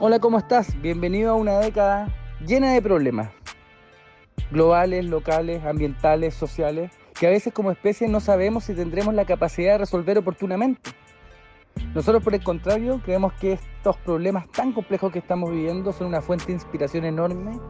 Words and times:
Hola, 0.00 0.18
¿cómo 0.18 0.38
estás? 0.38 0.80
Bienvenido 0.82 1.30
a 1.30 1.34
una 1.34 1.60
década 1.60 2.08
llena 2.44 2.72
de 2.72 2.82
problemas 2.82 3.30
globales, 4.50 5.04
locales, 5.04 5.64
ambientales, 5.64 6.34
sociales, 6.34 6.90
que 7.14 7.28
a 7.28 7.30
veces 7.30 7.54
como 7.54 7.70
especie 7.70 8.08
no 8.08 8.18
sabemos 8.18 8.64
si 8.64 8.74
tendremos 8.74 9.14
la 9.14 9.24
capacidad 9.24 9.74
de 9.74 9.78
resolver 9.78 10.18
oportunamente. 10.18 10.90
Nosotros, 11.94 12.24
por 12.24 12.34
el 12.34 12.42
contrario, 12.42 13.00
creemos 13.04 13.34
que 13.34 13.52
estos 13.52 13.96
problemas 13.98 14.50
tan 14.50 14.72
complejos 14.72 15.12
que 15.12 15.20
estamos 15.20 15.52
viviendo 15.52 15.92
son 15.92 16.08
una 16.08 16.20
fuente 16.20 16.46
de 16.46 16.54
inspiración 16.54 17.04
enorme 17.04 17.60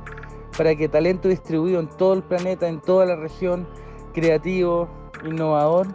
para 0.57 0.75
que 0.75 0.89
talento 0.89 1.29
distribuido 1.29 1.79
en 1.79 1.89
todo 1.89 2.15
el 2.15 2.23
planeta, 2.23 2.67
en 2.69 2.81
toda 2.81 3.05
la 3.05 3.17
región, 3.17 3.69
creativo, 4.15 4.89
innovador, 5.27 5.89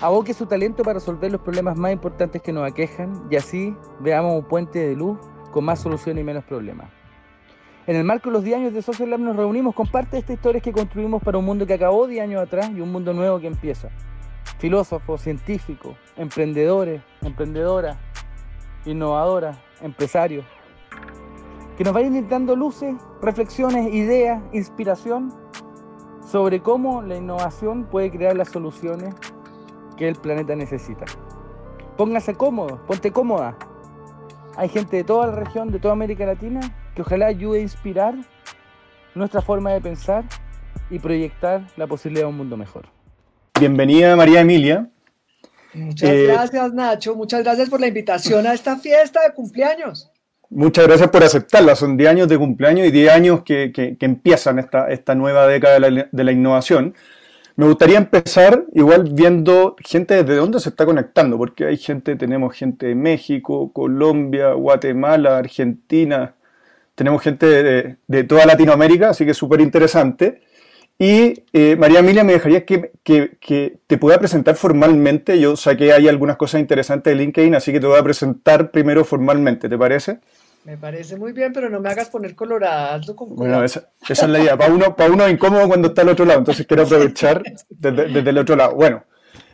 aboque 0.00 0.34
su 0.34 0.46
talento 0.46 0.82
para 0.82 0.94
resolver 0.94 1.30
los 1.30 1.42
problemas 1.42 1.78
más 1.78 1.92
importantes 1.92 2.42
que 2.42 2.52
nos 2.52 2.68
aquejan 2.68 3.28
y 3.30 3.36
así 3.36 3.76
veamos 4.00 4.34
un 4.34 4.48
puente 4.48 4.80
de 4.80 4.96
luz 4.96 5.16
con 5.56 5.64
más 5.64 5.80
soluciones 5.80 6.20
y 6.20 6.24
menos 6.26 6.44
problemas. 6.44 6.90
En 7.86 7.96
el 7.96 8.04
marco 8.04 8.28
de 8.28 8.34
los 8.34 8.44
10 8.44 8.56
años 8.58 8.74
de 8.74 8.82
Social 8.82 9.08
Lab 9.08 9.20
nos 9.20 9.36
reunimos 9.36 9.74
con 9.74 9.86
parte 9.86 10.10
de 10.10 10.18
estas 10.18 10.34
historias 10.34 10.62
que 10.62 10.70
construimos 10.70 11.22
para 11.22 11.38
un 11.38 11.46
mundo 11.46 11.66
que 11.66 11.72
acabó 11.72 12.06
10 12.06 12.24
años 12.24 12.42
atrás 12.42 12.70
y 12.76 12.82
un 12.82 12.92
mundo 12.92 13.14
nuevo 13.14 13.40
que 13.40 13.46
empieza. 13.46 13.88
Filósofos, 14.58 15.22
científicos, 15.22 15.96
emprendedores, 16.14 17.00
emprendedoras, 17.22 17.96
innovadoras, 18.84 19.56
empresarios, 19.80 20.44
que 21.78 21.84
nos 21.84 21.94
vayan 21.94 22.28
dando 22.28 22.54
luces, 22.54 22.94
reflexiones, 23.22 23.94
ideas, 23.94 24.42
inspiración 24.52 25.32
sobre 26.30 26.60
cómo 26.60 27.00
la 27.00 27.16
innovación 27.16 27.84
puede 27.84 28.10
crear 28.10 28.36
las 28.36 28.50
soluciones 28.50 29.14
que 29.96 30.06
el 30.06 30.16
planeta 30.16 30.54
necesita. 30.54 31.06
Póngase 31.96 32.34
cómodo, 32.34 32.78
ponte 32.86 33.10
cómoda. 33.10 33.56
Hay 34.56 34.70
gente 34.70 34.96
de 34.96 35.04
toda 35.04 35.26
la 35.26 35.32
región, 35.34 35.70
de 35.70 35.78
toda 35.78 35.92
América 35.92 36.24
Latina, 36.24 36.60
que 36.94 37.02
ojalá 37.02 37.26
ayude 37.26 37.58
a 37.58 37.62
inspirar 37.62 38.14
nuestra 39.14 39.42
forma 39.42 39.72
de 39.72 39.82
pensar 39.82 40.24
y 40.88 40.98
proyectar 40.98 41.62
la 41.76 41.86
posibilidad 41.86 42.24
de 42.24 42.30
un 42.30 42.38
mundo 42.38 42.56
mejor. 42.56 42.86
Bienvenida 43.60 44.16
María 44.16 44.40
Emilia. 44.40 44.88
Muchas 45.74 46.08
eh, 46.08 46.26
gracias 46.28 46.72
Nacho, 46.72 47.14
muchas 47.14 47.42
gracias 47.42 47.68
por 47.68 47.80
la 47.80 47.88
invitación 47.88 48.46
a 48.46 48.54
esta 48.54 48.78
fiesta 48.78 49.20
de 49.26 49.34
cumpleaños. 49.34 50.10
Muchas 50.48 50.86
gracias 50.86 51.10
por 51.10 51.22
aceptarla, 51.22 51.76
son 51.76 51.98
10 51.98 52.08
años 52.08 52.28
de 52.28 52.38
cumpleaños 52.38 52.86
y 52.86 52.90
10 52.90 53.12
años 53.12 53.42
que, 53.42 53.96
empiezan 54.00 54.58
esta, 54.58 54.88
esta, 54.88 55.14
nueva 55.14 55.46
década 55.46 55.74
de 55.74 55.90
la, 55.90 56.08
de 56.10 56.24
la, 56.24 56.32
innovación. 56.32 56.94
Me 57.56 57.66
gustaría 57.66 57.96
empezar 57.96 58.66
igual 58.74 59.08
viendo 59.12 59.76
gente 59.82 60.14
desde 60.22 60.36
dónde 60.36 60.60
se 60.60 60.68
está 60.68 60.84
conectando, 60.84 61.38
porque 61.38 61.64
hay 61.64 61.78
gente, 61.78 62.14
tenemos 62.16 62.54
gente 62.54 62.86
de 62.86 62.94
México, 62.94 63.72
Colombia, 63.72 64.52
Guatemala, 64.52 65.38
Argentina, 65.38 66.34
tenemos 66.94 67.22
gente 67.22 67.96
de, 68.06 68.24
toda 68.24 68.46
Latinoamérica, 68.46 69.10
así 69.10 69.24
que 69.24 69.34
súper 69.34 69.60
interesante. 69.62 70.42
Y 70.98 71.44
eh, 71.52 71.76
María 71.76 72.00
Emilia, 72.00 72.24
me 72.24 72.32
dejaría 72.34 72.64
que, 72.66 72.90
te 73.86 73.98
pueda 73.98 74.18
presentar 74.18 74.56
formalmente. 74.56 75.38
Yo 75.40 75.54
que 75.78 75.92
hay 75.92 76.08
algunas 76.08 76.36
cosas 76.36 76.60
interesantes 76.60 77.12
de 77.12 77.22
LinkedIn, 77.22 77.54
así 77.54 77.72
que 77.72 77.80
te 77.80 77.86
voy 77.86 77.98
a 77.98 78.02
presentar 78.02 78.70
primero 78.70 79.04
formalmente, 79.04 79.68
¿te 79.68 79.78
parece? 79.78 80.20
Me 80.66 80.76
parece 80.76 81.16
muy 81.16 81.30
bien, 81.30 81.52
pero 81.52 81.70
no 81.70 81.78
me 81.78 81.88
hagas 81.88 82.10
poner 82.10 82.34
colorada. 82.34 83.00
bueno, 83.28 83.62
esa, 83.62 83.88
es 84.08 84.28
la 84.28 84.40
idea. 84.40 84.58
Para 84.58 84.74
uno, 84.74 84.96
para 84.96 85.12
uno 85.12 85.24
es 85.24 85.32
incómodo 85.32 85.68
cuando 85.68 85.88
está 85.88 86.02
al 86.02 86.08
otro 86.08 86.24
lado, 86.24 86.40
entonces 86.40 86.66
quiero 86.66 86.82
aprovechar 86.82 87.40
desde, 87.70 88.28
el 88.28 88.38
otro 88.38 88.56
lado. 88.56 88.74
Bueno, 88.74 89.04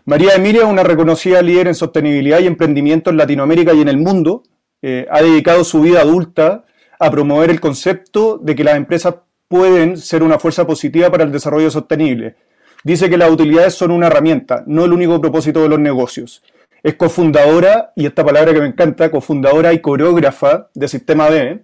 María 0.07 0.37
Emilia 0.37 0.63
es 0.63 0.69
una 0.69 0.83
reconocida 0.83 1.43
líder 1.43 1.67
en 1.69 1.75
sostenibilidad 1.75 2.41
y 2.41 2.47
emprendimiento 2.47 3.11
en 3.11 3.19
Latinoamérica 3.19 3.75
y 3.75 3.83
en 3.83 3.89
el 3.89 3.99
mundo. 3.99 4.43
Eh, 4.81 5.07
ha 5.11 5.21
dedicado 5.21 5.65
su 5.65 5.83
vida 5.83 6.01
adulta 6.01 6.65
a 6.99 7.11
promover 7.11 7.51
el 7.51 7.61
concepto 7.61 8.39
de 8.39 8.55
que 8.55 8.65
las 8.65 8.77
empresas 8.77 9.17
pueden 9.49 9.99
ser 9.99 10.23
una 10.23 10.39
fuerza 10.39 10.67
positiva 10.67 11.11
para 11.11 11.25
el 11.25 11.31
desarrollo 11.31 11.71
sostenible. 11.71 12.37
Dice 12.85 13.11
que 13.11 13.19
las 13.19 13.31
utilidades 13.31 13.75
son 13.75 13.91
una 13.91 14.07
herramienta, 14.07 14.65
no 14.67 14.87
el 14.87 14.95
único 14.95 15.21
propósito 15.21 15.63
de 15.63 15.69
los 15.69 15.79
negocios. 15.79 16.43
Es 16.83 16.95
cofundadora, 16.95 17.93
y 17.95 18.07
esta 18.07 18.25
palabra 18.25 18.53
que 18.53 18.61
me 18.61 18.67
encanta, 18.67 19.11
cofundadora 19.11 19.73
y 19.73 19.81
coreógrafa 19.81 20.69
de 20.75 20.89
Sistema 20.89 21.29
B, 21.29 21.63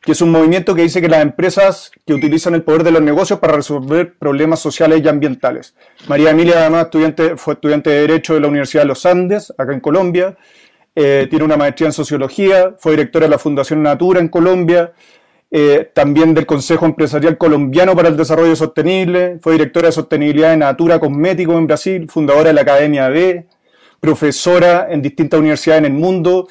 que 0.00 0.12
es 0.12 0.22
un 0.22 0.30
movimiento 0.30 0.74
que 0.74 0.82
dice 0.82 1.00
que 1.00 1.08
las 1.08 1.22
empresas 1.22 1.92
que 2.06 2.14
utilizan 2.14 2.54
el 2.54 2.62
poder 2.62 2.82
de 2.82 2.90
los 2.90 3.02
negocios 3.02 3.38
para 3.38 3.52
resolver 3.52 4.14
problemas 4.18 4.58
sociales 4.58 5.02
y 5.04 5.08
ambientales. 5.08 5.74
María 6.08 6.30
Emilia, 6.30 6.60
además, 6.60 6.84
estudiante, 6.84 7.36
fue 7.36 7.54
estudiante 7.54 7.90
de 7.90 8.00
Derecho 8.00 8.34
de 8.34 8.40
la 8.40 8.48
Universidad 8.48 8.82
de 8.82 8.88
los 8.88 9.04
Andes, 9.06 9.52
acá 9.56 9.72
en 9.72 9.80
Colombia, 9.80 10.36
eh, 10.96 11.26
tiene 11.30 11.44
una 11.44 11.56
maestría 11.56 11.88
en 11.88 11.92
sociología, 11.92 12.74
fue 12.78 12.92
directora 12.92 13.26
de 13.26 13.30
la 13.30 13.38
Fundación 13.38 13.82
Natura 13.82 14.20
en 14.20 14.28
Colombia, 14.28 14.92
eh, 15.52 15.90
también 15.92 16.32
del 16.32 16.46
Consejo 16.46 16.86
Empresarial 16.86 17.36
Colombiano 17.36 17.94
para 17.94 18.08
el 18.08 18.16
Desarrollo 18.16 18.56
Sostenible, 18.56 19.38
fue 19.40 19.52
directora 19.52 19.88
de 19.88 19.92
sostenibilidad 19.92 20.50
de 20.50 20.56
Natura 20.56 20.98
Cosméticos 20.98 21.56
en 21.56 21.66
Brasil, 21.66 22.08
fundadora 22.08 22.48
de 22.48 22.54
la 22.54 22.62
Academia 22.62 23.08
B, 23.08 23.46
profesora 24.00 24.88
en 24.90 25.02
distintas 25.02 25.38
universidades 25.38 25.84
en 25.84 25.92
el 25.92 25.98
mundo. 25.98 26.48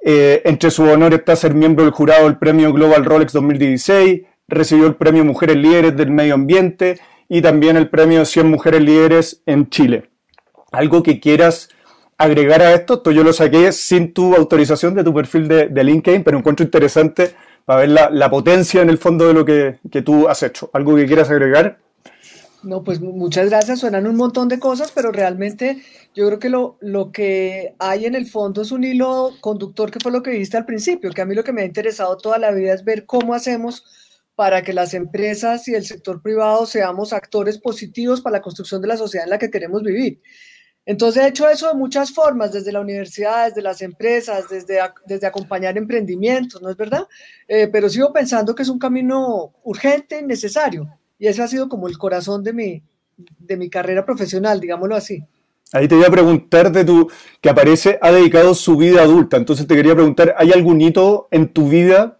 Eh, 0.00 0.42
entre 0.44 0.70
sus 0.70 0.88
honores 0.88 1.20
está 1.20 1.36
ser 1.36 1.54
miembro 1.54 1.84
del 1.84 1.92
jurado 1.92 2.24
del 2.24 2.38
premio 2.38 2.72
Global 2.72 3.04
Rolex 3.04 3.32
2016, 3.32 4.22
recibió 4.48 4.86
el 4.86 4.94
premio 4.96 5.24
Mujeres 5.24 5.56
Líderes 5.56 5.96
del 5.96 6.10
Medio 6.10 6.34
Ambiente 6.34 7.00
y 7.28 7.40
también 7.40 7.76
el 7.76 7.88
premio 7.88 8.24
100 8.24 8.48
Mujeres 8.48 8.82
Líderes 8.82 9.42
en 9.46 9.68
Chile. 9.70 10.10
Algo 10.72 11.02
que 11.02 11.20
quieras 11.20 11.68
agregar 12.18 12.62
a 12.62 12.74
esto, 12.74 12.94
esto 12.94 13.10
yo 13.10 13.24
lo 13.24 13.32
saqué 13.32 13.72
sin 13.72 14.12
tu 14.12 14.34
autorización 14.34 14.94
de 14.94 15.04
tu 15.04 15.14
perfil 15.14 15.48
de, 15.48 15.84
LinkedIn, 15.84 16.22
pero 16.22 16.38
encuentro 16.38 16.64
interesante 16.64 17.34
para 17.64 17.80
ver 17.80 17.88
la, 17.88 18.30
potencia 18.30 18.82
en 18.82 18.90
el 18.90 18.98
fondo 18.98 19.26
de 19.26 19.34
lo 19.34 19.44
que, 19.44 19.78
tú 20.02 20.28
has 20.28 20.42
hecho. 20.42 20.70
¿Algo 20.72 20.96
que 20.96 21.06
quieras 21.06 21.30
agregar? 21.30 21.78
No, 22.64 22.82
pues 22.82 23.00
muchas 23.00 23.50
gracias. 23.50 23.80
Suenan 23.80 24.06
un 24.06 24.16
montón 24.16 24.48
de 24.48 24.58
cosas, 24.58 24.90
pero 24.94 25.12
realmente 25.12 25.82
yo 26.14 26.26
creo 26.26 26.38
que 26.38 26.48
lo, 26.48 26.78
lo 26.80 27.12
que 27.12 27.74
hay 27.78 28.06
en 28.06 28.14
el 28.14 28.26
fondo 28.26 28.62
es 28.62 28.72
un 28.72 28.84
hilo 28.84 29.32
conductor, 29.40 29.90
que 29.90 30.00
fue 30.00 30.12
lo 30.12 30.22
que 30.22 30.30
dijiste 30.30 30.56
al 30.56 30.64
principio, 30.64 31.10
que 31.10 31.22
a 31.22 31.26
mí 31.26 31.34
lo 31.34 31.44
que 31.44 31.52
me 31.52 31.62
ha 31.62 31.66
interesado 31.66 32.16
toda 32.16 32.38
la 32.38 32.52
vida 32.52 32.72
es 32.72 32.84
ver 32.84 33.04
cómo 33.06 33.34
hacemos 33.34 33.84
para 34.34 34.62
que 34.62 34.72
las 34.72 34.94
empresas 34.94 35.68
y 35.68 35.74
el 35.74 35.84
sector 35.84 36.22
privado 36.22 36.66
seamos 36.66 37.12
actores 37.12 37.58
positivos 37.58 38.20
para 38.20 38.38
la 38.38 38.42
construcción 38.42 38.82
de 38.82 38.88
la 38.88 38.96
sociedad 38.96 39.26
en 39.26 39.30
la 39.30 39.38
que 39.38 39.50
queremos 39.50 39.82
vivir. 39.82 40.20
Entonces 40.86 41.22
he 41.22 41.28
hecho 41.28 41.48
eso 41.48 41.68
de 41.68 41.74
muchas 41.74 42.12
formas, 42.12 42.52
desde 42.52 42.72
la 42.72 42.80
universidad, 42.80 43.48
desde 43.48 43.62
las 43.62 43.80
empresas, 43.80 44.48
desde, 44.50 44.78
desde 45.06 45.26
acompañar 45.26 45.78
emprendimientos, 45.78 46.60
¿no 46.60 46.70
es 46.70 46.76
verdad? 46.76 47.06
Eh, 47.48 47.68
pero 47.68 47.88
sigo 47.88 48.12
pensando 48.12 48.54
que 48.54 48.62
es 48.64 48.68
un 48.68 48.78
camino 48.78 49.54
urgente, 49.62 50.20
necesario, 50.22 50.88
y 51.18 51.26
ese 51.26 51.42
ha 51.42 51.48
sido 51.48 51.68
como 51.68 51.88
el 51.88 51.98
corazón 51.98 52.42
de 52.42 52.52
mi, 52.52 52.82
de 53.38 53.56
mi 53.56 53.70
carrera 53.70 54.04
profesional, 54.04 54.60
digámoslo 54.60 54.96
así. 54.96 55.22
Ahí 55.72 55.88
te 55.88 55.94
voy 55.94 56.04
a 56.04 56.10
preguntar 56.10 56.70
de 56.70 56.84
tu, 56.84 57.10
que 57.40 57.48
aparece, 57.48 57.98
ha 58.00 58.12
dedicado 58.12 58.54
su 58.54 58.76
vida 58.76 59.02
adulta, 59.02 59.36
entonces 59.36 59.66
te 59.66 59.74
quería 59.74 59.94
preguntar, 59.94 60.34
¿hay 60.38 60.52
algún 60.52 60.80
hito 60.80 61.28
en 61.30 61.48
tu 61.48 61.68
vida, 61.68 62.18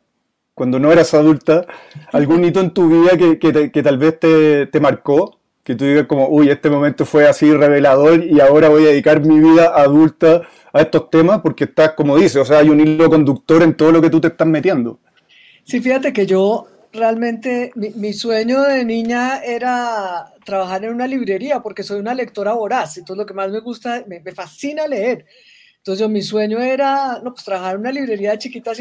cuando 0.54 0.78
no 0.78 0.90
eras 0.90 1.14
adulta, 1.14 1.66
algún 2.12 2.44
hito 2.44 2.60
en 2.60 2.72
tu 2.72 2.88
vida 2.88 3.16
que, 3.16 3.38
que, 3.38 3.70
que 3.70 3.82
tal 3.82 3.98
vez 3.98 4.18
te, 4.18 4.66
te 4.66 4.80
marcó? 4.80 5.38
que 5.64 5.74
tú 5.74 5.86
digas 5.86 6.06
como, 6.06 6.28
uy, 6.28 6.50
este 6.50 6.68
momento 6.68 7.06
fue 7.06 7.26
así 7.26 7.50
revelador 7.50 8.22
y 8.22 8.38
ahora 8.40 8.68
voy 8.68 8.84
a 8.84 8.88
dedicar 8.88 9.24
mi 9.24 9.40
vida 9.40 9.72
adulta 9.74 10.42
a 10.72 10.82
estos 10.82 11.08
temas 11.08 11.40
porque 11.40 11.64
estás, 11.64 11.92
como 11.92 12.18
dices, 12.18 12.36
o 12.36 12.44
sea, 12.44 12.58
hay 12.58 12.68
un 12.68 12.80
hilo 12.80 13.08
conductor 13.08 13.62
en 13.62 13.74
todo 13.74 13.90
lo 13.90 14.02
que 14.02 14.10
tú 14.10 14.20
te 14.20 14.28
estás 14.28 14.46
metiendo. 14.46 15.00
Sí, 15.64 15.80
fíjate 15.80 16.12
que 16.12 16.26
yo 16.26 16.66
realmente, 16.94 17.72
mi, 17.74 18.12
sueño 18.12 18.62
de 18.62 18.84
niña 18.84 19.42
era 19.44 20.32
trabajar 20.44 20.84
en 20.84 20.94
una 20.94 21.06
librería 21.06 21.60
porque 21.60 21.82
soy 21.82 21.98
una 22.00 22.14
lectora 22.14 22.52
voraz, 22.52 22.96
entonces 22.96 23.18
lo 23.18 23.26
que 23.26 23.34
más 23.34 23.50
me 23.50 23.60
gusta, 23.60 24.04
me, 24.06 24.22
fascina 24.32 24.86
leer. 24.86 25.26
Entonces 25.78 26.08
mi 26.08 26.22
sueño 26.22 26.60
era, 26.60 27.20
no, 27.22 27.34
pues 27.34 27.44
trabajar 27.44 27.74
en 27.74 27.80
una 27.80 27.92
librería 27.92 28.38
chiquita, 28.38 28.72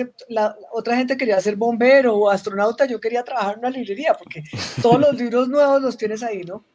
otra 0.72 0.96
gente 0.96 1.18
quería 1.18 1.42
ser 1.42 1.58
bombero 1.58 2.16
o 2.16 2.30
astronauta, 2.30 2.86
yo 2.86 3.00
quería 3.02 3.24
trabajar 3.24 3.56
en 3.56 3.60
una 3.60 3.70
librería 3.72 4.14
porque 4.14 4.44
todos 4.82 5.00
los 5.02 5.16
libros 5.16 5.50
nuevos 5.50 5.82
los 5.82 5.98
tienes 5.98 6.24
ahí, 6.24 6.44
¿no? 6.44 6.66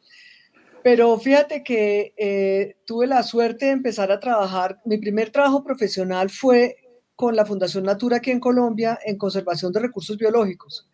Pero 0.83 1.17
fíjate 1.17 1.63
que 1.63 2.13
eh, 2.15 2.77
tuve 2.85 3.07
la 3.07 3.23
suerte 3.23 3.65
de 3.65 3.71
empezar 3.71 4.11
a 4.11 4.19
trabajar. 4.19 4.79
Mi 4.85 4.97
primer 4.97 5.29
trabajo 5.29 5.63
profesional 5.63 6.29
fue 6.29 6.77
con 7.15 7.35
la 7.35 7.45
Fundación 7.45 7.83
Natura 7.83 8.17
aquí 8.17 8.31
en 8.31 8.39
Colombia 8.39 8.97
en 9.03 9.17
conservación 9.17 9.73
de 9.73 9.81
recursos 9.81 10.17
biológicos. 10.17 10.88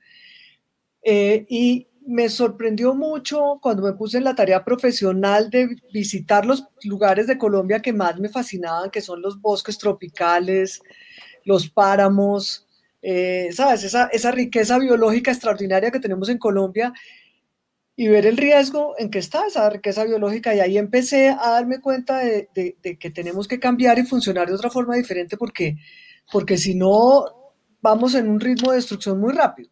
Eh, 1.07 1.46
y 1.50 1.88
me 2.07 2.30
sorprendió 2.30 2.96
mucho 2.96 3.60
cuando 3.62 3.84
me 3.84 3.94
puse 3.94 4.18
en 4.18 4.24
la 4.24 4.36
tarea 4.36 4.63
profesional 4.63 5.52
de 5.52 5.75
visitar 5.94 6.46
los 6.46 6.68
lugares 6.84 7.28
de 7.28 7.38
Colombia 7.38 7.81
que 7.81 7.94
más 7.94 8.19
me 8.19 8.30
fascinaban, 8.30 8.90
que 8.90 9.02
son 9.02 9.22
los 9.22 9.40
bosques 9.40 9.78
tropicales, 9.78 10.81
los 11.44 11.69
páramos, 11.69 12.68
eh, 13.02 13.50
¿sabes? 13.52 13.84
Esa, 13.84 14.07
esa 14.07 14.31
riqueza 14.31 14.80
biológica 14.80 15.31
extraordinaria 15.31 15.92
que 15.92 16.00
tenemos 16.00 16.28
en 16.30 16.40
Colombia 16.40 16.92
y 17.96 18.07
ver 18.07 18.25
el 18.25 18.38
riesgo 18.38 18.96
en 18.98 19.10
que 19.10 19.19
está 19.19 19.46
esa 19.48 19.69
riqueza 19.69 20.04
biológica. 20.04 20.54
Y 20.56 20.60
ahí 20.60 20.78
empecé 20.78 21.30
a 21.30 21.52
darme 21.52 21.80
cuenta 21.81 22.19
de, 22.19 22.50
que 23.00 23.12
tenemos 23.12 23.48
que 23.48 23.60
cambiar 23.60 24.00
y 24.00 24.04
funcionar 24.04 24.48
de 24.48 24.56
otra 24.56 24.69
forma 24.69 24.96
diferente 24.96 25.38
porque, 25.38 25.78
porque 26.31 26.57
si 26.57 26.75
no, 26.75 27.54
vamos 27.81 28.16
en 28.16 28.28
un 28.28 28.40
ritmo 28.40 28.72
de 28.72 28.78
destrucción 28.78 29.19
muy 29.19 29.34
rápido. 29.34 29.69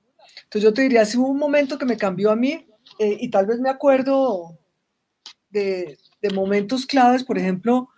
Entonces 0.53 0.69
yo 0.69 0.73
te 0.75 0.83
diría, 0.83 1.03
si 1.03 1.17
hubo 1.17 1.29
un 1.29 1.39
momento 1.39 1.79
que 1.79 1.85
me 1.85 1.97
cambió 1.97 2.29
a 2.29 2.35
mí, 2.35 2.67
eh, 3.00 3.17
y 3.19 3.31
tal 3.31 3.47
vez 3.47 3.59
me 3.59 3.71
acuerdo 3.71 4.59
de, 5.50 5.97
momentos 6.31 6.85
claves, 6.85 7.23
por 7.23 7.39
ejemplo, 7.39 7.89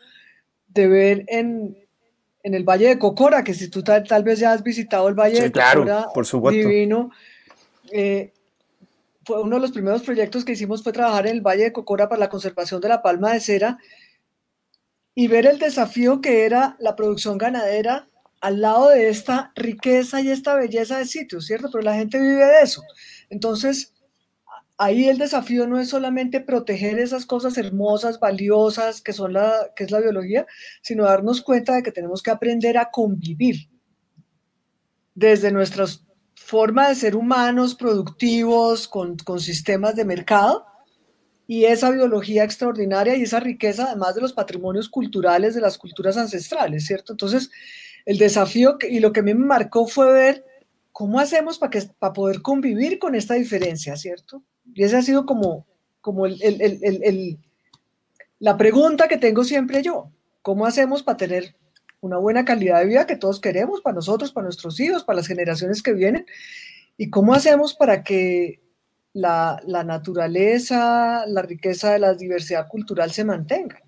de 0.70 0.88
ver 0.88 1.26
en, 1.28 1.76
el 2.44 2.64
Valle 2.64 2.88
de 2.88 2.98
Cocora, 2.98 3.44
que 3.44 3.54
si 3.54 3.68
tú 3.68 3.84
tal, 3.84 4.24
vez 4.24 4.40
ya 4.40 4.54
has 4.54 4.64
visitado 4.64 5.10
el 5.10 5.16
Valle 5.16 5.42
de 5.42 5.52
Cocora, 5.52 6.08
por 6.14 6.26
supuesto. 6.26 6.70
divino, 6.70 7.12
eh, 7.92 8.32
fue 9.26 9.42
uno 9.42 9.58
de 9.58 9.62
los 9.62 9.74
primeros 9.74 10.04
proyectos 10.04 10.46
que 10.46 10.54
hicimos 10.54 10.82
fue 10.82 10.94
trabajar 10.94 11.28
en 11.28 11.34
el 11.34 11.42
Valle 11.42 11.66
de 11.66 11.74
Cocora 11.74 12.08
para 12.08 12.20
la 12.20 12.30
conservación 12.30 12.80
de 12.80 12.88
la 12.88 13.02
palma 13.02 13.34
de 13.34 13.42
cera 13.42 13.80
y 15.14 15.28
ver 15.28 15.46
el 15.46 15.60
desafío 15.60 16.22
que 16.22 16.46
era 16.46 16.78
la 16.80 16.96
producción 16.96 17.38
ganadera 17.38 18.08
al 18.42 18.62
lado 18.62 18.90
de 18.90 19.10
esta 19.10 19.52
riqueza 19.56 20.22
y 20.22 20.30
esta 20.30 20.56
belleza 20.56 20.98
de 20.98 21.06
sitios, 21.06 21.46
¿cierto? 21.46 21.70
Pero 21.72 21.84
la 21.84 21.96
gente 21.96 22.20
vive 22.20 22.46
de 22.46 22.62
eso. 22.62 22.84
Entonces, 23.30 23.94
ahí 24.78 25.08
el 25.08 25.18
desafío 25.18 25.68
no 25.68 25.80
es 25.80 25.90
solamente 25.90 26.42
proteger 26.42 27.00
esas 27.00 27.26
cosas 27.26 27.58
hermosas, 27.58 28.20
valiosas, 28.20 29.02
que, 29.02 29.14
son 29.14 29.34
la, 29.34 29.72
que 29.76 29.86
es 29.86 29.92
la 29.92 30.00
biología, 30.00 30.46
sino 30.82 31.06
darnos 31.06 31.42
cuenta 31.42 31.76
de 31.76 31.84
que 31.84 31.92
tenemos 31.92 32.22
que 32.22 32.32
aprender 32.32 32.78
a 32.78 32.92
convivir 32.92 33.70
desde 35.14 35.52
nuestra 35.52 35.86
forma 36.36 36.90
de 36.90 36.96
ser 36.96 37.16
humanos, 37.16 37.74
productivos, 37.76 38.88
con, 38.88 39.18
con 39.18 39.40
sistemas 39.40 39.96
de 39.96 40.06
mercado, 40.06 40.66
y 41.48 41.66
esa 41.66 41.92
biología 41.92 42.44
extraordinaria 42.44 43.16
y 43.16 43.24
esa 43.24 43.40
riqueza, 43.40 43.86
además 43.86 44.16
de 44.16 44.22
los 44.22 44.34
patrimonios 44.34 44.90
culturales 44.90 45.54
de 45.54 45.62
las 45.62 45.78
culturas 45.78 46.18
ancestrales, 46.18 46.86
¿cierto? 46.86 47.14
Entonces, 47.14 47.52
el 48.06 48.18
desafío 48.18 48.78
y 48.88 49.00
lo 49.00 49.12
que 49.12 49.22
a 49.22 49.24
mí 49.24 49.34
me 49.34 49.46
marcó 49.46 49.88
fue 49.88 50.12
ver 50.12 50.46
cómo 50.92 51.20
hacemos 51.20 51.58
para, 51.58 51.72
que, 51.72 51.82
para 52.00 52.14
poder 52.14 52.42
convivir 52.42 53.00
con 53.00 53.16
esta 53.16 53.34
diferencia, 53.34 53.98
¿cierto? 53.98 54.44
Y 54.74 54.84
esa 54.84 55.00
ha 55.00 55.02
sido 55.02 55.26
como, 55.26 55.66
como 56.02 56.26
el, 56.26 57.40
la 58.40 58.58
pregunta 58.58 59.08
que 59.08 59.18
tengo 59.18 59.44
siempre 59.44 59.82
yo. 59.82 60.12
¿Cómo 60.42 60.66
hacemos 60.66 61.04
para 61.04 61.18
tener 61.18 61.56
una 62.00 62.18
buena 62.18 62.46
calidad 62.46 62.80
de 62.80 62.86
vida 62.86 63.08
que 63.08 63.16
todos 63.16 63.42
queremos 63.42 63.82
para 63.82 63.96
nosotros, 63.96 64.32
para 64.32 64.46
nuestros 64.46 64.80
hijos, 64.80 65.04
para 65.04 65.18
las 65.18 65.28
generaciones 65.28 65.82
que 65.82 65.94
vienen? 65.94 66.26
¿Y 66.98 67.10
cómo 67.10 67.34
hacemos 67.34 67.74
para 67.74 68.04
que 68.04 68.62
la, 69.14 69.62
la 69.66 69.84
naturaleza, 69.84 71.26
la 71.28 71.42
riqueza 71.42 71.94
de 71.94 72.00
la 72.00 72.14
diversidad 72.14 72.68
cultural 72.68 73.12
se 73.12 73.26
mantenga? 73.26 73.82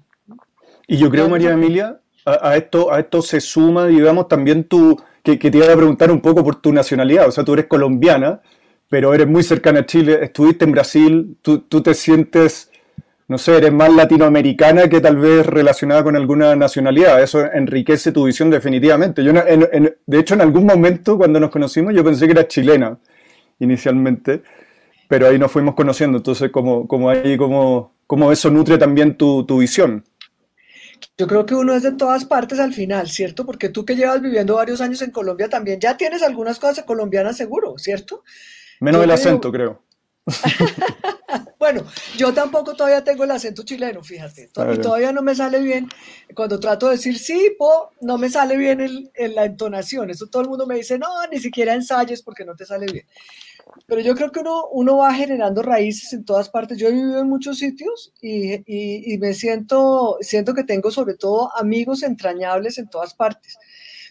Y 0.87 0.97
yo 0.97 1.09
creo, 1.09 1.29
María 1.29 1.51
Emilia, 1.51 2.01
a, 2.27 2.57
esto, 2.57 2.91
a 2.91 2.99
esto 2.99 3.21
se 3.21 3.39
suma, 3.39 3.87
digamos, 3.87 4.27
también 4.27 4.65
tú, 4.65 5.01
que, 5.23 5.37
te 5.37 5.57
iba 5.57 5.71
a 5.71 5.75
preguntar 5.75 6.11
un 6.11 6.19
poco 6.21 6.43
por 6.43 6.55
tu 6.55 6.73
nacionalidad, 6.73 7.27
o 7.27 7.31
sea, 7.31 7.45
tú 7.45 7.53
eres 7.53 7.67
colombiana, 7.67 8.41
pero 8.89 9.13
eres 9.13 9.27
muy 9.27 9.43
cercana 9.43 9.81
a 9.81 9.85
Chile, 9.85 10.19
estuviste 10.21 10.65
en 10.65 10.71
Brasil, 10.73 11.37
tú, 11.41 11.59
te 11.59 11.93
sientes, 11.93 12.69
no 13.29 13.37
sé, 13.37 13.57
eres 13.57 13.71
más 13.71 13.93
latinoamericana 13.93 14.89
que 14.89 14.99
tal 14.99 15.17
vez 15.17 15.45
relacionada 15.45 16.03
con 16.03 16.17
alguna 16.17 16.55
nacionalidad, 16.55 17.21
eso 17.23 17.45
enriquece 17.45 18.11
tu 18.11 18.25
visión 18.25 18.49
definitivamente. 18.49 19.23
Yo, 19.23 19.31
de 19.33 20.19
hecho, 20.19 20.33
en 20.33 20.41
algún 20.41 20.65
momento 20.65 21.17
cuando 21.17 21.39
nos 21.39 21.49
conocimos 21.49 21.93
yo 21.93 22.03
pensé 22.03 22.25
que 22.25 22.33
era 22.33 22.47
chilena 22.47 22.97
inicialmente, 23.59 24.43
pero 25.07 25.27
ahí 25.27 25.39
nos 25.39 25.51
fuimos 25.51 25.75
conociendo, 25.75 26.17
entonces 26.17 26.51
como, 26.51 26.87
como 26.87 27.09
ahí, 27.09 27.37
como, 27.37 27.93
como 28.05 28.33
eso 28.33 28.49
nutre 28.49 28.77
también 28.77 29.15
tu, 29.15 29.45
tu 29.45 29.59
visión. 29.59 30.03
Yo 31.17 31.27
creo 31.27 31.45
que 31.45 31.55
uno 31.55 31.73
es 31.73 31.83
de 31.83 31.93
todas 31.93 32.25
partes 32.25 32.59
al 32.59 32.73
final, 32.73 33.09
¿cierto? 33.09 33.45
Porque 33.45 33.69
tú 33.69 33.85
que 33.85 33.95
llevas 33.95 34.21
viviendo 34.21 34.55
varios 34.55 34.81
años 34.81 35.01
en 35.01 35.11
Colombia 35.11 35.49
también 35.49 35.79
ya 35.79 35.97
tienes 35.97 36.23
algunas 36.23 36.59
cosas 36.59 36.85
colombianas 36.85 37.37
seguro, 37.37 37.77
¿cierto? 37.77 38.23
Menos 38.79 39.03
el 39.03 39.11
acento, 39.11 39.51
creo. 39.51 39.83
bueno, 41.59 41.85
yo 42.17 42.33
tampoco 42.33 42.75
todavía 42.75 43.03
tengo 43.03 43.23
el 43.23 43.31
acento 43.31 43.63
chileno, 43.63 44.03
fíjate. 44.03 44.49
Todavía 44.49 45.11
no 45.11 45.21
me 45.21 45.35
sale 45.35 45.59
bien. 45.59 45.89
Cuando 46.35 46.59
trato 46.59 46.87
de 46.87 46.93
decir 46.93 47.17
sí, 47.17 47.55
po, 47.57 47.91
no 48.01 48.17
me 48.17 48.29
sale 48.29 48.57
bien 48.57 48.81
el, 48.81 49.11
la 49.35 49.45
entonación. 49.45 50.09
Eso 50.09 50.27
todo 50.27 50.41
el 50.41 50.49
mundo 50.49 50.67
me 50.67 50.75
dice, 50.75 50.99
no, 50.99 51.07
ni 51.31 51.39
siquiera 51.39 51.73
ensayes 51.73 52.21
porque 52.21 52.45
no 52.45 52.55
te 52.55 52.65
sale 52.65 52.85
bien. 52.91 53.05
Pero 53.85 54.01
yo 54.01 54.15
creo 54.15 54.31
que 54.31 54.39
uno, 54.39 54.67
uno 54.71 54.97
va 54.97 55.13
generando 55.13 55.61
raíces 55.61 56.13
en 56.13 56.25
todas 56.25 56.49
partes. 56.49 56.77
Yo 56.77 56.87
he 56.87 56.91
vivido 56.91 57.19
en 57.19 57.29
muchos 57.29 57.59
sitios 57.59 58.13
y, 58.21 58.63
y, 58.65 59.17
me 59.17 59.33
siento, 59.33 60.17
siento 60.21 60.53
que 60.53 60.63
tengo 60.63 60.91
sobre 60.91 61.15
todo 61.15 61.55
amigos 61.55 62.03
entrañables 62.03 62.77
en 62.77 62.89
todas 62.89 63.13
partes. 63.13 63.57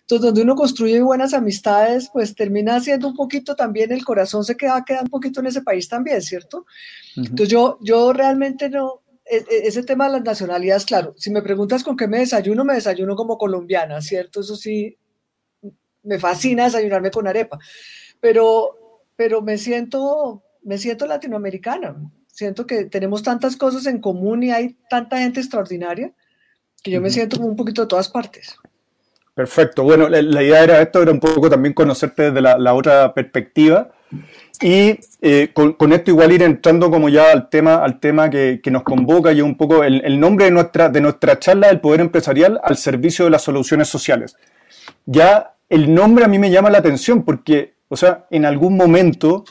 Entonces, 0.01 0.25
donde 0.25 0.43
uno 0.43 0.55
construye 0.55 1.01
buenas 1.01 1.35
amistades, 1.35 2.11
pues 2.13 2.35
termina 2.35 2.79
siendo 2.81 3.09
un 3.09 3.17
poquito 3.17 3.57
también, 3.57 3.91
el 3.91 4.05
corazón 4.05 4.45
se 4.45 4.57
queda, 4.57 4.85
queda 4.85 5.03
un 5.03 5.09
poquito 5.09 5.41
en 5.41 5.47
ese 5.47 5.63
país 5.63 5.89
también, 5.89 6.23
¿cierto? 6.23 6.65
Entonces, 7.17 7.49
yo, 7.49 7.79
yo 7.81 8.13
realmente 8.13 8.71
no, 8.71 9.03
e, 9.25 9.39
e, 9.39 9.67
ese 9.67 9.83
tema 9.83 10.07
de 10.07 10.13
las 10.13 10.23
nacionalidades, 10.23 10.85
claro, 10.85 11.15
si 11.17 11.31
me 11.31 11.43
preguntas 11.43 11.83
con 11.83 11.97
qué 11.97 12.07
me 12.07 12.21
desayuno, 12.21 12.65
me 12.65 12.75
desayuno 12.75 13.17
como 13.17 13.37
colombiana, 13.37 14.01
¿cierto? 14.01 14.41
Eso 14.41 14.55
sí, 14.55 14.97
me 16.05 16.21
fascina 16.21 16.65
desayunarme 16.65 17.11
con 17.11 17.27
arepa, 17.27 17.59
pero 18.21 18.86
pero 19.17 19.43
me 19.43 19.59
siento, 19.59 20.43
me 20.63 20.79
siento 20.79 21.07
latinoamericana. 21.07 21.97
Siento 22.27 22.67
que 22.67 22.85
tenemos 22.85 23.23
tantas 23.23 23.57
cosas 23.57 23.87
en 23.87 23.99
común 23.99 24.43
y 24.43 24.51
hay 24.51 24.77
tanta 24.91 25.19
gente 25.19 25.41
extraordinaria 25.41 26.13
que 26.83 26.91
yo 26.91 27.01
me 27.01 27.11
siento 27.11 27.41
un 27.41 27.57
poquito 27.57 27.83
de 27.83 27.89
todas 27.89 28.09
partes. 28.09 28.57
Perfecto. 29.35 29.83
Bueno, 29.83 30.09
la, 30.09 30.43
idea 30.43 30.63
era 30.63 30.81
esto, 30.81 31.03
era 31.03 31.13
un 31.13 31.21
poco 31.21 31.51
también 31.51 31.75
conocerte 31.75 32.31
desde 32.31 32.41
la, 32.41 32.75
otra 32.75 33.13
perspectiva. 33.13 33.91
Y 34.63 34.99
eh, 35.21 35.51
con, 35.53 35.93
esto 35.93 36.11
igual 36.11 36.33
ir 36.33 36.43
entrando 36.43 36.91
como 36.91 37.09
ya 37.09 37.33
al 37.33 37.51
tema, 37.51 37.77
al 37.77 38.01
tema 38.01 38.31
que, 38.31 38.61
nos 38.71 38.83
convoca 38.83 39.33
y 39.33 39.43
un 39.43 39.57
poco 39.57 39.85
el, 39.85 40.03
el, 40.05 40.19
nombre 40.19 40.47
de 40.47 40.53
nuestra, 40.53 40.89
de 40.89 41.01
nuestra 41.03 41.39
charla 41.39 41.69
del 41.69 41.81
poder 41.81 42.01
empresarial 42.01 42.61
al 42.63 42.79
servicio 42.79 43.27
de 43.27 43.31
las 43.31 43.43
soluciones 43.43 43.89
sociales. 43.89 44.37
Ya 45.05 45.55
el 45.69 45.93
nombre 45.93 46.25
a 46.25 46.29
mí 46.29 46.39
me 46.39 46.51
llama 46.51 46.71
la 46.71 46.79
atención 46.79 47.23
porque 47.23 47.76
o 47.89 47.97
sea, 47.97 48.27
en 48.31 48.45
algún 48.45 48.77
momento, 48.77 49.45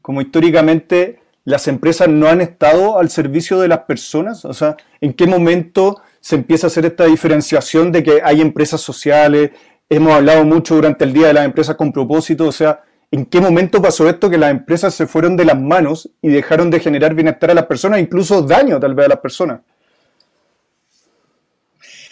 como 0.00 0.20
históricamente, 0.20 1.20
las 1.44 1.68
empresas 1.68 2.08
no 2.08 2.28
han 2.28 2.40
estado 2.40 2.98
al 2.98 3.10
servicio 3.10 3.60
de 3.60 3.68
las 3.68 3.80
personas. 3.80 4.44
O 4.44 4.54
sea, 4.54 4.76
¿en 5.00 5.12
qué 5.12 5.26
momento 5.26 6.00
se 6.20 6.36
empieza 6.36 6.66
a 6.66 6.68
hacer 6.68 6.86
esta 6.86 7.04
diferenciación 7.06 7.92
de 7.92 8.02
que 8.02 8.20
hay 8.22 8.40
empresas 8.40 8.80
sociales? 8.80 9.50
Hemos 9.88 10.12
hablado 10.14 10.44
mucho 10.44 10.74
durante 10.76 11.04
el 11.04 11.12
día 11.12 11.26
de 11.28 11.34
las 11.34 11.44
empresas 11.44 11.76
con 11.76 11.92
propósito. 11.92 12.46
O 12.46 12.52
sea, 12.52 12.82
¿en 13.10 13.26
qué 13.26 13.40
momento 13.40 13.82
pasó 13.82 14.08
esto 14.08 14.30
que 14.30 14.38
las 14.38 14.50
empresas 14.50 14.94
se 14.94 15.06
fueron 15.06 15.36
de 15.36 15.44
las 15.44 15.60
manos 15.60 16.08
y 16.22 16.28
dejaron 16.28 16.70
de 16.70 16.80
generar 16.80 17.14
bienestar 17.14 17.50
a 17.50 17.54
las 17.54 17.66
personas, 17.66 18.00
incluso 18.00 18.42
daño 18.42 18.78
tal 18.80 18.94
vez 18.94 19.06
a 19.06 19.10
las 19.10 19.18
personas? 19.18 19.60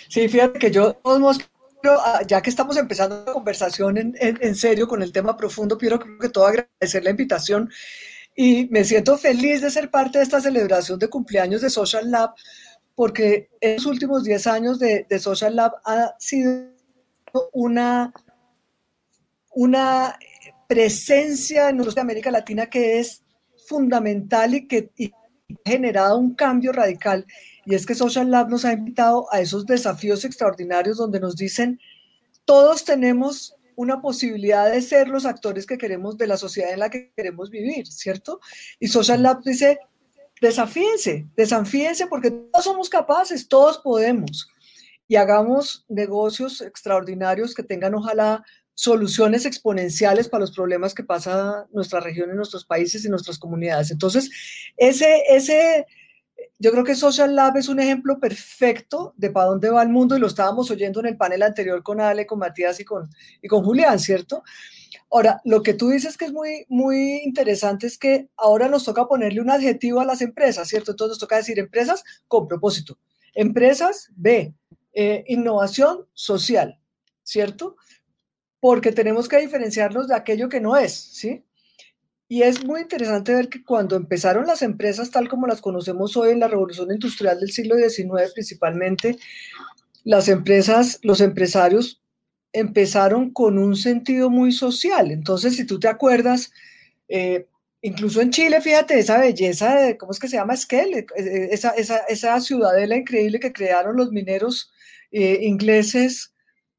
Sí, 0.08 0.28
fíjate 0.28 0.58
que 0.58 0.70
yo 0.72 0.96
Ah, 1.04 1.18
ya 2.26 2.42
que 2.42 2.50
estamos 2.50 2.76
empezando 2.76 3.25
la 3.26 3.32
conversación 3.32 3.96
en, 3.99 4.54
serio 4.54 4.87
con 4.87 5.02
el 5.02 5.12
tema 5.12 5.37
profundo, 5.37 5.78
quiero 5.78 5.99
que 5.99 6.28
todo 6.28 6.46
agradecer 6.46 7.04
la 7.04 7.10
invitación. 7.10 7.70
Y 8.37 8.66
me 8.70 8.84
siento 8.84 9.18
feliz 9.18 9.60
de 9.60 9.70
ser 9.70 9.90
parte 9.90 10.18
de 10.18 10.25
esta 10.25 10.40
celebración 10.40 10.99
de 10.99 11.08
cumpleaños 11.08 11.60
de 11.60 11.70
Social 11.70 12.10
Lab, 12.10 12.30
porque 12.94 13.50
en 13.60 13.76
los 13.76 13.87
últimos 13.87 14.25
10 14.25 14.46
años 14.46 14.78
de, 14.78 15.06
Social 15.18 15.56
Lab 15.56 15.72
ha 15.84 16.14
sido 16.18 16.70
una, 17.52 18.12
una 19.54 20.18
presencia 20.68 21.70
en 21.70 21.78
nuestra 21.78 22.02
América 22.02 22.30
Latina 22.30 22.66
que 22.66 22.99
es 22.99 23.22
fundamental 23.66 24.54
y 24.54 24.66
que 24.66 24.90
ha 25.66 25.70
generado 25.70 26.18
un 26.18 26.34
cambio 26.34 26.72
radical 26.72 27.26
y 27.64 27.74
es 27.74 27.86
que 27.86 27.94
Social 27.94 28.30
Lab 28.30 28.48
nos 28.48 28.64
ha 28.64 28.72
invitado 28.72 29.26
a 29.32 29.40
esos 29.40 29.66
desafíos 29.66 30.24
extraordinarios 30.24 30.96
donde 30.96 31.20
nos 31.20 31.36
dicen, 31.36 31.80
todos 32.44 32.84
tenemos 32.84 33.54
una 33.76 34.00
posibilidad 34.00 34.70
de 34.70 34.82
ser 34.82 35.08
los 35.08 35.24
actores 35.24 35.66
que 35.66 35.78
queremos 35.78 36.18
de 36.18 36.26
la 36.26 36.36
sociedad 36.36 36.72
en 36.72 36.80
la 36.80 36.90
que 36.90 37.12
queremos 37.16 37.50
vivir, 37.50 37.86
¿cierto? 37.86 38.40
Y 38.78 38.88
Social 38.88 39.22
Lab 39.22 39.42
dice, 39.42 39.78
desafíense, 40.40 41.26
desafíense 41.36 42.06
porque 42.06 42.30
todos 42.30 42.64
somos 42.64 42.88
capaces, 42.88 43.48
todos 43.48 43.78
podemos. 43.78 44.48
Y 45.08 45.16
hagamos 45.16 45.84
negocios 45.88 46.60
extraordinarios 46.60 47.54
que 47.54 47.62
tengan, 47.62 47.94
ojalá, 47.94 48.44
soluciones 48.74 49.44
exponenciales 49.44 50.28
para 50.28 50.42
los 50.42 50.52
problemas 50.52 50.94
que 50.94 51.04
pasa 51.04 51.66
nuestra 51.72 52.00
región, 52.00 52.30
en 52.30 52.36
nuestros 52.36 52.64
países 52.64 53.04
y 53.04 53.10
nuestras 53.10 53.38
comunidades. 53.38 53.90
Entonces, 53.90 54.30
ese, 54.76 55.22
ese, 55.28 55.86
yo 56.60 56.70
creo 56.70 56.84
que 56.84 56.94
Social 56.94 57.34
Lab 57.34 57.56
es 57.56 57.68
un 57.68 57.80
ejemplo 57.80 58.20
perfecto 58.20 59.14
de 59.16 59.30
para 59.30 59.46
dónde 59.46 59.70
va 59.70 59.82
el 59.82 59.88
mundo 59.88 60.16
y 60.16 60.20
lo 60.20 60.28
estábamos 60.28 60.70
oyendo 60.70 61.00
en 61.00 61.06
el 61.06 61.16
panel 61.16 61.42
anterior 61.42 61.82
con 61.82 62.00
Ale, 62.00 62.26
con 62.26 62.38
Matías 62.38 62.78
y 62.78 62.84
con, 62.84 63.10
y 63.42 63.48
con 63.48 63.64
Julián, 63.64 63.98
¿cierto? 63.98 64.44
Ahora, 65.10 65.40
lo 65.44 65.62
que 65.62 65.74
tú 65.74 65.88
dices 65.88 66.16
que 66.16 66.26
es 66.26 66.32
muy, 66.32 66.66
muy 66.68 67.22
interesante 67.24 67.88
es 67.88 67.98
que 67.98 68.28
ahora 68.36 68.68
nos 68.68 68.84
toca 68.84 69.08
ponerle 69.08 69.40
un 69.40 69.50
adjetivo 69.50 70.00
a 70.00 70.04
las 70.04 70.20
empresas, 70.20 70.68
¿cierto? 70.68 70.92
Entonces 70.92 71.12
nos 71.12 71.18
toca 71.18 71.36
decir 71.36 71.58
empresas 71.58 72.04
con 72.28 72.46
propósito. 72.46 72.98
Empresas, 73.34 74.10
B, 74.14 74.54
eh, 74.92 75.24
innovación 75.26 76.06
social, 76.14 76.78
¿cierto? 77.24 77.76
porque 78.60 78.92
tenemos 78.92 79.28
que 79.28 79.38
diferenciarnos 79.38 80.06
de 80.06 80.14
aquello 80.14 80.48
que 80.48 80.60
no 80.60 80.76
es, 80.76 80.92
¿sí? 80.92 81.44
Y 82.32 82.42
es 82.44 82.64
muy 82.64 82.82
interesante 82.82 83.34
ver 83.34 83.49
que 83.49 83.64
cuando 83.64 83.96
empezaron 83.96 84.46
las 84.46 84.62
empresas 84.62 85.10
tal 85.10 85.28
como 85.28 85.49
las 85.49 85.60
conocemos 85.60 86.16
hoy 86.16 86.30
en 86.30 86.38
la 86.38 86.46
revolución 86.46 86.92
industrial 86.92 87.40
del 87.40 87.50
siglo 87.50 87.75
XIX 87.76 88.32
principalmente, 88.32 89.18
las 90.04 90.28
empresas, 90.28 91.00
los 91.02 91.20
empresarios 91.20 92.00
empezaron 92.52 93.30
con 93.32 93.58
un 93.58 93.75
sentido 93.75 94.30
muy 94.30 94.52
social. 94.52 95.10
Entonces, 95.10 95.56
si 95.56 95.66
tú 95.66 95.80
te 95.80 95.88
acuerdas, 95.88 96.52
eh, 97.08 97.49
incluso 97.82 98.20
en 98.20 98.30
Chile, 98.30 98.60
fíjate, 98.60 99.00
esa 99.00 99.18
belleza 99.18 99.75
de, 99.75 99.96
¿cómo 99.99 100.12
es 100.12 100.20
que 100.20 100.28
se 100.28 100.37
llama? 100.37 100.54
Esquel, 100.54 100.94
eh, 100.94 101.06
eh, 101.16 101.49
esa, 101.50 101.70
esa, 101.70 101.99
esa, 102.08 102.40
ciudadela 102.40 102.96
increíble 102.96 103.40
que 103.40 103.52
crearon 103.52 103.96
los 103.96 104.12
mineros 104.12 104.70
ingleses 105.10 106.32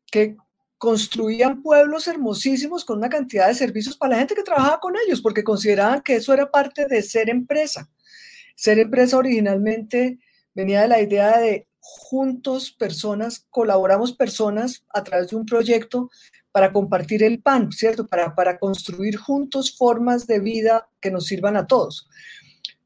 que 0.09 0.37
construían 0.81 1.61
pueblos 1.61 2.07
hermosísimos 2.07 2.83
con 2.83 2.97
una 2.97 3.07
cantidad 3.07 3.47
de 3.47 3.53
servicios 3.53 3.95
para 3.95 4.13
la 4.13 4.17
gente 4.17 4.33
que 4.33 4.41
trabajaba 4.41 4.79
con 4.79 4.95
ellos, 5.05 5.21
porque 5.21 5.43
consideraban 5.43 6.01
que 6.01 6.15
eso 6.15 6.33
era 6.33 6.49
parte 6.49 6.87
de 6.87 7.03
ser 7.03 7.29
empresa. 7.29 7.87
Ser 8.55 8.79
empresa 8.79 9.15
originalmente 9.15 10.17
venía 10.55 10.81
de 10.81 10.87
la 10.87 10.99
idea 10.99 11.37
de 11.37 11.67
juntos 11.79 12.71
personas, 12.71 13.45
colaboramos 13.51 14.13
personas 14.13 14.83
a 14.89 15.03
través 15.03 15.27
de 15.27 15.35
un 15.35 15.45
proyecto 15.45 16.09
para 16.51 16.73
compartir 16.73 17.21
el 17.21 17.43
pan, 17.43 17.71
¿cierto? 17.71 18.07
Para, 18.07 18.33
para 18.33 18.57
construir 18.57 19.17
juntos 19.17 19.77
formas 19.77 20.25
de 20.25 20.39
vida 20.39 20.89
que 20.99 21.11
nos 21.11 21.27
sirvan 21.27 21.57
a 21.57 21.67
todos. 21.67 22.09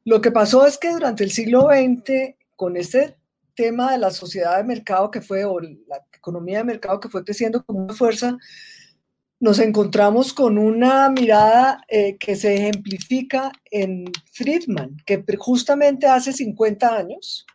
Lo 0.04 0.20
que 0.20 0.30
pasó 0.30 0.66
es 0.66 0.76
que 0.76 0.92
durante 0.92 1.24
el 1.24 1.30
siglo 1.30 1.70
XX, 1.70 2.36
con 2.56 2.76
este 2.76 3.16
tema 3.54 3.92
de 3.92 3.98
la 3.98 4.10
sociedad 4.10 4.58
de 4.58 4.64
mercado 4.64 5.10
que 5.10 5.22
fue, 5.22 5.46
o 5.46 5.58
la 5.58 6.04
economía 6.26 6.58
de 6.58 6.64
mercado 6.64 7.00
que 7.00 7.08
fue 7.08 7.24
creciendo 7.24 7.64
con 7.64 7.76
una 7.76 7.94
fuerza, 7.94 8.36
nos 9.38 9.58
encontramos 9.58 10.32
con 10.32 10.58
una 10.58 11.08
mirada 11.10 11.82
eh, 11.88 12.16
que 12.16 12.36
se 12.36 12.54
ejemplifica 12.54 13.52
en 13.70 14.04
Friedman, 14.32 14.96
que 15.04 15.22
justamente 15.38 16.06
hace 16.06 16.32
50 16.32 16.96
años 16.96 17.46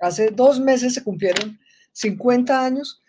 Hace 0.00 0.30
dos 0.30 0.60
meses 0.60 0.94
se 0.94 1.02
cumplieron 1.02 1.58
50 1.92 2.64
años 2.64 3.02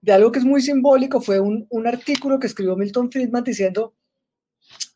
de 0.00 0.12
algo 0.12 0.32
que 0.32 0.40
es 0.40 0.44
muy 0.44 0.60
simbólico. 0.60 1.20
Fue 1.20 1.40
un, 1.40 1.68
artículo 1.86 2.38
que 2.38 2.46
escribió 2.46 2.76
Milton 2.76 3.10
Friedman 3.10 3.44
diciendo, 3.44 3.94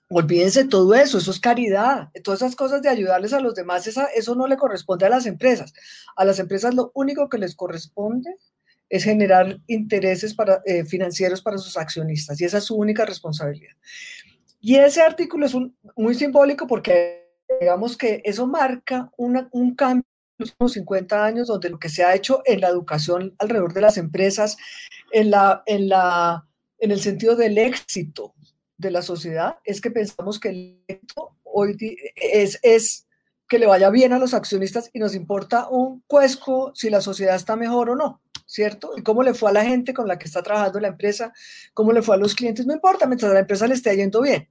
olvídense 0.08 0.64
todo 0.64 0.94
eso, 0.94 1.18
eso 1.18 1.30
es 1.30 1.40
caridad. 1.40 2.10
Todas 2.24 2.42
esas 2.42 2.56
cosas 2.56 2.82
de 2.82 2.88
ayudarles 2.88 3.32
a 3.32 3.40
los 3.40 3.54
demás, 3.54 3.86
eso 3.86 4.34
no 4.34 4.46
le 4.46 4.56
corresponde 4.56 5.06
a 5.06 5.10
las 5.10 5.26
empresas. 5.26 5.72
A 6.16 6.24
las 6.24 6.38
empresas 6.38 6.74
lo 6.74 6.90
único 6.94 7.28
que 7.28 7.38
les 7.38 7.54
corresponde 7.54 8.36
es 8.88 9.04
generar 9.04 9.58
intereses 9.66 10.34
para, 10.34 10.62
eh, 10.64 10.84
financieros 10.84 11.42
para 11.42 11.58
sus 11.58 11.76
accionistas 11.76 12.40
y 12.40 12.44
esa 12.44 12.58
es 12.58 12.64
su 12.64 12.76
única 12.76 13.04
responsabilidad. 13.04 13.74
Y 14.60 14.76
ese 14.76 15.02
artículo 15.02 15.46
es 15.46 15.54
muy 15.96 16.14
simbólico 16.14 16.66
porque 16.66 17.26
digamos 17.60 17.96
que 17.96 18.20
eso 18.24 18.46
marca 18.46 19.10
un 19.16 19.74
cambio 19.74 20.04
los 20.38 20.50
últimos 20.50 20.72
50 20.72 21.24
años, 21.24 21.48
donde 21.48 21.70
lo 21.70 21.78
que 21.78 21.88
se 21.88 22.04
ha 22.04 22.14
hecho 22.14 22.42
en 22.44 22.60
la 22.60 22.68
educación 22.68 23.34
alrededor 23.38 23.72
de 23.72 23.80
las 23.80 23.96
empresas, 23.96 24.56
en, 25.12 25.30
la, 25.30 25.62
en, 25.66 25.88
la, 25.88 26.46
en 26.78 26.90
el 26.90 27.00
sentido 27.00 27.36
del 27.36 27.58
éxito 27.58 28.34
de 28.76 28.90
la 28.90 29.02
sociedad, 29.02 29.56
es 29.64 29.80
que 29.80 29.90
pensamos 29.90 30.38
que 30.38 30.48
el 30.50 30.84
éxito 30.86 31.36
hoy 31.44 31.76
es, 32.16 32.58
es 32.62 33.06
que 33.48 33.58
le 33.58 33.66
vaya 33.66 33.90
bien 33.90 34.12
a 34.12 34.18
los 34.18 34.34
accionistas 34.34 34.90
y 34.92 34.98
nos 34.98 35.14
importa 35.14 35.68
un 35.68 36.02
cuesco 36.06 36.72
si 36.74 36.90
la 36.90 37.00
sociedad 37.00 37.36
está 37.36 37.56
mejor 37.56 37.90
o 37.90 37.96
no, 37.96 38.20
¿cierto? 38.56 38.92
Y 38.96 39.02
cómo 39.02 39.22
le 39.22 39.34
fue 39.34 39.50
a 39.50 39.52
la 39.52 39.64
gente 39.64 39.92
con 39.92 40.08
la 40.08 40.18
que 40.18 40.24
está 40.24 40.42
trabajando 40.42 40.80
la 40.80 40.88
empresa, 40.88 41.30
cómo 41.74 41.92
le 41.92 42.00
fue 42.00 42.14
a 42.14 42.18
los 42.18 42.34
clientes, 42.34 42.64
no 42.64 42.72
importa, 42.72 43.06
mientras 43.06 43.30
la 43.30 43.40
empresa 43.40 43.66
le 43.66 43.74
esté 43.74 43.94
yendo 43.94 44.22
bien. 44.22 44.48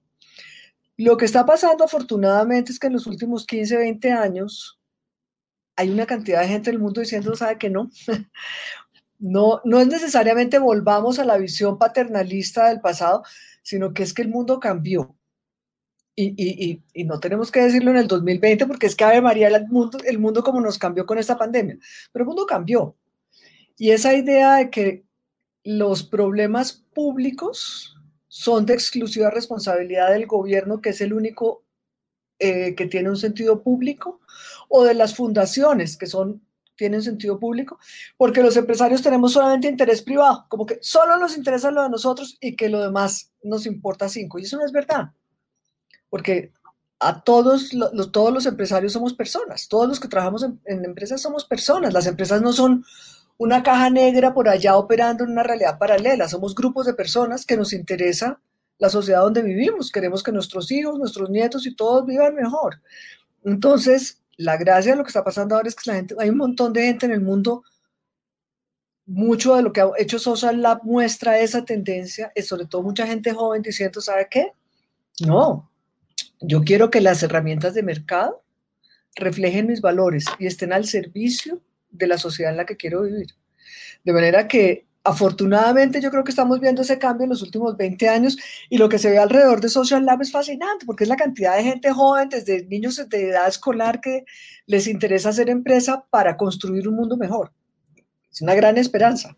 Lo 0.95 1.17
que 1.17 1.25
está 1.25 1.43
pasando 1.43 1.83
afortunadamente 1.83 2.71
es 2.71 2.77
que 2.77 2.85
en 2.85 2.93
los 2.93 3.07
últimos 3.07 3.47
15, 3.47 3.77
20 3.77 4.11
años, 4.11 4.79
hay 5.75 5.89
una 5.89 6.05
cantidad 6.05 6.41
de 6.41 6.47
gente 6.49 6.69
en 6.69 6.75
el 6.75 6.81
mundo 6.83 7.01
diciendo, 7.01 7.35
sabe 7.35 7.57
que 7.57 7.71
no. 7.71 7.89
no, 9.19 9.61
no 9.65 9.79
es 9.79 9.87
necesariamente 9.87 10.59
volvamos 10.59 11.17
a 11.17 11.25
la 11.25 11.37
visión 11.37 11.79
paternalista 11.79 12.69
del 12.69 12.81
pasado, 12.81 13.23
sino 13.63 13.91
que 13.91 14.03
es 14.03 14.13
que 14.13 14.21
el 14.21 14.29
mundo 14.29 14.59
cambió. 14.59 15.15
Y, 16.15 16.33
y, 16.37 16.81
y, 16.93 17.03
no 17.03 17.19
tenemos 17.19 17.51
que 17.51 17.59
decirlo 17.59 17.91
en 17.91 17.97
el 17.97 18.07
2020 18.07 18.67
porque 18.67 18.85
es 18.85 18.95
que, 18.95 19.03
Ave 19.03 19.19
María, 19.19 19.47
el 19.47 19.67
mundo, 19.67 19.97
el 20.05 20.19
mundo 20.19 20.43
como 20.43 20.61
nos 20.61 20.77
cambió 20.77 21.05
con 21.05 21.17
esta 21.17 21.37
pandemia, 21.37 21.77
pero 22.13 22.23
el 22.23 22.27
mundo 22.27 22.45
cambió. 22.45 22.95
Y 23.77 23.91
esa 23.91 24.13
idea 24.13 24.55
de 24.55 24.69
que 24.69 25.05
los 25.63 26.03
problemas 26.03 26.73
públicos 26.93 27.95
son 28.27 28.65
de 28.65 28.73
exclusiva 28.73 29.29
responsabilidad 29.29 30.11
del 30.11 30.27
gobierno, 30.27 30.81
que 30.81 30.89
es 30.89 31.01
el 31.01 31.13
único 31.13 31.63
eh, 32.39 32.75
que 32.75 32.85
tiene 32.85 33.09
un 33.09 33.17
sentido 33.17 33.63
público 33.63 34.19
o 34.69 34.83
de 34.83 34.93
las 34.93 35.15
fundaciones 35.15 35.97
que 35.97 36.07
son 36.07 36.41
tienen 36.75 37.01
sentido 37.01 37.39
público, 37.39 37.79
porque 38.17 38.43
los 38.43 38.57
empresarios 38.57 39.01
tenemos 39.01 39.31
solamente 39.31 39.69
interés 39.69 40.01
privado, 40.01 40.45
como 40.49 40.65
que 40.65 40.77
solo 40.81 41.17
nos 41.17 41.37
interesa 41.37 41.71
lo 41.71 41.83
de 41.83 41.89
nosotros 41.89 42.37
y 42.41 42.55
que 42.55 42.67
lo 42.67 42.81
demás 42.81 43.31
nos 43.43 43.65
importa 43.65 44.09
cinco. 44.09 44.39
Y 44.39 44.43
eso 44.43 44.57
no 44.57 44.65
es 44.65 44.73
verdad, 44.73 45.11
porque 46.09 46.51
a 46.99 47.21
todos 47.21 47.73
los, 47.73 48.11
todos 48.11 48.33
los 48.33 48.45
empresarios 48.45 48.93
somos 48.93 49.13
personas, 49.13 49.67
todos 49.67 49.87
los 49.87 49.99
que 49.99 50.07
trabajamos 50.07 50.43
en, 50.43 50.59
en, 50.65 50.85
empresas 50.85 51.21
somos 51.21 51.45
personas. 51.45 51.93
Las 51.93 52.07
empresas 52.07 52.41
no 52.41 52.51
son 52.51 52.85
una 53.37 53.63
caja 53.63 53.89
negra 53.89 54.33
por 54.33 54.47
allá 54.47 54.77
operando 54.77 55.23
en 55.23 55.31
una 55.31 55.43
realidad 55.43 55.77
paralela, 55.77 56.27
somos 56.27 56.55
grupos 56.55 56.85
de 56.85 56.93
personas 56.93 57.45
que 57.45 57.57
nos 57.57 57.73
interesa 57.73 58.39
la 58.77 58.89
sociedad 58.89 59.21
donde 59.21 59.41
vivimos. 59.41 59.91
Queremos 59.91 60.23
que 60.23 60.31
nuestros 60.31 60.71
hijos, 60.71 60.97
nuestros 60.97 61.29
nietos 61.29 61.65
y 61.65 61.75
todos 61.75 62.05
vivan 62.05 62.35
mejor. 62.35 62.81
Entonces, 63.43 64.21
la 64.37 64.57
gracia 64.57 64.91
de 64.91 64.97
lo 64.97 65.03
que 65.03 65.09
está 65.09 65.23
pasando 65.23 65.55
ahora 65.55 65.67
es 65.67 65.75
que 65.75 65.89
la 65.89 65.95
gente, 65.95 66.15
hay 66.17 66.29
un 66.29 66.37
montón 66.37 66.73
de 66.73 66.83
gente 66.83 67.05
en 67.05 67.11
el 67.11 67.21
mundo, 67.21 67.63
mucho 69.05 69.55
de 69.55 69.61
lo 69.61 69.71
que 69.71 69.81
ha 69.81 69.89
hecho 69.97 70.17
Social 70.17 70.61
Lab 70.61 70.83
muestra 70.83 71.39
esa 71.39 71.63
tendencia, 71.63 72.31
es 72.35 72.47
sobre 72.47 72.65
todo 72.65 72.81
mucha 72.81 73.05
gente 73.05 73.33
joven 73.33 73.61
diciendo, 73.61 74.01
¿sabe 74.01 74.27
qué? 74.29 74.53
No, 75.19 75.69
yo 76.41 76.63
quiero 76.63 76.89
que 76.89 77.01
las 77.01 77.21
herramientas 77.23 77.73
de 77.73 77.83
mercado 77.83 78.43
reflejen 79.15 79.67
mis 79.67 79.81
valores 79.81 80.25
y 80.39 80.47
estén 80.47 80.73
al 80.73 80.85
servicio 80.85 81.61
de 81.97 82.07
la 82.07 82.17
sociedad 82.17 82.51
en 82.51 82.57
la 82.57 82.65
que 82.65 82.77
quiero 82.77 83.03
vivir. 83.03 83.27
De 84.03 84.13
manera 84.13 84.47
que 84.47 84.85
afortunadamente 85.05 86.01
yo 86.01 86.09
creo 86.09 86.23
que 86.23 86.31
estamos 86.31 86.59
viendo 86.59 86.81
ese 86.81 86.97
cambio 86.97 87.25
en 87.25 87.29
los 87.29 87.43
últimos 87.43 87.77
20 87.77 88.09
años 88.09 88.37
y 88.69 88.77
lo 88.77 88.89
que 88.89 88.97
se 88.97 89.11
ve 89.11 89.19
alrededor 89.19 89.61
de 89.61 89.69
Social 89.69 90.03
Lab 90.03 90.21
es 90.21 90.31
fascinante 90.31 90.85
porque 90.85 91.03
es 91.03 91.09
la 91.09 91.15
cantidad 91.15 91.55
de 91.55 91.63
gente 91.63 91.91
joven, 91.91 92.27
desde 92.27 92.65
niños 92.65 93.01
de 93.07 93.29
edad 93.29 93.47
escolar 93.47 94.01
que 94.01 94.25
les 94.65 94.87
interesa 94.87 95.29
hacer 95.29 95.49
empresa 95.49 96.03
para 96.09 96.35
construir 96.35 96.87
un 96.87 96.95
mundo 96.95 97.17
mejor. 97.17 97.51
Es 98.31 98.41
una 98.41 98.55
gran 98.55 98.77
esperanza. 98.77 99.35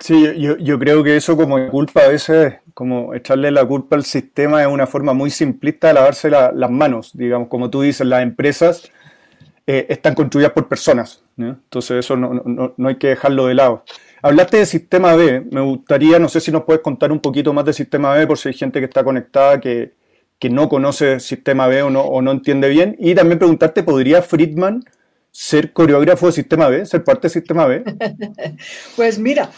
Sí, 0.00 0.22
yo, 0.38 0.56
yo 0.58 0.78
creo 0.78 1.02
que 1.02 1.16
eso 1.16 1.36
como 1.36 1.70
culpa 1.70 2.02
a 2.02 2.08
veces, 2.08 2.54
como 2.74 3.14
echarle 3.14 3.50
la 3.50 3.64
culpa 3.64 3.96
al 3.96 4.04
sistema 4.04 4.60
es 4.60 4.68
una 4.68 4.86
forma 4.86 5.14
muy 5.14 5.30
simplista 5.30 5.88
de 5.88 5.94
lavarse 5.94 6.28
las 6.28 6.70
manos. 6.70 7.16
Digamos, 7.16 7.48
como 7.48 7.70
tú 7.70 7.82
dices, 7.82 8.06
las 8.06 8.22
empresas 8.22 8.90
eh, 9.66 9.86
están 9.88 10.14
construidas 10.14 10.52
por 10.52 10.68
personas. 10.68 11.22
Entonces 11.36 11.98
eso 12.04 12.16
no, 12.16 12.34
no, 12.34 12.74
no 12.76 12.88
hay 12.88 12.96
que 12.96 13.08
dejarlo 13.08 13.46
de 13.46 13.54
lado. 13.54 13.84
Hablaste 14.24 14.56
de 14.56 14.64
Sistema 14.64 15.14
B. 15.16 15.42
Me 15.50 15.60
gustaría, 15.60 16.18
no 16.18 16.30
sé 16.30 16.40
si 16.40 16.50
nos 16.50 16.64
puedes 16.64 16.80
contar 16.80 17.12
un 17.12 17.20
poquito 17.20 17.52
más 17.52 17.66
de 17.66 17.74
Sistema 17.74 18.14
B, 18.14 18.26
por 18.26 18.38
si 18.38 18.48
hay 18.48 18.54
gente 18.54 18.78
que 18.78 18.86
está 18.86 19.04
conectada 19.04 19.60
que, 19.60 19.92
no 20.50 20.68
conoce 20.68 21.20
Sistema 21.20 21.66
B 21.66 21.82
o 21.82 21.90
no, 21.90 22.00
o 22.02 22.22
no 22.22 22.32
entiende 22.32 22.70
bien. 22.70 22.96
Y 22.98 23.14
también 23.14 23.38
preguntarte, 23.38 23.82
¿podría 23.82 24.22
Friedman 24.22 24.82
ser 25.30 25.74
coreógrafo 25.74 26.26
de 26.26 26.32
Sistema 26.32 26.68
B, 26.68 26.86
ser 26.86 27.04
parte 27.04 27.28
de 27.28 27.34
Sistema 27.34 27.66
B? 27.66 27.84
pues 28.96 29.18
mira, 29.18 29.50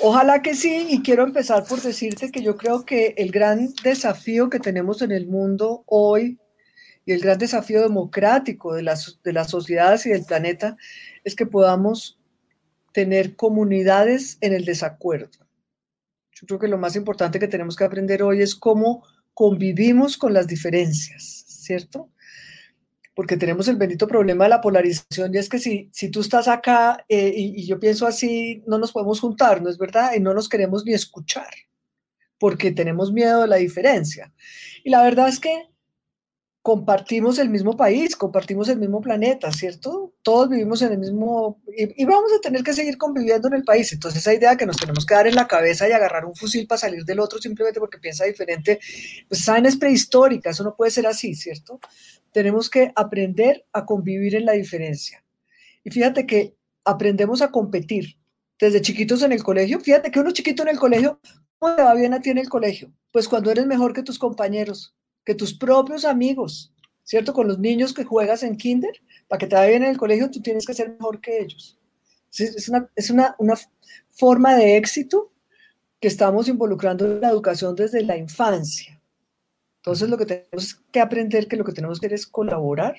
ojalá 0.00 0.40
que 0.40 0.54
sí. 0.54 0.86
Y 0.88 1.02
quiero 1.02 1.24
empezar 1.24 1.64
por 1.64 1.82
decirte 1.82 2.30
que 2.30 2.42
yo 2.42 2.56
creo 2.56 2.86
que 2.86 3.14
el 3.18 3.30
gran 3.30 3.74
desafío 3.82 4.48
que 4.48 4.58
tenemos 4.58 5.02
en 5.02 5.12
el 5.12 5.26
mundo 5.26 5.82
hoy 5.84 6.38
y 7.06 7.12
el 7.12 7.20
gran 7.20 7.38
desafío 7.38 7.82
democrático 7.82 8.74
de 8.74 8.82
las, 8.82 9.20
de 9.22 9.32
las 9.32 9.50
sociedades 9.50 10.06
y 10.06 10.10
del 10.10 10.24
planeta 10.24 10.76
es 11.22 11.34
que 11.34 11.46
podamos 11.46 12.18
tener 12.92 13.36
comunidades 13.36 14.38
en 14.40 14.54
el 14.54 14.64
desacuerdo. 14.64 15.46
Yo 16.32 16.46
creo 16.46 16.58
que 16.58 16.68
lo 16.68 16.78
más 16.78 16.96
importante 16.96 17.38
que 17.38 17.48
tenemos 17.48 17.76
que 17.76 17.84
aprender 17.84 18.22
hoy 18.22 18.40
es 18.40 18.54
cómo 18.54 19.04
convivimos 19.34 20.16
con 20.16 20.32
las 20.32 20.46
diferencias, 20.46 21.44
¿cierto? 21.46 22.10
Porque 23.14 23.36
tenemos 23.36 23.68
el 23.68 23.76
bendito 23.76 24.08
problema 24.08 24.44
de 24.44 24.50
la 24.50 24.60
polarización 24.60 25.34
y 25.34 25.38
es 25.38 25.48
que 25.48 25.58
si, 25.58 25.88
si 25.92 26.10
tú 26.10 26.20
estás 26.20 26.48
acá 26.48 27.04
eh, 27.08 27.32
y, 27.34 27.60
y 27.60 27.66
yo 27.66 27.78
pienso 27.78 28.06
así, 28.06 28.62
no 28.66 28.78
nos 28.78 28.92
podemos 28.92 29.20
juntar, 29.20 29.62
¿no 29.62 29.70
es 29.70 29.78
verdad? 29.78 30.12
Y 30.16 30.20
no 30.20 30.34
nos 30.34 30.48
queremos 30.48 30.84
ni 30.84 30.94
escuchar 30.94 31.50
porque 32.38 32.72
tenemos 32.72 33.12
miedo 33.12 33.42
de 33.42 33.48
la 33.48 33.56
diferencia. 33.56 34.32
Y 34.82 34.90
la 34.90 35.02
verdad 35.02 35.28
es 35.28 35.40
que 35.40 35.68
compartimos 36.64 37.38
el 37.38 37.50
mismo 37.50 37.76
país, 37.76 38.16
compartimos 38.16 38.70
el 38.70 38.78
mismo 38.78 39.02
planeta, 39.02 39.52
¿cierto? 39.52 40.14
Todos 40.22 40.48
vivimos 40.48 40.80
en 40.80 40.92
el 40.92 40.98
mismo, 40.98 41.60
y, 41.76 42.06
vamos 42.06 42.32
a 42.32 42.40
tener 42.40 42.62
que 42.62 42.72
seguir 42.72 42.96
conviviendo 42.96 43.48
en 43.48 43.54
el 43.54 43.64
país. 43.64 43.92
Entonces 43.92 44.22
esa 44.22 44.32
idea 44.32 44.56
que 44.56 44.64
nos 44.64 44.78
tenemos 44.78 45.04
que 45.04 45.12
dar 45.12 45.26
en 45.26 45.34
la 45.34 45.46
cabeza 45.46 45.86
y 45.86 45.92
agarrar 45.92 46.24
un 46.24 46.34
fusil 46.34 46.66
para 46.66 46.78
salir 46.78 47.04
del 47.04 47.20
otro 47.20 47.38
simplemente 47.38 47.78
porque 47.80 47.98
piensa 47.98 48.24
diferente, 48.24 48.80
pues 49.28 49.44
saben, 49.44 49.66
es 49.66 49.76
prehistórica, 49.76 50.48
eso 50.48 50.64
no 50.64 50.74
puede 50.74 50.90
ser 50.90 51.06
así, 51.06 51.34
¿cierto? 51.34 51.80
Tenemos 52.32 52.70
que 52.70 52.92
aprender 52.96 53.66
a 53.74 53.84
convivir 53.84 54.34
en 54.34 54.46
la 54.46 54.52
diferencia. 54.52 55.22
Y 55.84 55.90
fíjate 55.90 56.24
que 56.24 56.54
aprendemos 56.86 57.42
a 57.42 57.50
competir 57.50 58.16
desde 58.58 58.80
chiquitos 58.80 59.22
en 59.22 59.32
el 59.32 59.42
colegio. 59.42 59.80
Fíjate 59.80 60.10
que 60.10 60.18
uno 60.18 60.30
chiquito 60.30 60.62
en 60.62 60.70
el 60.70 60.78
colegio, 60.78 61.20
¿cómo 61.58 61.76
te 61.76 61.82
va 61.82 61.92
bien 61.92 62.14
a 62.14 62.22
ti 62.22 62.30
en 62.30 62.38
el 62.38 62.48
colegio? 62.48 62.90
Pues 63.12 63.28
cuando 63.28 63.50
eres 63.50 63.66
mejor 63.66 63.92
que 63.92 64.02
tus 64.02 64.18
compañeros, 64.18 64.94
que 65.24 65.34
tus 65.34 65.54
propios 65.54 66.04
amigos, 66.04 66.72
¿cierto? 67.02 67.32
Con 67.32 67.48
los 67.48 67.58
niños 67.58 67.94
que 67.94 68.04
juegas 68.04 68.42
en 68.42 68.56
kinder, 68.56 68.92
para 69.28 69.38
que 69.38 69.46
te 69.46 69.56
vaya 69.56 69.76
en 69.76 69.84
el 69.84 69.96
colegio, 69.96 70.30
tú 70.30 70.40
tienes 70.40 70.66
que 70.66 70.74
ser 70.74 70.90
mejor 70.90 71.20
que 71.20 71.40
ellos. 71.40 71.78
Es 72.36 72.68
una, 72.68 72.90
es 72.96 73.10
una, 73.10 73.34
una 73.38 73.54
forma 74.10 74.54
de 74.54 74.76
éxito 74.76 75.32
que 76.00 76.08
estamos 76.08 76.48
involucrando 76.48 77.06
en 77.06 77.20
la 77.20 77.30
educación 77.30 77.74
desde 77.74 78.02
la 78.02 78.16
infancia. 78.16 79.00
Entonces 79.76 80.08
lo 80.08 80.18
que 80.18 80.26
tenemos 80.26 80.74
que 80.90 81.00
aprender, 81.00 81.46
que 81.46 81.56
lo 81.56 81.64
que 81.64 81.72
tenemos 81.72 82.00
que 82.00 82.06
hacer 82.06 82.14
es 82.14 82.26
colaborar, 82.26 82.96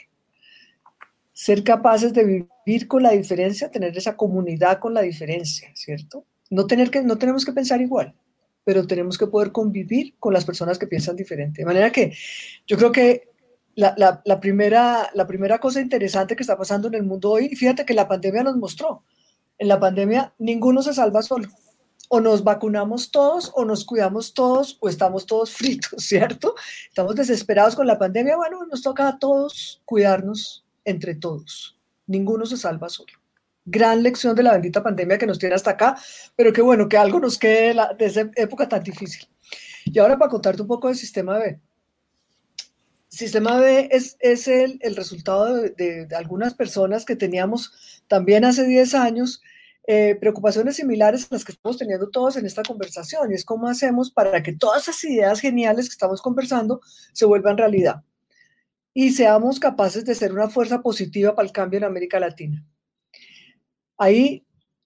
ser 1.34 1.64
capaces 1.64 2.14
de 2.14 2.48
vivir 2.66 2.88
con 2.88 3.04
la 3.04 3.12
diferencia, 3.12 3.70
tener 3.70 3.98
esa 3.98 4.16
comunidad 4.16 4.80
con 4.80 4.94
la 4.94 5.02
diferencia, 5.02 5.70
¿cierto? 5.76 6.26
No, 6.50 6.66
tener 6.66 6.90
que, 6.90 7.02
no 7.02 7.18
tenemos 7.18 7.44
que 7.44 7.52
pensar 7.52 7.82
igual 7.82 8.16
pero 8.66 8.86
tenemos 8.86 9.18
que 9.18 9.28
poder 9.28 9.54
convivir 9.54 10.16
con 10.20 10.34
las 10.34 10.44
personas 10.44 10.78
que 10.78 10.88
piensan 10.88 11.16
diferente. 11.16 11.62
De 11.62 11.66
manera 11.66 11.92
que 11.92 12.14
yo 12.68 12.76
creo 12.76 12.92
que 12.92 13.30
la, 13.76 14.40
primera, 14.42 15.10
la 15.14 15.28
primera 15.28 15.60
cosa 15.60 15.80
interesante 15.80 16.36
que 16.36 16.44
está 16.44 16.58
pasando 16.58 16.88
en 16.88 16.96
el 16.96 17.04
mundo 17.04 17.32
hoy, 17.32 17.56
fíjate 17.56 17.86
que 17.86 17.94
la 17.94 18.08
pandemia 18.08 18.44
nos 18.44 18.58
mostró, 18.58 19.04
en 19.58 19.68
la 19.68 19.80
pandemia 19.80 20.34
ninguno 20.40 20.82
se 20.82 20.94
salva 20.94 21.22
solo. 21.22 21.48
O 22.08 22.20
nos 22.20 22.44
vacunamos 22.44 23.10
todos, 23.10 23.52
o 23.56 23.66
nos 23.66 23.84
cuidamos 23.84 24.36
todos, 24.36 24.78
o 24.80 24.90
estamos 24.90 25.26
todos 25.26 25.52
fritos, 25.52 25.94
¿cierto? 26.04 26.54
Estamos 26.88 27.16
desesperados 27.16 27.76
con 27.76 27.88
la 27.88 27.98
pandemia. 27.98 28.36
Bueno, 28.36 28.64
nos 28.66 28.84
toca 28.84 29.08
a 29.08 29.18
todos 29.18 29.82
cuidarnos 29.86 30.66
entre 30.84 31.16
todos. 31.16 31.80
Ninguno 32.06 32.46
se 32.46 32.58
salva 32.58 32.90
solo 32.90 33.25
gran 33.66 34.04
lección 34.04 34.36
de 34.36 34.44
la 34.44 34.54
bendita 34.54 34.84
pandemia 34.84 35.18
que 35.18 35.26
nos 35.26 35.40
tiene 35.40 35.56
hasta 35.56 35.72
acá, 35.72 35.98
pero 36.36 36.54
qué 36.54 36.62
bueno 36.62 36.88
que 36.88 36.98
algo 36.98 37.20
nos 37.20 37.38
quede 37.38 37.76
de, 37.98 38.06
esa 38.06 38.30
época 38.36 38.70
tan 38.70 38.84
difícil. 38.84 39.28
Y 39.86 40.00
ahora 40.00 40.18
para 40.18 40.32
contarte 40.32 40.62
un 40.62 40.68
poco 40.68 40.88
del 40.88 40.98
sistema 40.98 41.38
B. 41.38 41.60
Sistema 43.08 43.58
B 43.58 43.90
es, 43.92 44.18
es 44.20 44.48
el, 44.48 44.78
el, 44.82 44.96
resultado 44.96 45.56
de, 45.56 46.06
de, 46.06 46.16
algunas 46.16 46.54
personas 46.54 47.06
que 47.06 47.16
teníamos 47.16 48.04
también 48.08 48.44
hace 48.46 48.66
10 48.66 48.94
años 48.94 49.42
eh, 49.88 50.16
preocupaciones 50.20 50.76
similares 50.76 51.26
a 51.26 51.36
las 51.36 51.46
que 51.46 51.52
estamos 51.52 51.78
teniendo 51.78 52.10
todos 52.10 52.38
en 52.38 52.46
esta 52.46 52.64
conversación, 52.64 53.32
y 53.32 53.36
es 53.36 53.46
cómo 53.46 53.68
hacemos 53.68 54.12
para 54.12 54.42
que 54.42 54.54
todas 54.54 54.84
esas 54.84 55.04
ideas 55.04 55.40
geniales 55.40 55.88
que 55.88 55.94
estamos 55.94 56.22
conversando 56.22 56.82
se 57.14 57.26
vuelvan 57.26 57.58
realidad 57.58 58.04
y 58.96 59.12
seamos 59.12 59.60
capaces 59.60 60.06
de 60.06 60.16
ser 60.16 60.32
una 60.32 60.50
fuerza 60.50 60.82
positiva 60.82 61.36
para 61.36 61.46
el 61.46 61.52
cambio 61.52 61.78
en 61.78 61.84
América 61.84 62.20
Latina. 62.20 62.66
Ahí 63.98 64.46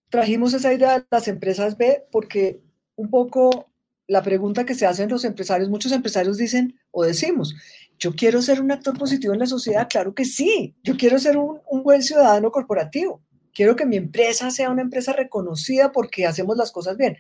trajimos 0.10 0.54
esa 0.54 0.74
idea 0.74 1.00
de 1.00 1.06
las 1.10 1.28
empresas 1.28 1.78
B 1.78 2.06
porque 2.12 2.60
un 2.96 3.10
poco 3.10 3.70
la 4.08 4.24
pregunta 4.24 4.66
que 4.66 4.74
se 4.74 4.88
hacen 4.88 5.10
los 5.10 5.24
empresarios, 5.24 5.70
muchos 5.70 5.92
empresarios 5.92 6.38
dicen 6.38 6.80
o 6.92 7.04
decimos, 7.04 7.56
yo 8.00 8.16
quiero 8.16 8.42
ser 8.42 8.60
un 8.60 8.72
actor 8.72 8.98
positivo 8.98 9.34
en 9.34 9.40
la 9.40 9.46
sociedad, 9.46 9.88
claro 9.88 10.16
que 10.16 10.26
sí, 10.26 10.76
yo 10.84 10.98
quiero 10.98 11.20
ser 11.20 11.38
un, 11.38 11.62
buen 11.84 12.02
ciudadano 12.02 12.52
corporativo, 12.52 13.22
quiero 13.54 13.76
que 13.76 13.86
mi 13.86 13.98
empresa 13.98 14.50
sea 14.50 14.72
una 14.72 14.82
empresa 14.82 15.14
reconocida 15.14 15.92
porque 15.92 16.26
hacemos 16.26 16.58
las 16.58 16.72
cosas 16.72 16.98
bien, 16.98 17.18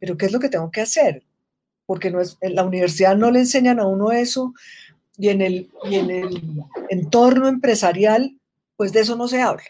pero 0.00 0.16
¿qué 0.16 0.26
es 0.26 0.32
lo 0.32 0.40
que 0.40 0.48
tengo 0.48 0.70
que 0.72 0.80
hacer? 0.80 1.22
Porque 1.86 2.10
no 2.10 2.20
es, 2.20 2.36
en 2.40 2.56
la 2.56 2.64
universidad 2.64 3.16
no 3.16 3.30
le 3.30 3.38
enseñan 3.38 3.78
a 3.78 3.86
uno 3.86 4.10
eso 4.10 4.52
y 5.16 5.28
en 5.28 5.42
el, 5.42 5.70
y 5.84 5.94
en 5.94 6.10
el 6.10 6.64
entorno 6.88 7.46
empresarial 7.46 8.36
pues 8.76 8.92
de 8.92 9.00
eso 9.00 9.16
no 9.16 9.28
se 9.28 9.42
habla. 9.42 9.64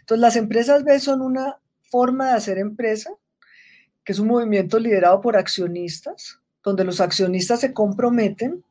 Entonces 0.00 0.20
las 0.20 0.36
empresas 0.36 0.84
B 0.84 0.98
son 1.00 1.22
una 1.22 1.58
forma 1.90 2.28
de 2.28 2.32
hacer 2.34 2.58
empresa, 2.58 3.10
que 4.04 4.12
es 4.12 4.18
un 4.18 4.28
movimiento 4.28 4.78
liderado 4.78 5.20
por 5.20 5.36
accionistas, 5.36 6.40
donde 6.62 6.84
los 6.84 7.00
accionistas 7.00 7.60
se 7.60 7.72
comprometen 7.72 8.64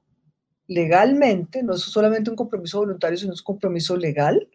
legalmente, 0.67 1.63
no 1.63 1.75
es 1.75 1.81
solamente 1.81 2.29
un 2.29 2.35
compromiso 2.35 2.79
voluntario, 2.79 3.17
sino 3.17 3.33
es 3.33 3.41
un 3.41 3.45
compromiso 3.45 3.95
legal, 3.95 4.47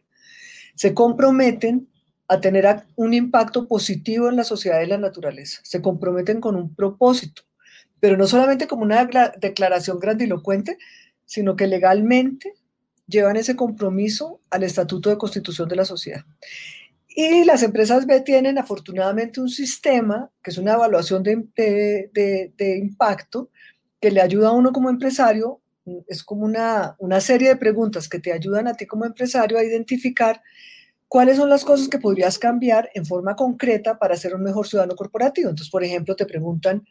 se 0.75 0.95
comprometen 0.95 1.89
a 2.29 2.41
tener 2.41 2.85
un 2.97 3.15
impacto 3.15 3.67
positivo 3.67 4.29
en 4.29 4.37
la 4.37 4.45
sociedad 4.45 4.81
y 4.81 4.87
la 4.87 4.99
naturaleza, 4.99 5.61
se 5.65 5.83
comprometen 5.83 6.41
con 6.41 6.57
un 6.57 6.75
propósito, 6.75 7.43
pero 7.99 8.17
no 8.17 8.27
solamente 8.27 8.67
como 8.67 8.83
una 8.83 9.05
declaración 9.39 9.99
grandilocuente, 9.99 10.79
sino 11.27 11.57
que 11.57 11.67
legalmente 11.67 12.55
llevan 13.11 13.37
ese 13.37 13.57
compromiso 13.57 14.41
al 14.51 14.63
Estatuto 14.63 15.11
de 15.11 15.19
Constitución 15.19 15.69
de 15.69 15.77
la 15.77 15.85
Sociedad. 15.85 16.25
Y 17.09 17.45
las 17.45 17.63
empresas 17.63 18.07
B 18.07 18.21
tienen 18.21 18.57
afortunadamente 18.57 19.41
un 19.41 19.49
sistema, 19.49 20.31
que 20.43 20.51
es 20.51 20.59
una 20.59 20.75
evaluación 20.75 21.23
de, 21.23 22.79
impacto, 22.81 23.51
que 24.01 24.11
le 24.11 24.21
ayuda 24.21 24.49
a 24.49 24.53
uno 24.53 24.73
como 24.73 24.89
empresario, 24.89 25.61
es 26.07 26.23
como 26.23 26.45
una, 26.45 26.95
una 26.99 27.21
serie 27.21 27.49
de 27.49 27.57
preguntas 27.57 28.09
que 28.09 28.21
te 28.21 28.33
ayudan 28.33 28.69
a 28.69 28.75
ti 28.75 28.87
como 28.87 29.05
empresario 29.05 29.59
a 29.59 29.65
identificar 29.65 30.41
cuáles 31.09 31.39
son 31.39 31.51
las 31.51 31.65
cosas 31.65 31.89
que 31.89 31.99
podrías 31.99 32.39
cambiar 32.39 32.89
en 32.95 33.05
forma 33.05 33.35
concreta 33.35 33.99
para 33.99 34.17
ser 34.17 34.35
un 34.37 34.45
mejor 34.45 34.69
ciudadano 34.69 34.95
corporativo. 34.95 35.51
Entonces, 35.51 35.71
por 35.71 35.83
ejemplo, 35.83 36.15
te 36.15 36.27
preguntan 36.27 36.87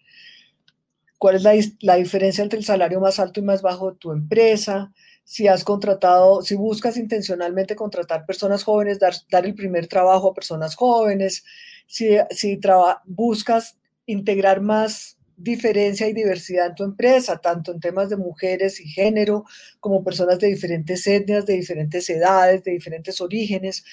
cuál 1.17 1.37
es 1.37 1.43
la, 1.43 1.53
la 1.79 1.95
diferencia 1.95 2.43
entre 2.43 2.59
el 2.59 2.65
salario 2.65 2.99
más 2.99 3.19
alto 3.19 3.39
y 3.39 3.43
más 3.43 3.61
bajo 3.61 3.91
de 3.91 3.97
tu 3.97 4.11
empresa, 4.11 4.91
si 5.29 5.47
has 5.47 5.63
contratado, 5.63 6.41
si 6.41 6.55
buscas 6.55 6.97
intencionalmente 6.97 7.75
contratar 7.75 8.25
personas 8.25 8.63
jóvenes, 8.63 8.97
dar, 8.97 9.13
dar 9.29 9.45
el 9.45 9.53
primer 9.53 9.85
trabajo 9.85 10.29
a 10.29 10.33
personas 10.33 10.73
jóvenes, 10.73 11.45
si, 11.85 12.17
si 12.31 12.59
buscas 13.05 13.77
integrar 14.07 14.59
más 14.59 15.19
diferencia 15.37 16.07
y 16.07 16.13
diversidad 16.13 16.65
en 16.65 16.73
tu 16.75 16.83
empresa, 16.83 17.37
tanto 17.37 17.71
en 17.71 17.79
temas 17.79 18.09
de 18.09 18.17
mujeres 18.17 18.79
y 18.79 18.87
género, 18.87 19.45
como 19.79 20.03
personas 20.03 20.39
de 20.39 20.47
diferentes 20.47 21.05
etnias, 21.05 21.45
de 21.45 21.53
diferentes 21.53 22.09
edades, 22.09 22.63
de 22.63 22.71
diferentes 22.71 23.21
orígenes, 23.21 23.85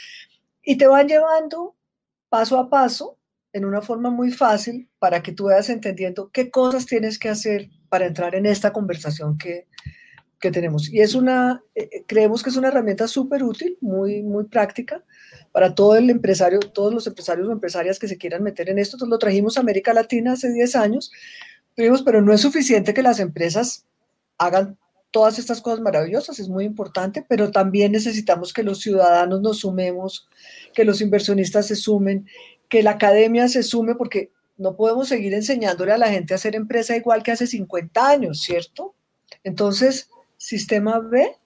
y 0.62 0.78
te 0.78 0.86
van 0.86 1.06
llevando 1.06 1.76
paso 2.30 2.58
a 2.58 2.70
paso 2.70 3.18
en 3.52 3.66
una 3.66 3.82
forma 3.82 4.08
muy 4.08 4.30
fácil 4.30 4.88
para 4.98 5.22
que 5.22 5.32
tú 5.32 5.44
vayas 5.44 5.68
entendiendo 5.68 6.30
qué 6.30 6.50
cosas 6.50 6.86
tienes 6.86 7.18
que 7.18 7.28
hacer 7.28 7.68
para 7.90 8.06
entrar 8.06 8.34
en 8.34 8.46
esta 8.46 8.72
conversación 8.72 9.36
que, 9.36 9.66
que 10.40 10.50
tenemos. 10.50 10.92
Y 10.92 11.00
es 11.00 11.14
una, 11.14 11.62
eh, 11.74 11.88
eh, 11.92 12.04
creemos 12.06 12.42
que 12.42 12.50
es 12.50 12.56
una 12.56 12.68
herramienta 12.68 13.08
súper 13.08 13.42
útil, 13.42 13.78
muy, 13.80 14.22
muy 14.22 14.44
práctica 14.44 15.02
para 15.52 15.74
todo 15.74 15.96
el 15.96 16.10
empresario, 16.10 16.60
todos 16.60 16.92
los 16.92 17.06
empresarios 17.06 17.48
o 17.48 17.52
empresarias 17.52 17.98
que 17.98 18.08
se 18.08 18.18
quieran 18.18 18.42
meter 18.42 18.68
en 18.68 18.78
esto. 18.78 18.96
Entonces 18.96 19.10
lo 19.10 19.18
trajimos 19.18 19.56
a 19.56 19.60
América 19.60 19.94
Latina 19.94 20.32
hace 20.32 20.52
10 20.52 20.76
años, 20.76 21.10
pero 21.74 22.22
no 22.22 22.32
es 22.32 22.40
suficiente 22.40 22.94
que 22.94 23.02
las 23.02 23.20
empresas 23.20 23.86
hagan 24.38 24.76
todas 25.10 25.38
estas 25.38 25.62
cosas 25.62 25.80
maravillosas, 25.80 26.38
es 26.38 26.48
muy 26.48 26.64
importante, 26.64 27.24
pero 27.26 27.50
también 27.50 27.92
necesitamos 27.92 28.52
que 28.52 28.62
los 28.62 28.80
ciudadanos 28.80 29.40
nos 29.40 29.60
sumemos, 29.60 30.28
que 30.74 30.84
los 30.84 31.00
inversionistas 31.00 31.68
se 31.68 31.76
sumen, 31.76 32.26
que 32.68 32.82
la 32.82 32.92
academia 32.92 33.48
se 33.48 33.62
sume, 33.62 33.94
porque 33.94 34.30
no 34.58 34.76
podemos 34.76 35.08
seguir 35.08 35.32
enseñándole 35.32 35.92
a 35.92 35.98
la 35.98 36.10
gente 36.10 36.34
a 36.34 36.36
hacer 36.36 36.54
empresa 36.54 36.96
igual 36.96 37.22
que 37.22 37.30
hace 37.30 37.46
50 37.46 38.06
años, 38.06 38.42
¿cierto? 38.42 38.94
Entonces, 39.42 40.10
Sistema 40.36 40.98
B 40.98 41.36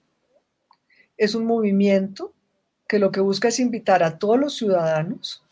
es 1.17 1.35
un 1.35 1.45
movimiento 1.45 2.33
que 2.87 2.99
lo 2.99 3.11
que 3.11 3.21
busca 3.21 3.47
es 3.47 3.59
invitar 3.59 4.03
a 4.03 4.17
todos 4.17 4.39
los 4.39 4.55
ciudadanos 4.55 5.43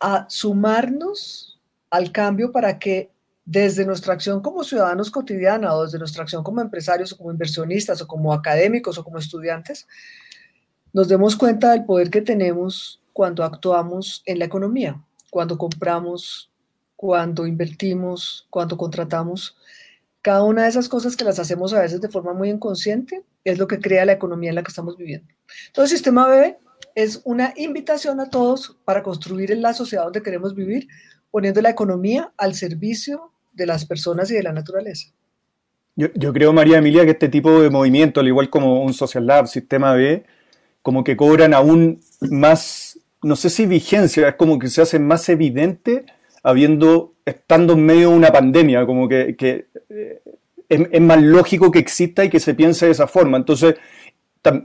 a 0.00 0.26
sumarnos 0.28 1.60
al 1.90 2.12
cambio 2.12 2.52
para 2.52 2.78
que 2.78 3.10
desde 3.44 3.86
nuestra 3.86 4.12
acción 4.12 4.40
como 4.40 4.64
ciudadanos 4.64 5.10
cotidiana 5.10 5.72
o 5.74 5.84
desde 5.84 5.98
nuestra 5.98 6.24
acción 6.24 6.42
como 6.42 6.60
empresarios 6.60 7.12
o 7.12 7.16
como 7.16 7.30
inversionistas 7.30 8.02
o 8.02 8.08
como 8.08 8.32
académicos 8.32 8.98
o 8.98 9.04
como 9.04 9.18
estudiantes, 9.18 9.86
nos 10.92 11.08
demos 11.08 11.36
cuenta 11.36 11.70
del 11.70 11.84
poder 11.84 12.10
que 12.10 12.22
tenemos 12.22 13.00
cuando 13.12 13.44
actuamos 13.44 14.22
en 14.26 14.40
la 14.40 14.46
economía, 14.46 15.00
cuando 15.30 15.56
compramos, 15.56 16.50
cuando 16.96 17.46
invertimos, 17.46 18.46
cuando 18.50 18.76
contratamos 18.76 19.56
cada 20.26 20.42
una 20.42 20.64
de 20.64 20.68
esas 20.70 20.88
cosas 20.88 21.14
que 21.14 21.22
las 21.22 21.38
hacemos 21.38 21.72
a 21.72 21.82
veces 21.82 22.00
de 22.00 22.08
forma 22.08 22.32
muy 22.32 22.50
inconsciente 22.50 23.22
es 23.44 23.58
lo 23.60 23.68
que 23.68 23.78
crea 23.78 24.04
la 24.04 24.10
economía 24.10 24.48
en 24.48 24.56
la 24.56 24.64
que 24.64 24.70
estamos 24.70 24.96
viviendo. 24.96 25.28
Entonces, 25.68 25.96
sistema 25.96 26.26
BB 26.26 26.56
es 26.96 27.22
una 27.22 27.54
invitación 27.54 28.18
a 28.18 28.28
todos 28.28 28.76
para 28.84 29.04
construir 29.04 29.56
la 29.56 29.72
sociedad 29.72 30.02
donde 30.02 30.24
queremos 30.24 30.56
vivir, 30.56 30.88
poniendo 31.30 31.62
la 31.62 31.70
economía 31.70 32.32
al 32.38 32.56
servicio 32.56 33.30
de 33.52 33.66
las 33.66 33.86
personas 33.86 34.28
y 34.32 34.34
de 34.34 34.42
la 34.42 34.52
naturaleza. 34.52 35.12
Yo, 35.94 36.32
creo, 36.32 36.52
María 36.52 36.78
Emilia, 36.78 37.04
que 37.04 37.12
este 37.12 37.28
tipo 37.28 37.62
de 37.62 37.70
movimiento, 37.70 38.18
al 38.18 38.26
igual 38.26 38.50
como 38.50 38.82
un 38.82 38.94
Social 38.94 39.28
Lab, 39.28 39.46
Sistema 39.46 39.94
B, 39.94 40.24
como 40.82 41.04
que 41.04 41.16
cobran 41.16 41.54
aún 41.54 42.00
más, 42.20 42.98
no 43.22 43.36
sé 43.36 43.48
si 43.48 43.64
vigencia, 43.66 44.30
es 44.30 44.34
como 44.34 44.58
que 44.58 44.66
se 44.66 44.82
hace 44.82 44.98
más 44.98 45.28
evidente 45.28 46.04
habiendo, 46.46 47.14
estando 47.24 47.72
en 47.72 47.84
medio 47.84 48.10
de 48.10 48.16
una 48.16 48.30
pandemia, 48.30 48.86
como 48.86 49.08
que, 49.08 49.34
eh, 49.90 50.20
es, 50.68 51.00
más 51.00 51.20
lógico 51.20 51.72
que 51.72 51.80
exista 51.80 52.24
y 52.24 52.30
que 52.30 52.38
se 52.38 52.54
piense 52.54 52.86
de 52.86 52.92
esa 52.92 53.08
forma. 53.08 53.36
Entonces, 53.36 53.74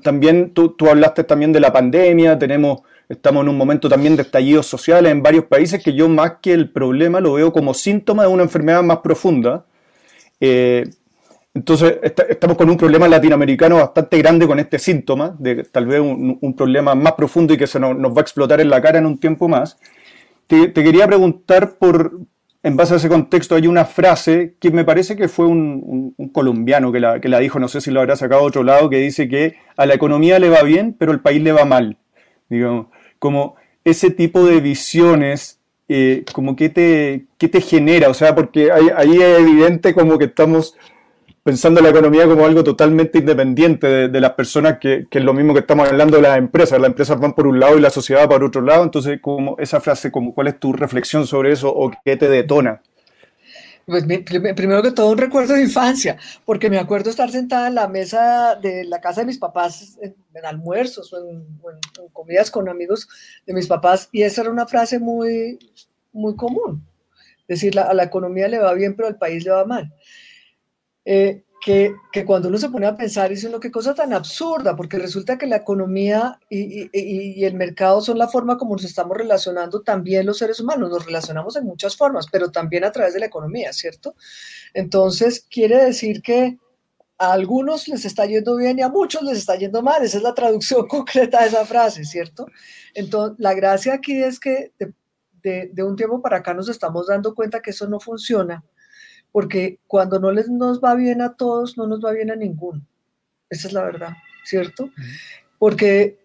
también 0.04 0.54
tú, 0.54 0.76
hablaste 0.88 1.24
también 1.24 1.52
de 1.52 1.60
la 1.60 1.74
pandemia, 1.74 2.38
tenemos 2.38 2.82
Estamos 3.10 3.44
en 3.44 3.50
un 3.50 3.58
momento 3.58 3.90
también 3.90 4.16
de 4.16 4.22
estallidos 4.22 4.68
sociales 4.68 5.12
en 5.12 5.22
varios 5.22 5.44
países 5.44 5.84
que 5.84 5.92
yo 5.92 6.08
más 6.08 6.36
que 6.42 6.54
el 6.54 6.72
problema 6.72 7.20
lo 7.20 7.34
veo 7.34 7.52
como 7.52 7.74
síntoma 7.74 8.24
de 8.24 8.30
una 8.30 8.44
enfermedad 8.44 8.82
más 8.84 9.00
profunda. 9.00 9.66
Eh, 10.40 10.90
entonces 11.54 11.98
estamos 12.30 12.56
con 12.56 12.70
un 12.70 12.78
problema 12.78 13.10
latinoamericano 13.10 13.76
bastante 13.76 14.18
grande 14.18 14.48
con 14.48 14.60
este 14.60 14.80
síntoma, 14.80 15.36
de 15.38 15.66
tal 15.66 15.88
vez 15.88 16.00
un, 16.00 16.54
problema 16.56 16.96
más 16.96 17.12
profundo 17.12 17.54
y 17.54 17.58
que 17.58 17.68
se 17.68 17.82
nos, 17.82 17.98
va 17.98 18.20
a 18.20 18.22
explotar 18.22 18.62
en 18.62 18.70
la 18.70 18.82
cara 18.82 19.00
en 19.00 19.06
un 19.06 19.18
tiempo 19.18 19.50
más. 19.50 19.78
Te, 20.52 20.84
quería 20.84 21.08
preguntar 21.08 21.78
por, 21.78 22.20
en 22.62 22.76
base 22.76 22.94
a 22.94 22.98
ese 22.98 23.10
contexto, 23.10 23.56
hay 23.56 23.68
una 23.68 23.86
frase 23.86 24.56
que 24.60 24.72
me 24.72 24.84
parece 24.84 25.16
que 25.16 25.28
fue 25.28 25.46
un, 25.46 26.16
colombiano 26.34 26.92
que 26.92 27.00
la, 27.00 27.22
que 27.22 27.30
la, 27.30 27.40
dijo, 27.40 27.60
no 27.60 27.68
sé 27.68 27.82
si 27.82 27.92
lo 27.92 28.02
habrá 28.02 28.16
sacado 28.16 28.42
a 28.42 28.46
otro 28.46 28.64
lado, 28.64 28.90
que 28.90 28.98
dice 28.98 29.30
que 29.30 29.56
a 29.78 29.86
la 29.86 29.94
economía 29.94 30.40
le 30.40 30.50
va 30.50 30.62
bien, 30.64 30.96
pero 30.98 31.12
al 31.12 31.22
país 31.22 31.42
le 31.42 31.52
va 31.52 31.66
mal. 31.66 31.98
Digamos 32.50 32.88
como 33.22 33.56
ese 33.84 34.10
tipo 34.10 34.44
de 34.44 34.62
visiones, 34.62 35.60
eh, 35.88 36.26
como 36.34 36.56
que 36.56 36.70
te, 36.70 37.28
qué 37.38 37.48
te 37.48 37.62
genera, 37.62 38.10
o 38.10 38.16
sea, 38.16 38.34
porque 38.34 38.72
ahí, 38.72 39.16
es 39.16 39.40
evidente 39.40 39.94
como 39.94 40.18
que 40.18 40.26
estamos 40.26 40.76
pensando 41.44 41.80
en 41.80 41.86
la 41.86 41.90
economía 41.90 42.26
como 42.26 42.46
algo 42.46 42.64
totalmente 42.64 43.20
independiente 43.20 44.10
de, 44.10 44.22
las 44.22 44.34
personas, 44.34 44.78
que, 44.80 45.08
es 45.10 45.24
lo 45.24 45.34
mismo 45.34 45.54
que 45.54 45.62
estamos 45.62 45.88
hablando 45.88 46.18
de 46.18 46.24
las 46.24 46.38
empresas. 46.38 46.80
Las 46.80 46.90
empresas 46.90 47.20
van 47.20 47.34
por 47.34 47.48
un 47.48 47.60
lado 47.60 47.78
y 47.78 47.82
la 47.82 47.90
sociedad 47.90 48.30
por 48.30 48.44
otro 48.44 48.62
lado. 48.62 48.84
Entonces, 48.84 49.20
como 49.22 49.58
esa 49.58 49.82
frase, 49.82 50.12
como, 50.12 50.34
¿cuál 50.34 50.48
es 50.48 50.60
tu 50.60 50.74
reflexión 50.74 51.26
sobre 51.26 51.52
eso 51.52 51.70
o 51.74 51.92
qué 52.06 52.16
te 52.16 52.30
detona? 52.30 52.82
Pues 53.86 54.06
primero 54.56 54.84
que 54.84 54.92
todo 54.92 55.12
un 55.12 55.18
recuerdo 55.18 55.56
de 55.56 55.64
infancia, 55.64 56.16
porque 56.46 56.70
me 56.70 56.78
acuerdo 56.78 57.10
estar 57.10 57.30
sentada 57.32 57.68
en 57.68 57.76
la 57.76 57.88
mesa 57.88 58.56
de 58.56 58.86
la 58.86 59.02
casa 59.02 59.22
de 59.22 59.28
mis 59.28 59.40
papás 59.40 59.98
en, 60.02 60.16
almuerzos 60.46 61.12
o 61.12 61.18
en, 61.18 61.44
comidas 62.14 62.52
con 62.52 62.70
amigos 62.70 63.10
de 63.46 63.54
mis 63.54 63.68
papás 63.68 64.08
y 64.12 64.22
esa 64.22 64.42
era 64.42 64.52
una 64.52 64.68
frase 64.68 65.00
muy, 65.00 65.58
muy 66.14 66.36
común. 66.36 66.88
Es 67.48 67.60
decir, 67.60 67.78
a 67.80 67.94
la 67.94 68.04
economía 68.04 68.48
le 68.48 68.60
va 68.60 68.74
bien, 68.74 68.96
pero 68.96 69.08
al 69.08 69.18
país 69.18 69.44
le 69.44 69.52
va 69.52 69.66
mal. 69.66 69.92
Eh, 71.06 71.44
que, 71.62 71.96
cuando 72.26 72.50
uno 72.50 72.58
se 72.58 72.70
pone 72.70 72.88
a 72.88 72.98
pensar, 72.98 73.30
dice 73.30 73.48
uno, 73.48 73.60
qué 73.60 73.70
cosa 73.70 73.94
tan 73.94 74.14
absurda, 74.14 74.76
porque 74.76 74.98
resulta 74.98 75.38
que 75.38 75.46
la 75.46 75.58
economía 75.58 76.40
y, 76.50 77.44
el 77.46 77.54
mercado 77.54 78.02
son 78.02 78.18
la 78.18 78.28
forma 78.28 78.58
como 78.58 78.76
nos 78.76 78.84
estamos 78.84 79.16
relacionando 79.16 79.82
también 79.82 80.26
los 80.26 80.40
seres 80.40 80.60
humanos. 80.60 80.90
Nos 80.90 81.06
relacionamos 81.06 81.56
en 81.56 81.66
muchas 81.66 81.96
formas, 81.96 82.26
pero 82.32 82.52
también 82.52 82.84
a 82.84 82.92
través 82.92 83.14
de 83.14 83.20
la 83.20 83.28
economía, 83.28 83.74
¿cierto? 83.74 84.16
Entonces, 84.74 85.46
quiere 85.50 85.86
decir 85.86 86.24
que 86.24 86.58
a 87.20 87.34
algunos 87.34 87.88
les 87.88 88.06
está 88.06 88.26
yendo 88.26 88.56
bien 88.56 88.80
y 88.80 88.82
a 88.82 88.90
muchos 88.90 89.22
les 89.22 89.38
está 89.38 89.56
yendo 89.56 89.84
mal. 89.84 90.04
Esa 90.04 90.18
es 90.18 90.24
la 90.24 90.34
traducción 90.34 90.88
concreta 90.88 91.42
de 91.42 91.50
esa 91.50 91.66
frase, 91.66 92.06
¿cierto? 92.06 92.48
Entonces, 92.96 93.38
la 93.40 93.54
gracia 93.54 93.94
aquí 93.94 94.22
es 94.24 94.40
que 94.40 94.72
de, 95.44 95.70
de 95.72 95.84
un 95.84 95.96
tiempo 95.96 96.22
para 96.24 96.38
acá 96.38 96.56
nos 96.56 96.70
estamos 96.70 97.08
dando 97.08 97.36
cuenta 97.36 97.62
que 97.62 97.70
eso 97.70 97.88
no 97.88 98.00
funciona 98.00 98.64
porque 99.32 99.80
cuando 99.88 100.20
no 100.20 100.32
les 100.32 100.50
nos 100.50 100.82
va 100.82 100.96
bien 100.96 101.22
a 101.22 101.36
todos, 101.36 101.78
no 101.78 101.88
nos 101.88 102.04
va 102.04 102.12
bien 102.12 102.32
a 102.32 102.36
ninguno. 102.36 102.82
Esa 103.50 103.68
es 103.68 103.74
la 103.74 103.84
verdad, 103.84 104.14
¿cierto? 104.44 104.90
Porque 105.58 106.20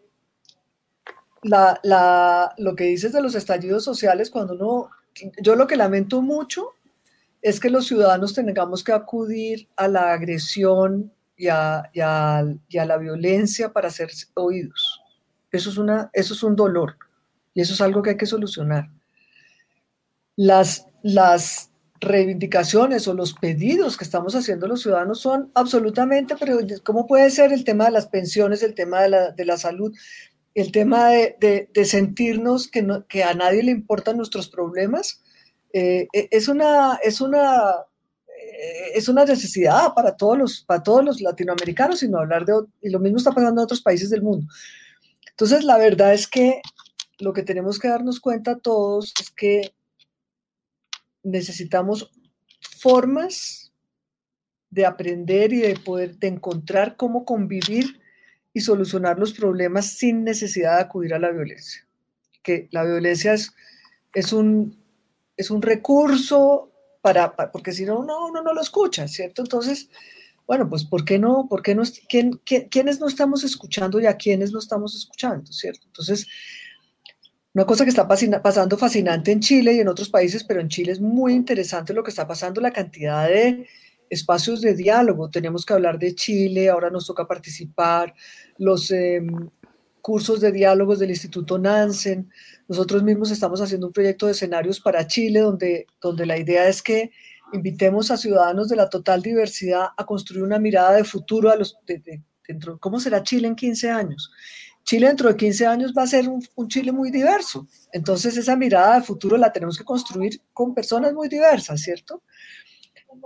la, 1.43 2.55
lo 2.59 2.75
que 2.75 2.85
dices 2.85 3.13
de 3.13 3.23
los 3.23 3.35
estallidos 3.35 3.85
sociales, 3.85 4.31
cuando 4.31 4.55
uno, 4.55 4.91
yo 5.41 5.57
lo 5.57 5.67
que 5.67 5.77
lamento 5.77 6.23
mucho 6.23 6.73
es 7.43 7.61
que 7.61 7.71
los 7.71 7.87
ciudadanos 7.87 8.35
tengamos 8.35 8.83
que 8.83 8.93
acudir 8.93 9.69
a 9.77 9.89
la 9.89 10.13
agresión 10.13 11.13
y 11.37 11.49
a, 11.49 11.91
la 11.93 12.97
violencia 12.99 13.73
para 13.73 13.91
ser 13.91 14.11
oídos. 14.35 15.01
Eso 15.53 15.71
es, 15.71 15.79
una, 15.79 16.11
eso 16.13 16.35
es 16.35 16.43
un 16.43 16.57
dolor 16.57 16.97
y 17.55 17.61
eso 17.61 17.75
es 17.75 17.81
algo 17.81 18.03
que 18.03 18.11
hay 18.11 18.17
que 18.17 18.27
solucionar. 18.27 18.91
Las, 20.35 20.87
las 21.03 21.71
reivindicaciones 22.01 23.09
o 23.09 23.15
los 23.15 23.35
pedidos 23.35 23.97
que 23.97 24.05
estamos 24.05 24.35
haciendo 24.35 24.67
los 24.67 24.83
ciudadanos 24.83 25.21
son 25.21 25.51
absolutamente, 25.55 26.37
pero 26.39 26.59
¿cómo 26.85 27.07
puede 27.07 27.31
ser 27.31 27.53
el 27.53 27.65
tema 27.65 27.87
de 27.87 27.93
las 27.93 28.07
pensiones, 28.07 28.63
el 28.63 28.75
tema 28.75 29.03
de 29.03 29.09
la, 29.09 29.31
de 29.31 29.45
la 29.45 29.57
salud, 29.57 29.95
el 30.55 30.73
tema 30.73 31.11
de, 31.11 31.69
de, 31.73 31.85
sentirnos 31.85 32.69
que, 32.69 32.83
no, 32.83 33.07
que, 33.07 33.25
a 33.25 33.35
nadie 33.35 33.63
le 33.63 33.71
importan 33.71 34.17
nuestros 34.17 34.49
problemas? 34.49 35.23
Eh, 35.73 36.09
e, 36.13 36.29
es, 36.31 36.49
una, 36.49 36.99
es, 37.03 37.21
una, 37.21 37.73
eh, 38.29 38.91
es 38.95 39.09
una 39.09 39.25
necesidad 39.25 39.93
para 39.95 40.17
todos, 40.17 40.39
los, 40.39 40.65
para 40.65 40.83
todos 40.83 41.05
los 41.05 41.21
latinoamericanos, 41.21 42.01
sino 42.01 42.19
hablar 42.19 42.45
de, 42.45 42.55
y 42.83 42.91
lo 42.91 43.01
mismo 43.01 43.19
está 43.19 43.33
pasando 43.33 43.61
en 43.61 43.65
otros 43.65 43.83
países 43.83 44.11
del 44.11 44.23
mundo. 44.23 44.47
Entonces, 45.31 45.65
la 45.65 45.77
verdad 45.77 46.15
es 46.15 46.27
que 46.27 46.63
lo 47.19 47.33
que 47.33 47.43
tenemos 47.43 47.79
que 47.79 47.89
darnos 47.89 48.21
cuenta 48.21 48.59
todos 48.59 49.13
es 49.21 49.31
que 49.31 49.73
necesitamos 51.27 52.11
formas 52.79 53.73
de 54.71 54.87
aprender 54.87 55.53
y 55.53 55.61
de 55.61 55.77
poder 55.77 56.17
de 56.19 56.29
encontrar 56.29 56.97
cómo 56.97 57.25
convivir 57.25 58.01
y 58.53 58.61
solucionar 58.61 59.19
los 59.19 59.33
problemas 59.33 59.87
sin 59.87 60.25
necesidad 60.25 60.77
de 60.77 60.83
acudir 60.83 61.15
a 61.15 61.19
la 61.19 61.31
violencia. 61.31 61.87
Que 62.43 62.69
la 62.71 62.85
violencia 62.85 63.35
es, 63.35 63.53
es, 64.15 64.33
un, 64.33 64.83
es 65.37 65.51
un 65.51 65.63
recurso 65.63 66.73
para, 67.03 67.35
porque 67.53 67.73
si 67.73 67.85
no, 67.85 68.05
no, 68.05 68.27
uno 68.27 68.43
no 68.43 68.55
lo 68.55 68.61
escucha, 68.61 69.09
¿cierto? 69.09 69.43
Entonces, 69.43 69.91
bueno, 70.47 70.69
pues 70.69 70.85
¿por 70.85 71.05
qué 71.05 71.19
no? 71.19 71.49
¿Por 71.49 71.63
qué 71.63 71.75
no? 71.75 71.83
¿quién, 72.09 72.41
quiénes 72.71 73.01
no 73.01 73.09
estamos 73.09 73.45
escuchando 73.45 74.01
y 74.01 74.07
a 74.07 74.17
quiénes 74.17 74.53
no 74.53 74.59
estamos 74.59 74.95
escuchando, 74.95 75.53
¿cierto? 75.53 75.87
Entonces, 75.87 76.27
una 77.57 77.65
cosa 77.65 77.85
que 77.85 77.91
está 77.91 78.07
pasando 78.07 78.77
fascinante 78.77 79.33
en 79.33 79.41
Chile 79.41 79.73
y 79.73 79.81
en 79.81 79.89
otros 79.89 80.11
países, 80.11 80.45
pero 80.45 80.61
en 80.61 80.69
Chile 80.69 80.93
es 80.93 81.01
muy 81.01 81.33
interesante 81.33 81.95
lo 81.95 82.03
que 82.03 82.11
está 82.11 82.27
pasando, 82.27 82.61
la 82.61 82.71
cantidad 82.71 83.27
de 83.27 83.67
espacios 84.11 84.61
de 84.61 84.75
diálogo. 84.75 85.31
Tenemos 85.31 85.65
que 85.65 85.73
hablar 85.73 85.99
de 85.99 86.15
Chile, 86.15 86.69
ahora 86.69 86.91
nos 86.91 87.07
toca 87.07 87.27
participar, 87.27 88.15
los 88.59 88.91
em, 88.91 89.49
cursos 90.03 90.43
de 90.43 90.53
diálogos 90.53 90.99
del 90.99 91.09
Instituto 91.09 91.59
Nansen. 91.59 92.29
Nosotros 92.69 93.03
mismos 93.03 93.31
estamos 93.31 93.63
haciendo 93.63 93.87
un 93.87 93.95
proyecto 93.95 94.27
de 94.27 94.33
escenarios 94.33 94.79
para 94.79 95.07
Chile, 95.07 95.41
donde, 95.41 95.87
donde 95.99 96.27
la 96.27 96.37
idea 96.37 96.69
es 96.69 96.83
que 96.83 97.11
invitemos 97.55 98.11
a 98.11 98.19
ciudadanos 98.19 98.69
de 98.69 98.77
la 98.77 98.91
total 98.91 99.23
diversidad 99.23 99.87
a 99.97 100.05
construir 100.05 100.43
una 100.43 100.59
mirada 100.59 100.93
de 100.93 101.05
futuro 101.05 101.51
a 101.51 101.57
los, 101.57 101.79
dentro, 102.47 102.79
¿cómo 102.79 103.01
será 103.01 103.23
Chile 103.23 103.49
en 103.49 103.57
15 103.57 103.89
años? 103.89 104.31
Chile 104.87 105.09
dentro 105.09 105.29
de 105.29 105.37
15 105.37 105.67
años 105.67 105.93
va 105.99 106.05
a 106.05 106.07
ser 106.07 106.29
un, 106.29 106.69
Chile 106.69 106.93
muy 106.93 107.11
diverso. 107.11 107.67
Entonces 107.93 108.37
esa 108.37 108.55
mirada 108.55 109.01
de 109.01 109.05
futuro 109.05 109.37
la 109.37 109.53
tenemos 109.53 109.77
que 109.77 109.85
construir 109.85 110.41
con 110.53 110.75
personas 110.75 111.13
muy 111.13 111.29
diversas, 111.29 111.81
¿cierto? 111.81 112.23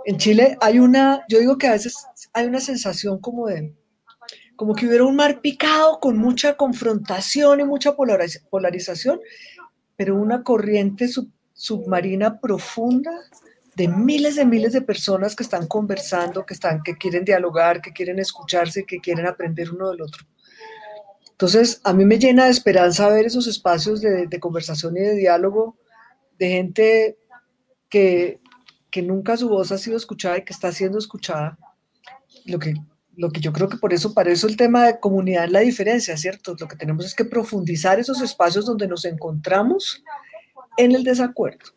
En 0.05 0.17
Chile 0.17 0.57
hay 0.59 0.79
una, 0.79 1.23
yo 1.29 1.37
digo 1.37 1.59
que 1.59 1.67
a 1.67 1.73
veces 1.73 1.95
hay 2.33 2.47
una 2.47 2.59
sensación 2.59 3.19
como 3.19 3.45
de, 3.45 3.75
como 4.55 4.73
que 4.73 4.87
hubiera 4.87 5.03
un 5.03 5.15
mar 5.15 5.39
picado 5.41 5.99
con 5.99 6.17
mucha 6.17 6.57
confrontación 6.57 7.59
y 7.59 7.63
mucha 7.63 7.95
polarización, 7.95 9.19
pero 9.95 10.15
una 10.15 10.41
corriente 10.41 11.07
submarina 11.53 12.39
profunda 12.39 13.11
de 13.75 13.87
miles 13.87 14.35
de 14.35 14.45
miles 14.45 14.73
de 14.73 14.81
personas 14.81 15.35
que 15.35 15.43
están 15.43 15.67
conversando, 15.67 16.43
que 16.43 16.55
están, 16.55 16.81
que 16.81 16.97
quieren 16.97 17.23
dialogar, 17.23 17.81
que 17.81 17.93
quieren 17.93 18.17
escucharse, 18.17 18.83
que 18.83 18.99
quieren 18.99 19.27
aprender 19.27 19.69
uno 19.69 19.91
del 19.91 20.01
otro. 20.01 20.25
Entonces, 21.41 21.81
a 21.83 21.91
mí 21.91 22.05
me 22.05 22.19
llena 22.19 22.45
de 22.45 22.51
esperanza 22.51 23.09
ver 23.09 23.25
esos 23.25 23.47
espacios 23.47 23.99
de, 23.99 24.39
conversación 24.39 24.95
y 24.95 24.99
de 24.99 25.15
diálogo 25.15 25.75
de 26.37 26.49
gente 26.49 27.17
que, 27.89 28.39
nunca 29.01 29.35
su 29.37 29.49
voz 29.49 29.71
ha 29.71 29.79
sido 29.79 29.97
escuchada 29.97 30.37
y 30.37 30.43
que 30.43 30.53
está 30.53 30.71
siendo 30.71 30.99
escuchada. 30.99 31.57
Lo 32.45 32.59
que, 32.59 32.75
lo 33.15 33.31
que 33.31 33.41
yo 33.41 33.51
creo 33.53 33.69
que 33.69 33.77
por 33.77 33.91
eso, 33.91 34.13
para 34.13 34.31
eso 34.31 34.45
el 34.45 34.55
tema 34.55 34.85
de 34.85 34.99
comunidad 34.99 35.45
es 35.45 35.51
la 35.51 35.61
diferencia, 35.61 36.15
¿cierto? 36.15 36.55
Lo 36.59 36.67
que 36.67 36.75
tenemos 36.75 37.05
es 37.05 37.15
que 37.15 37.25
profundizar 37.25 37.99
esos 37.99 38.21
espacios 38.21 38.67
donde 38.67 38.87
nos 38.87 39.03
encontramos 39.05 40.03
en 40.77 40.91
el 40.91 41.03
desacuerdo. 41.03 41.71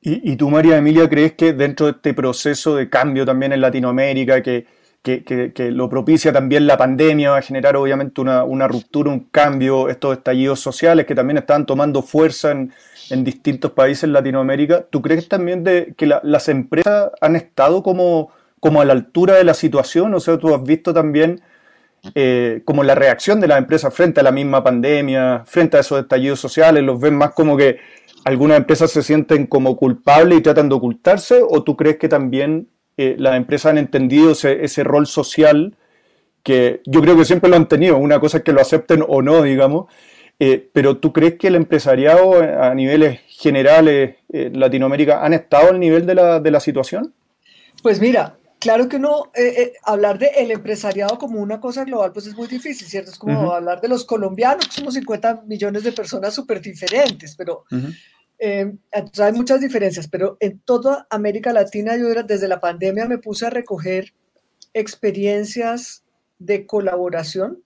¿Y, 0.00 0.32
y 0.32 0.36
tú, 0.36 0.48
María 0.48 0.78
Emilia, 0.78 1.06
crees 1.06 1.34
que 1.34 1.52
dentro 1.52 1.84
de 1.84 1.92
este 1.92 2.14
proceso 2.14 2.76
de 2.76 2.88
cambio 2.88 3.26
también 3.26 3.52
en 3.52 3.60
Latinoamérica, 3.60 4.42
que, 4.42 4.79
que, 5.02 5.70
lo 5.72 5.88
propicia 5.88 6.32
también 6.32 6.66
la 6.66 6.76
pandemia, 6.76 7.30
va 7.30 7.38
a 7.38 7.42
generar 7.42 7.76
obviamente 7.76 8.20
una, 8.20 8.68
ruptura, 8.68 9.10
un 9.10 9.20
cambio, 9.30 9.88
estos 9.88 10.18
estallidos 10.18 10.60
sociales 10.60 11.06
que 11.06 11.14
también 11.14 11.38
están 11.38 11.66
tomando 11.66 12.02
fuerza 12.02 12.50
en, 12.50 12.72
distintos 13.24 13.72
países 13.72 14.04
en 14.04 14.12
Latinoamérica. 14.12 14.86
¿Tú 14.88 15.02
crees 15.02 15.28
también 15.28 15.64
de, 15.64 15.94
que 15.96 16.06
las 16.06 16.48
empresas 16.48 17.10
han 17.20 17.34
estado 17.34 17.82
como, 17.82 18.30
como 18.60 18.80
a 18.80 18.84
la 18.84 18.92
altura 18.92 19.34
de 19.36 19.44
la 19.44 19.54
situación? 19.54 20.14
O 20.14 20.20
sea, 20.20 20.38
tú 20.38 20.54
has 20.54 20.62
visto 20.62 20.94
también 20.94 21.42
eh, 22.14 22.62
como 22.64 22.82
la 22.82 22.94
reacción 22.94 23.40
de 23.40 23.48
las 23.48 23.58
empresas 23.58 23.92
frente 23.92 24.20
a 24.20 24.22
la 24.22 24.32
misma 24.32 24.62
pandemia, 24.62 25.42
frente 25.46 25.76
a 25.76 25.80
esos 25.80 26.00
estallidos 26.00 26.40
sociales, 26.40 26.82
los 26.82 27.00
ven 27.00 27.14
más 27.16 27.32
como 27.32 27.56
que 27.56 27.78
algunas 28.24 28.58
empresas 28.58 28.90
se 28.90 29.02
sienten 29.02 29.46
como 29.46 29.76
culpables 29.76 30.38
y 30.38 30.42
tratan 30.42 30.68
de 30.68 30.74
ocultarse, 30.74 31.42
o 31.42 31.62
tú 31.62 31.76
crees 31.76 31.96
que 31.96 32.08
también 32.08 32.68
eh, 33.02 33.16
las 33.18 33.36
empresas 33.36 33.70
han 33.70 33.78
entendido 33.78 34.32
ese, 34.32 34.84
rol 34.84 35.06
social 35.06 35.74
que 36.42 36.80
yo 36.84 37.00
creo 37.00 37.16
que 37.16 37.24
siempre 37.24 37.48
lo 37.48 37.56
han 37.56 37.68
tenido, 37.68 37.96
una 37.96 38.20
cosa 38.20 38.38
es 38.38 38.44
que 38.44 38.52
lo 38.52 38.60
acepten 38.60 39.04
o 39.06 39.22
no, 39.22 39.42
digamos, 39.42 39.86
eh, 40.38 40.68
pero 40.72 40.98
tú 40.98 41.12
crees 41.12 41.34
que 41.34 41.48
el 41.48 41.54
empresariado 41.54 42.42
a 42.42 42.74
niveles 42.74 43.20
generales 43.28 44.16
en 44.30 44.58
Latinoamérica 44.58 45.24
han 45.24 45.34
estado 45.34 45.70
al 45.70 45.80
nivel 45.80 46.06
de 46.06 46.14
la, 46.14 46.40
de 46.40 46.50
la 46.50 46.60
situación? 46.60 47.14
Pues 47.82 48.00
mira, 48.00 48.36
Claro 48.60 48.90
que 48.90 48.98
no, 48.98 49.32
eh, 49.34 49.54
eh, 49.56 49.72
hablar 49.84 50.18
del 50.18 50.28
el 50.36 50.50
empresariado 50.50 51.16
como 51.16 51.40
una 51.40 51.58
cosa 51.58 51.82
global, 51.84 52.12
pues 52.12 52.26
es 52.26 52.36
muy 52.36 52.46
difícil, 52.46 52.86
¿cierto? 52.86 53.10
Es 53.10 53.18
como 53.18 53.52
hablar 53.52 53.80
de 53.80 53.88
los 53.88 54.04
colombianos, 54.04 54.68
que 54.68 54.74
somos 54.74 54.92
50 54.92 55.44
millones 55.46 55.82
de 55.82 55.92
personas 55.92 56.34
súper 56.34 56.60
diferentes, 56.60 57.34
pero 57.36 57.64
eh, 58.40 58.72
hay 58.90 59.32
muchas 59.32 59.60
diferencias, 59.60 60.08
pero 60.08 60.38
en 60.40 60.60
toda 60.60 61.06
América 61.10 61.52
Latina 61.52 61.96
yo 61.98 62.08
desde 62.22 62.48
la 62.48 62.58
pandemia 62.58 63.04
me 63.06 63.18
puse 63.18 63.46
a 63.46 63.50
recoger 63.50 64.14
experiencias 64.72 66.04
de 66.38 66.66
colaboración 66.66 67.62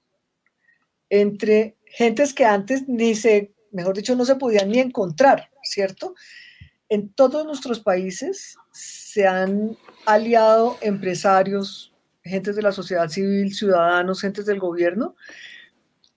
entre 1.11 1.77
gentes 1.87 2.35
que 2.35 2.45
antes 2.45 2.89
ni 2.89 3.15
se, 3.15 3.55
mejor 3.71 3.97
dicho, 3.97 4.17
no 4.17 4.25
se 4.25 4.35
podían 4.35 4.69
ni 4.69 4.81
encontrar, 4.81 5.49
¿cierto? 5.63 6.17
En 6.89 7.09
todos 7.09 7.47
nuestros 7.47 7.79
países 7.79 8.57
se 8.73 9.29
han 9.29 9.77
aliado 10.07 10.77
empresarios, 10.81 11.95
gentes 12.25 12.57
de 12.57 12.63
la 12.63 12.73
sociedad 12.73 13.09
civil, 13.09 13.55
ciudadanos, 13.55 14.21
gentes 14.21 14.45
del 14.45 14.59
gobierno, 14.59 15.15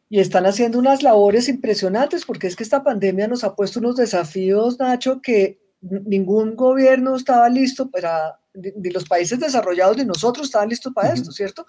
y 0.10 0.20
están 0.20 0.46
haciendo 0.46 0.80
unas 0.80 1.04
labores 1.04 1.50
impresionantes, 1.50 2.26
porque 2.26 2.48
es 2.48 2.56
que 2.56 2.64
esta 2.64 2.84
pandemia 2.84 3.28
nos 3.28 3.44
ha 3.44 3.56
puesto 3.56 3.80
unos 3.80 3.96
desafíos, 3.96 4.80
Nacho, 4.80 5.22
que 5.22 5.60
ningún 5.82 6.56
gobierno 6.56 7.16
estaba 7.16 7.50
listo 7.50 7.90
para, 7.90 8.40
ni 8.54 8.90
los 8.90 9.06
países 9.06 9.40
desarrollados 9.40 9.98
ni 9.98 10.06
nosotros 10.06 10.48
estaban 10.48 10.70
listos 10.70 10.94
para 10.94 11.14
esto, 11.14 11.32
¿cierto? 11.32 11.66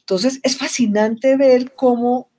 Entonces, 0.00 0.40
es 0.42 0.56
fascinante 0.56 1.36
ver 1.36 1.74
cómo 1.74 2.30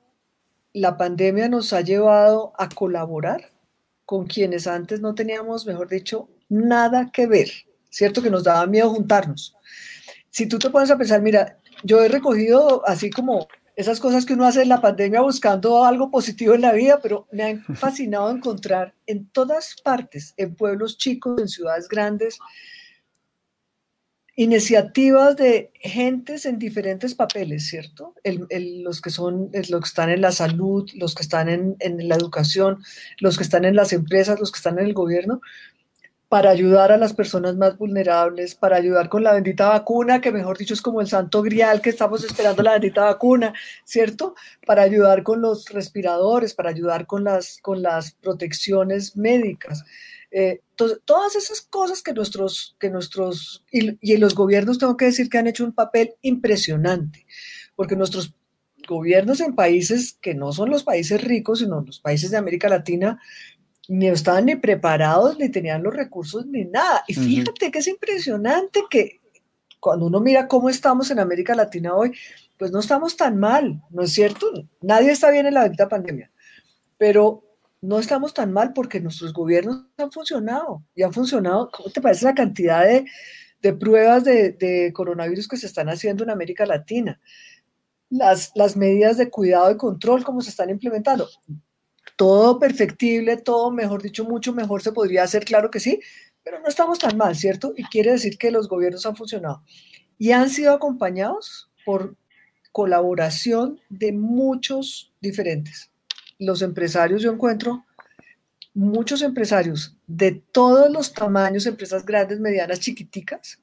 la 0.73 0.97
pandemia 0.97 1.49
nos 1.49 1.73
ha 1.73 1.81
llevado 1.81 2.53
a 2.57 2.69
colaborar 2.69 3.51
con 4.05 4.25
quienes 4.25 4.65
antes 4.65 5.01
no 5.01 5.13
teníamos, 5.13 5.67
mejor 5.67 5.87
dicho, 5.87 6.29
nada 6.47 7.11
que 7.11 7.27
ver. 7.27 7.49
¿cierto? 7.89 8.21
Que 8.21 8.29
nos 8.29 8.43
daba 8.43 8.65
miedo 8.67 8.89
juntarnos. 8.89 9.55
Si 10.29 10.47
tú 10.47 10.59
te 10.59 10.69
pones 10.69 10.91
a 10.91 10.97
pensar, 10.97 11.21
mira, 11.21 11.57
yo 11.83 12.03
he 12.03 12.07
recogido 12.07 12.87
así 12.87 13.09
como 13.09 13.47
esas 13.79 14.01
cosas 14.01 14.25
que 14.25 14.33
uno 14.33 14.45
hace 14.45 14.61
en 14.61 14.67
la 14.67 14.81
pandemia 14.81 15.21
buscando 15.21 15.85
algo 15.85 16.11
positivo 16.11 16.53
en 16.53 16.59
la 16.59 16.73
vida, 16.73 16.99
pero 17.01 17.27
me 17.31 17.43
ha 17.43 17.57
fascinado 17.75 18.29
encontrar 18.29 18.93
en 19.07 19.29
todas 19.29 19.77
partes, 19.81 20.33
en 20.35 20.53
pueblos 20.53 20.97
chicos, 20.97 21.39
en 21.39 21.47
ciudades 21.47 21.87
grandes, 21.87 22.39
iniciativas 24.35 25.37
de 25.37 25.71
gentes 25.79 26.45
en 26.45 26.59
diferentes 26.59 27.15
papeles, 27.15 27.69
¿cierto? 27.69 28.15
los 28.25 28.99
que 28.99 29.11
son, 29.11 29.49
los 29.53 29.81
que 29.81 29.87
están 29.87 30.09
en 30.09 30.19
la 30.19 30.33
salud, 30.33 30.89
los 30.95 31.15
que 31.15 31.23
están 31.23 31.47
en, 31.47 31.77
en, 31.79 32.05
la 32.09 32.15
educación, 32.15 32.83
los 33.19 33.37
que 33.37 33.43
están 33.43 33.63
en 33.63 33.77
las 33.77 33.93
empresas, 33.93 34.41
los 34.41 34.51
que 34.51 34.57
están 34.57 34.77
en 34.79 34.87
el 34.87 34.93
gobierno, 34.93 35.39
para 36.29 36.51
ayudar 36.51 36.91
a 36.91 36.97
las 36.97 37.13
personas 37.13 37.57
más 37.57 37.75
vulnerables, 37.75 38.53
para 38.53 38.77
ayudar 38.77 39.09
con 39.09 39.23
la 39.23 39.33
bendita 39.33 39.69
vacuna, 39.69 40.21
que 40.21 40.31
mejor 40.31 40.59
dicho 40.59 40.75
es 40.75 40.81
como 40.81 41.01
el 41.01 41.07
santo 41.07 41.41
grial 41.41 41.81
que 41.81 41.89
estamos 41.89 42.23
esperando 42.23 42.61
la 42.61 42.73
bendita 42.73 43.05
vacuna, 43.05 43.53
¿cierto? 43.83 44.35
Para 44.65 44.83
ayudar 44.83 45.23
con 45.23 45.41
los 45.41 45.69
respiradores, 45.69 46.53
para 46.53 46.69
ayudar 46.69 47.07
con 47.07 47.23
las, 47.23 47.57
con 47.63 47.81
las 47.81 48.11
protecciones 48.11 49.17
médicas. 49.17 49.83
Eh, 50.29 50.61
todas 50.75 51.35
esas 51.35 51.61
cosas 51.61 52.03
que 52.03 52.13
nuestros, 52.13 52.75
que 52.79 52.91
nuestros 52.91 53.65
y, 53.71 53.97
y 53.99 54.17
los 54.17 54.35
gobiernos, 54.35 54.77
tengo 54.77 54.97
que 54.97 55.05
decir 55.05 55.29
que 55.29 55.39
han 55.39 55.47
hecho 55.47 55.65
un 55.65 55.73
papel 55.73 56.13
impresionante, 56.21 57.25
porque 57.75 57.95
nuestros 57.95 58.35
gobiernos 58.87 59.41
en 59.41 59.55
países 59.55 60.17
que 60.21 60.35
no 60.35 60.51
son 60.51 60.69
los 60.69 60.83
países 60.83 61.23
ricos, 61.23 61.59
sino 61.59 61.81
los 61.81 61.99
países 61.99 62.29
de 62.29 62.37
América 62.37 62.69
Latina, 62.69 63.19
ni 63.89 64.07
estaban 64.07 64.45
ni 64.45 64.55
preparados, 64.55 65.39
ni 65.39 65.49
tenían 65.49 65.81
los 65.81 65.93
recursos, 65.93 66.45
ni 66.45 66.63
nada. 66.63 67.03
Y 67.07 67.15
fíjate 67.15 67.71
que 67.71 67.79
es 67.79 67.87
impresionante 67.87 68.83
que 68.87 69.19
cuando 69.79 70.05
uno 70.05 70.19
mira 70.19 70.47
cómo 70.47 70.69
estamos 70.69 71.09
en 71.09 71.19
América 71.19 71.55
Latina 71.55 71.95
hoy, 71.95 72.15
pues 72.57 72.71
no 72.71 72.79
estamos 72.79 73.17
tan 73.17 73.39
mal, 73.39 73.81
¿no 73.89 74.03
es 74.03 74.13
cierto? 74.13 74.45
Nadie 74.81 75.11
está 75.11 75.31
bien 75.31 75.47
en 75.47 75.55
la 75.55 75.63
bendita 75.63 75.89
pandemia, 75.89 76.31
pero 76.99 77.43
no 77.81 77.97
estamos 77.97 78.31
tan 78.31 78.53
mal 78.53 78.73
porque 78.73 78.99
nuestros 78.99 79.33
gobiernos 79.33 79.85
han 79.97 80.11
funcionado 80.11 80.83
y 80.93 81.01
han 81.01 81.11
funcionado. 81.11 81.71
¿Cómo 81.71 81.89
te 81.89 81.99
parece 81.99 82.25
la 82.25 82.35
cantidad 82.35 82.85
de, 82.85 83.05
de 83.59 83.73
pruebas 83.73 84.23
de, 84.23 84.51
de, 84.51 84.93
coronavirus 84.93 85.47
que 85.47 85.57
se 85.57 85.65
están 85.65 85.89
haciendo 85.89 86.23
en 86.23 86.29
América 86.29 86.67
Latina? 86.67 87.19
Las, 88.11 88.51
las 88.53 88.77
medidas 88.77 89.17
de 89.17 89.31
cuidado 89.31 89.71
y 89.71 89.77
control, 89.77 90.23
cómo 90.23 90.41
se 90.41 90.51
están 90.51 90.69
implementando 90.69 91.27
todo 92.19 92.59
perfectible, 92.59 93.37
todo, 93.37 93.71
mejor 93.71 94.01
dicho, 94.01 94.25
mucho 94.25 94.51
mejor 94.53 94.81
se 94.81 94.91
podría 94.91 95.23
hacer, 95.23 95.45
claro 95.45 95.71
que 95.71 95.79
sí, 95.79 96.01
pero 96.43 96.59
no 96.59 96.67
estamos 96.67 96.99
tan 96.99 97.15
mal, 97.15 97.33
¿cierto? 97.33 97.71
Y 97.77 97.85
quiere 97.85 98.11
decir 98.11 98.37
que 98.37 98.51
los 98.51 98.67
gobiernos 98.67 99.05
han 99.05 99.15
funcionado. 99.15 99.63
Y 100.17 100.33
han 100.33 100.49
sido 100.49 100.73
acompañados 100.73 101.71
por 101.85 102.17
colaboración 102.73 103.79
de 103.87 104.11
muchos 104.11 105.13
diferentes. 105.21 105.91
Los 106.39 106.61
empresarios, 106.61 107.21
yo 107.21 107.31
encuentro 107.31 107.85
muchos 108.73 109.21
empresarios 109.21 109.95
de 110.05 110.43
todos 110.51 110.91
los 110.91 111.13
tamaños, 111.13 111.67
empresas 111.67 112.05
grandes, 112.05 112.41
medianas, 112.41 112.81
chiquiticas, 112.81 113.61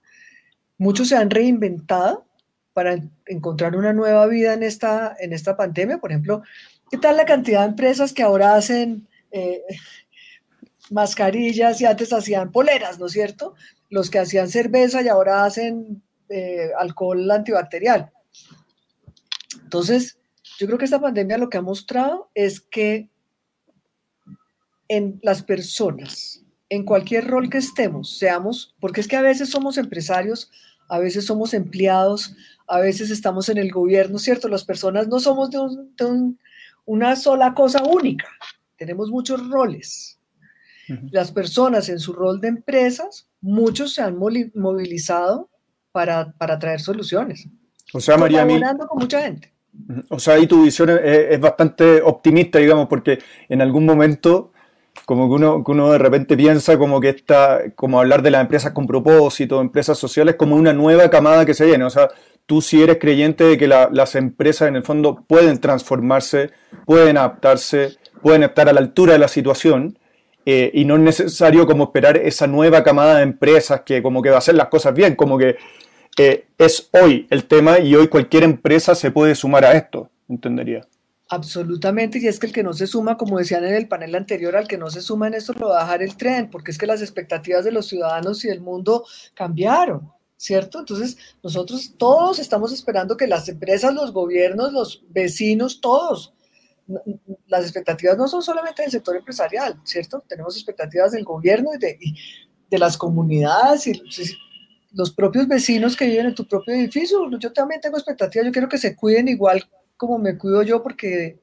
muchos 0.78 1.08
se 1.08 1.16
han 1.16 1.28
reinventado 1.28 2.26
para 2.72 2.98
encontrar 3.26 3.76
una 3.76 3.92
nueva 3.92 4.26
vida 4.26 4.54
en 4.54 4.62
esta, 4.62 5.14
en 5.20 5.34
esta 5.34 5.58
pandemia. 5.58 5.98
Por 5.98 6.10
ejemplo, 6.12 6.42
¿Qué 6.88 6.98
tal 6.98 7.16
la 7.16 7.24
cantidad 7.24 7.62
de 7.62 7.70
empresas 7.70 8.12
que 8.12 8.22
ahora 8.22 8.54
hacen 8.54 9.08
eh, 9.32 9.62
mascarillas 10.90 11.80
y 11.80 11.84
antes 11.84 12.12
hacían 12.12 12.52
poleras, 12.52 13.00
¿no 13.00 13.06
es 13.06 13.12
cierto? 13.12 13.54
Los 13.90 14.08
que 14.08 14.20
hacían 14.20 14.48
cerveza 14.48 15.02
y 15.02 15.08
ahora 15.08 15.44
hacen 15.44 16.02
eh, 16.28 16.70
alcohol 16.78 17.28
antibacterial. 17.28 18.12
Entonces, 19.64 20.18
yo 20.58 20.68
creo 20.68 20.78
que 20.78 20.84
esta 20.84 21.00
pandemia 21.00 21.38
lo 21.38 21.50
que 21.50 21.58
ha 21.58 21.62
mostrado 21.62 22.30
es 22.34 22.60
que 22.60 23.08
en 24.86 25.18
las 25.24 25.42
personas, 25.42 26.44
en 26.68 26.84
cualquier 26.84 27.26
rol 27.26 27.50
que 27.50 27.58
estemos, 27.58 28.16
seamos, 28.16 28.76
porque 28.78 29.00
es 29.00 29.08
que 29.08 29.16
a 29.16 29.22
veces 29.22 29.50
somos 29.50 29.76
empresarios, 29.76 30.52
a 30.88 31.00
veces 31.00 31.26
somos 31.26 31.52
empleados, 31.52 32.36
a 32.68 32.78
veces 32.78 33.10
estamos 33.10 33.48
en 33.48 33.58
el 33.58 33.72
gobierno, 33.72 34.20
¿cierto? 34.20 34.48
Las 34.48 34.64
personas 34.64 35.08
no 35.08 35.18
somos 35.18 35.50
de 35.50 35.58
un 35.58 36.38
una 36.86 37.16
sola 37.16 37.52
cosa 37.54 37.82
única. 37.84 38.28
Tenemos 38.76 39.10
muchos 39.10 39.48
roles. 39.48 40.18
Las 41.10 41.32
personas 41.32 41.88
en 41.88 41.98
su 41.98 42.12
rol 42.12 42.40
de 42.40 42.48
empresas, 42.48 43.28
muchos 43.40 43.94
se 43.94 44.02
han 44.02 44.16
movilizado 44.16 45.50
para, 45.90 46.32
traer 46.60 46.80
soluciones. 46.80 47.48
O 47.92 48.00
sea, 48.00 48.16
María, 48.16 48.46
con 48.88 48.98
mucha 48.98 49.22
gente. 49.22 49.52
O 50.08 50.18
sea, 50.18 50.34
ahí 50.34 50.46
tu 50.46 50.62
visión 50.62 50.90
es, 51.02 51.38
bastante 51.40 52.00
optimista, 52.02 52.58
digamos, 52.58 52.86
porque 52.88 53.18
en 53.48 53.60
algún 53.62 53.84
momento 53.84 54.52
como 55.04 55.28
que 55.28 55.34
uno, 55.34 55.62
que 55.62 55.72
uno 55.72 55.92
de 55.92 55.98
repente 55.98 56.36
piensa 56.36 56.78
como 56.78 57.00
que 57.00 57.10
está, 57.10 57.70
como 57.74 58.00
hablar 58.00 58.22
de 58.22 58.30
las 58.30 58.40
empresas 58.40 58.72
con 58.72 58.86
propósito, 58.86 59.60
empresas 59.60 59.98
sociales, 59.98 60.36
como 60.36 60.56
una 60.56 60.72
nueva 60.72 61.10
camada 61.10 61.44
que 61.44 61.54
se 61.54 61.66
viene. 61.66 61.84
O 61.84 61.90
sea, 61.90 62.08
tú 62.46 62.62
si 62.62 62.82
eres 62.82 62.98
creyente 62.98 63.44
de 63.44 63.58
que 63.58 63.66
las 63.68 64.14
empresas 64.14 64.68
en 64.68 64.76
el 64.76 64.84
fondo 64.84 65.24
pueden 65.26 65.58
transformarse, 65.60 66.50
pueden 66.86 67.18
adaptarse, 67.18 67.96
pueden 68.22 68.44
estar 68.44 68.68
a 68.68 68.72
la 68.72 68.80
altura 68.80 69.14
de 69.14 69.18
la 69.18 69.28
situación, 69.28 69.98
eh, 70.48 70.70
y 70.72 70.84
no 70.84 70.94
es 70.94 71.00
necesario 71.00 71.66
como 71.66 71.84
esperar 71.84 72.16
esa 72.16 72.46
nueva 72.46 72.84
camada 72.84 73.16
de 73.16 73.24
empresas 73.24 73.80
que 73.80 74.00
como 74.00 74.22
que 74.22 74.30
va 74.30 74.36
a 74.36 74.38
hacer 74.38 74.54
las 74.54 74.68
cosas 74.68 74.94
bien, 74.94 75.16
como 75.16 75.36
que 75.36 75.56
eh, 76.18 76.46
es 76.56 76.88
hoy 76.92 77.26
el 77.30 77.46
tema 77.46 77.80
y 77.80 77.96
hoy 77.96 78.06
cualquier 78.06 78.44
empresa 78.44 78.94
se 78.94 79.10
puede 79.10 79.34
sumar 79.34 79.64
a 79.64 79.72
esto, 79.72 80.08
entendería. 80.28 80.86
Absolutamente, 81.28 82.20
y 82.20 82.28
es 82.28 82.38
que 82.38 82.46
el 82.46 82.52
que 82.52 82.62
no 82.62 82.72
se 82.72 82.86
suma, 82.86 83.16
como 83.16 83.38
decían 83.38 83.64
en 83.64 83.74
el 83.74 83.88
panel 83.88 84.14
anterior, 84.14 84.54
al 84.54 84.68
que 84.68 84.78
no 84.78 84.88
se 84.88 85.02
suma 85.02 85.26
en 85.26 85.34
esto 85.34 85.52
lo 85.54 85.70
va 85.70 85.80
a 85.80 85.84
dejar 85.84 86.02
el 86.02 86.16
tren, 86.16 86.48
porque 86.48 86.70
es 86.70 86.78
que 86.78 86.86
las 86.86 87.02
expectativas 87.02 87.64
de 87.64 87.72
los 87.72 87.88
ciudadanos 87.88 88.44
y 88.44 88.48
del 88.48 88.60
mundo 88.60 89.04
cambiaron. 89.34 90.12
¿Cierto? 90.36 90.80
Entonces, 90.80 91.16
nosotros 91.42 91.94
todos 91.96 92.38
estamos 92.38 92.72
esperando 92.72 93.16
que 93.16 93.26
las 93.26 93.48
empresas, 93.48 93.94
los 93.94 94.12
gobiernos, 94.12 94.72
los 94.72 95.02
vecinos, 95.08 95.80
todos, 95.80 96.34
las 97.46 97.62
expectativas 97.62 98.16
no 98.16 98.28
son 98.28 98.42
solamente 98.42 98.82
del 98.82 98.90
sector 98.90 99.16
empresarial, 99.16 99.80
¿cierto? 99.84 100.22
Tenemos 100.28 100.56
expectativas 100.56 101.12
del 101.12 101.24
gobierno 101.24 101.70
y 101.74 101.78
de, 101.78 101.98
de 102.70 102.78
las 102.78 102.96
comunidades 102.96 103.86
y, 103.86 104.02
los 104.92 105.12
propios 105.12 105.46
vecinos 105.46 105.94
que 105.94 106.06
viven 106.06 106.26
en 106.26 106.34
tu 106.34 106.48
propio 106.48 106.74
edificio. 106.74 107.28
Yo 107.38 107.52
también 107.52 107.82
tengo 107.82 107.98
expectativas, 107.98 108.46
yo 108.46 108.52
quiero 108.52 108.68
que 108.68 108.78
se 108.78 108.96
cuiden 108.96 109.28
igual 109.28 109.68
como 109.98 110.18
me 110.18 110.38
cuido 110.38 110.62
yo 110.62 110.82
porque 110.82 111.38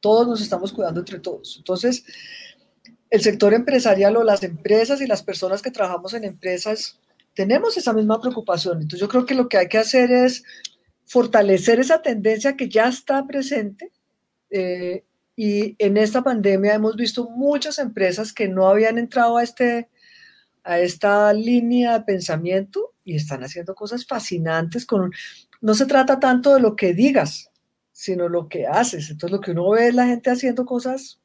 todos 0.00 0.28
nos 0.28 0.42
estamos 0.42 0.72
cuidando 0.72 1.00
entre 1.00 1.18
todos. 1.18 1.56
Entonces, 1.56 2.04
el 3.08 3.22
sector 3.22 3.54
empresarial 3.54 4.16
o 4.18 4.24
las 4.24 4.42
empresas 4.42 5.00
y 5.00 5.06
las 5.06 5.22
personas 5.22 5.62
que 5.62 5.70
trabajamos 5.70 6.12
en 6.12 6.24
empresas 6.24 7.00
tenemos 7.38 7.76
esa 7.76 7.92
misma 7.92 8.20
preocupación. 8.20 8.82
Entonces, 8.82 8.98
yo 8.98 9.06
creo 9.06 9.24
que 9.24 9.36
lo 9.36 9.48
que 9.48 9.58
hay 9.58 9.68
que 9.68 9.78
hacer 9.78 10.10
es 10.10 10.42
fortalecer 11.06 11.78
esa 11.78 12.02
tendencia 12.02 12.56
que 12.56 12.68
ya 12.68 12.88
está 12.88 13.24
presente. 13.28 13.92
Eh, 14.50 15.04
y 15.36 15.76
en 15.78 15.96
esta 15.98 16.24
pandemia 16.24 16.74
hemos 16.74 16.96
visto 16.96 17.30
muchas 17.30 17.78
empresas 17.78 18.32
que 18.32 18.48
no 18.48 18.66
habían 18.66 18.98
entrado 18.98 19.36
a, 19.36 19.44
este, 19.44 19.88
a 20.64 20.80
esta 20.80 21.32
línea 21.32 22.00
de 22.00 22.04
pensamiento 22.06 22.94
y 23.04 23.14
están 23.14 23.44
haciendo 23.44 23.76
cosas 23.76 24.04
fascinantes. 24.04 24.84
Con, 24.84 25.12
no 25.60 25.74
se 25.74 25.86
trata 25.86 26.18
tanto 26.18 26.56
de 26.56 26.60
lo 26.60 26.74
que 26.74 26.92
digas, 26.92 27.52
sino 27.92 28.28
lo 28.28 28.48
que 28.48 28.66
haces. 28.66 29.10
Entonces 29.10 29.30
lo 29.30 29.40
que 29.40 29.52
uno 29.52 29.70
ve 29.70 29.86
es 29.86 29.94
la 29.94 30.06
gente 30.06 30.30
haciendo 30.30 30.66
cosas 30.66 31.20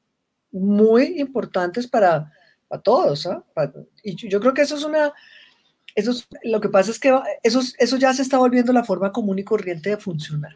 muy 0.52 1.20
importantes 1.20 1.88
para, 1.88 2.32
para 2.68 2.84
todos. 2.84 3.26
¿ah? 3.26 3.44
y 4.04 4.30
yo 4.30 4.40
creo 4.40 4.54
que 4.54 4.62
eso 4.62 4.76
es 4.76 4.84
una... 4.84 5.12
Eso 5.96 6.14
lo 6.44 6.60
que 6.60 6.70
pasa 6.70 6.92
es 6.92 7.00
que 7.00 7.14
eso, 7.44 7.62
eso 7.78 7.98
ya 7.98 8.14
se 8.14 8.22
está 8.22 8.38
volviendo 8.38 8.74
la 8.74 8.84
forma 8.84 9.12
común 9.12 9.40
y 9.40 9.44
corriente 9.44 9.92
de 9.92 9.98
funcionar. 9.98 10.54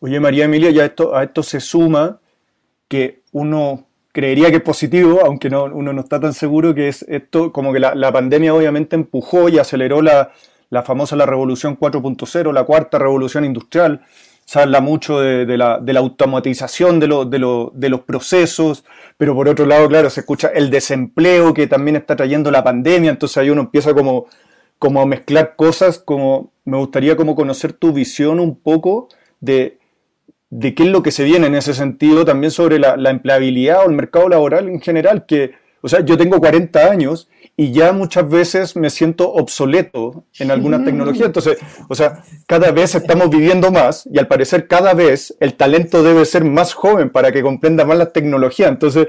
Oye, 0.00 0.20
María 0.20 0.44
Emilia, 0.44 0.70
ya 0.70 0.84
esto, 0.84 1.16
a 1.16 1.24
esto 1.24 1.42
se 1.42 1.60
suma 1.60 2.20
que 2.88 3.22
uno 3.32 3.86
creería 4.14 4.50
que 4.50 4.58
es 4.58 4.62
positivo, 4.62 5.20
aunque 5.24 5.50
no, 5.50 5.64
uno 5.64 5.92
no 5.92 6.00
está 6.00 6.20
tan 6.20 6.34
seguro, 6.34 6.74
que 6.74 6.88
es 6.88 7.02
esto, 7.08 7.52
como 7.52 7.72
que 7.72 7.80
la, 7.80 8.12
pandemia 8.12 8.54
obviamente 8.54 8.94
empujó 8.94 9.48
y 9.48 9.58
aceleró 9.58 10.02
la, 10.02 10.30
famosa 10.84 11.16
la 11.16 11.26
revolución 11.26 11.76
4.0, 11.76 12.52
la 12.52 12.64
cuarta 12.64 12.98
revolución 12.98 13.44
industrial. 13.44 14.02
Se 14.44 14.60
habla 14.60 14.80
mucho 14.80 15.20
de, 15.20 15.56
la, 15.56 15.80
automatización 15.96 17.00
de, 17.00 17.06
de, 17.06 17.88
los 17.88 18.00
procesos, 18.02 18.84
pero 19.16 19.34
por 19.34 19.48
otro 19.48 19.66
lado, 19.66 19.88
claro, 19.88 20.10
se 20.10 20.20
escucha 20.20 20.48
el 20.48 20.70
desempleo 20.70 21.54
que 21.54 21.66
también 21.66 21.96
está 21.96 22.14
trayendo 22.14 22.50
la 22.50 22.62
pandemia, 22.62 23.10
entonces 23.10 23.38
ahí 23.38 23.50
uno 23.50 23.62
empieza 23.62 23.94
como, 23.94 24.26
como 24.78 25.00
a 25.00 25.06
mezclar 25.06 25.56
cosas, 25.56 25.98
como 25.98 26.52
me 26.64 26.76
gustaría 26.76 27.16
como 27.16 27.34
conocer 27.34 27.72
tu 27.72 27.92
visión 27.92 28.38
un 28.38 28.56
poco 28.56 29.08
de 29.40 29.78
de 30.56 30.72
qué 30.72 30.84
es 30.84 30.88
lo 30.88 31.02
que 31.02 31.10
se 31.10 31.24
viene 31.24 31.48
en 31.48 31.56
ese 31.56 31.74
sentido, 31.74 32.24
también 32.24 32.52
sobre 32.52 32.78
la, 32.78 32.94
empleabilidad 33.10 33.84
o 33.84 33.90
el 33.90 33.96
mercado 33.96 34.28
laboral 34.28 34.68
en 34.68 34.80
general, 34.80 35.26
que, 35.26 35.54
o 35.84 35.88
sea, 35.88 36.00
yo 36.00 36.16
tengo 36.16 36.40
40 36.40 36.90
años 36.90 37.28
y 37.58 37.70
ya 37.70 37.92
muchas 37.92 38.26
veces 38.26 38.74
me 38.74 38.88
siento 38.88 39.30
obsoleto 39.30 40.24
en 40.38 40.50
alguna 40.50 40.82
tecnología. 40.82 41.26
Entonces, 41.26 41.58
o 41.90 41.94
sea, 41.94 42.24
cada 42.46 42.72
vez 42.72 42.94
estamos 42.94 43.28
viviendo 43.28 43.70
más 43.70 44.08
y 44.10 44.18
al 44.18 44.26
parecer 44.26 44.66
cada 44.66 44.94
vez 44.94 45.36
el 45.40 45.52
talento 45.52 46.02
debe 46.02 46.24
ser 46.24 46.42
más 46.42 46.72
joven 46.72 47.10
para 47.10 47.32
que 47.32 47.42
comprenda 47.42 47.84
más 47.84 47.98
la 47.98 48.12
tecnología. 48.12 48.68
Entonces, 48.68 49.08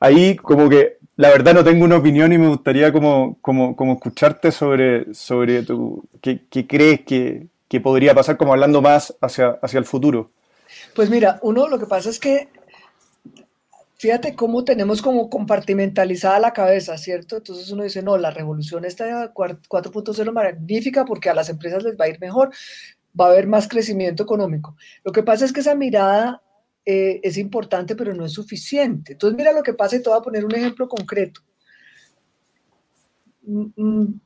ahí 0.00 0.34
como 0.34 0.68
que 0.68 0.98
la 1.14 1.28
verdad 1.28 1.54
no 1.54 1.62
tengo 1.62 1.84
una 1.84 1.98
opinión 1.98 2.32
y 2.32 2.38
me 2.38 2.48
gustaría 2.48 2.92
como, 2.92 3.38
como, 3.40 3.76
como 3.76 3.92
escucharte 3.92 4.50
sobre, 4.50 5.14
sobre 5.14 5.62
tu, 5.62 6.02
qué, 6.20 6.40
crees 6.66 7.02
que, 7.02 7.46
que, 7.68 7.80
podría 7.80 8.12
pasar 8.12 8.36
como 8.36 8.54
hablando 8.54 8.82
más 8.82 9.14
hacia, 9.20 9.56
hacia 9.62 9.78
el 9.78 9.84
futuro. 9.84 10.32
Pues 10.96 11.10
mira, 11.10 11.38
uno 11.42 11.68
lo 11.68 11.78
que 11.78 11.86
pasa 11.86 12.10
es 12.10 12.18
que, 12.18 12.48
fíjate 13.98 14.34
cómo 14.34 14.64
tenemos 14.64 15.02
como 15.02 15.28
compartimentalizada 15.28 16.38
la 16.38 16.52
cabeza, 16.52 16.96
¿cierto? 16.96 17.36
Entonces 17.38 17.70
uno 17.70 17.82
dice, 17.82 18.02
no, 18.02 18.16
la 18.16 18.30
revolución 18.30 18.84
está 18.84 19.34
4.0 19.34 20.32
magnífica 20.32 21.04
porque 21.04 21.28
a 21.28 21.34
las 21.34 21.48
empresas 21.48 21.82
les 21.82 21.96
va 21.96 22.04
a 22.06 22.08
ir 22.08 22.20
mejor, 22.20 22.50
va 23.18 23.26
a 23.26 23.30
haber 23.30 23.48
más 23.48 23.68
crecimiento 23.68 24.22
económico. 24.22 24.76
Lo 25.04 25.12
que 25.12 25.24
pasa 25.24 25.44
es 25.44 25.52
que 25.52 25.60
esa 25.60 25.74
mirada 25.74 26.42
eh, 26.86 27.20
es 27.24 27.36
importante, 27.36 27.96
pero 27.96 28.14
no 28.14 28.24
es 28.24 28.32
suficiente. 28.32 29.12
Entonces 29.12 29.36
mira 29.36 29.52
lo 29.52 29.62
que 29.64 29.74
pasa 29.74 29.96
y 29.96 30.02
te 30.02 30.08
voy 30.08 30.18
a 30.18 30.22
poner 30.22 30.44
un 30.44 30.54
ejemplo 30.54 30.88
concreto. 30.88 31.40
Mm, 33.42 33.66
mm, 33.76 34.20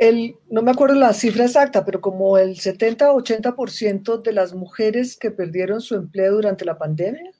el, 0.00 0.36
no 0.50 0.60
me 0.62 0.72
acuerdo 0.72 0.94
la 0.96 1.14
cifra 1.14 1.44
exacta, 1.46 1.84
pero 1.86 2.02
como 2.02 2.36
el 2.36 2.56
70-80% 2.56 4.20
de 4.22 4.32
las 4.32 4.52
mujeres 4.52 5.16
que 5.16 5.30
perdieron 5.30 5.80
su 5.80 5.94
empleo 5.94 6.34
durante 6.34 6.64
la 6.66 6.76
pandemia 6.76 7.30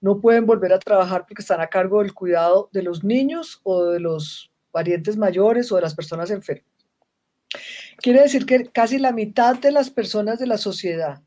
no 0.00 0.20
pueden 0.20 0.46
volver 0.46 0.72
a 0.72 0.78
trabajar 0.78 1.26
porque 1.26 1.42
están 1.42 1.60
a 1.60 1.68
cargo 1.68 2.02
del 2.02 2.14
cuidado 2.14 2.68
de 2.72 2.82
los 2.82 3.04
niños 3.04 3.60
o 3.64 3.86
de 3.86 4.00
los 4.00 4.50
parientes 4.70 5.16
mayores 5.16 5.72
o 5.72 5.76
de 5.76 5.82
las 5.82 5.94
personas 5.94 6.30
enfermas. 6.30 6.66
Quiere 7.98 8.20
decir 8.20 8.46
que 8.46 8.66
casi 8.66 8.98
la 8.98 9.12
mitad 9.12 9.56
de 9.56 9.72
las 9.72 9.90
personas 9.90 10.38
de 10.38 10.46
la 10.46 10.58
sociedad 10.58 11.22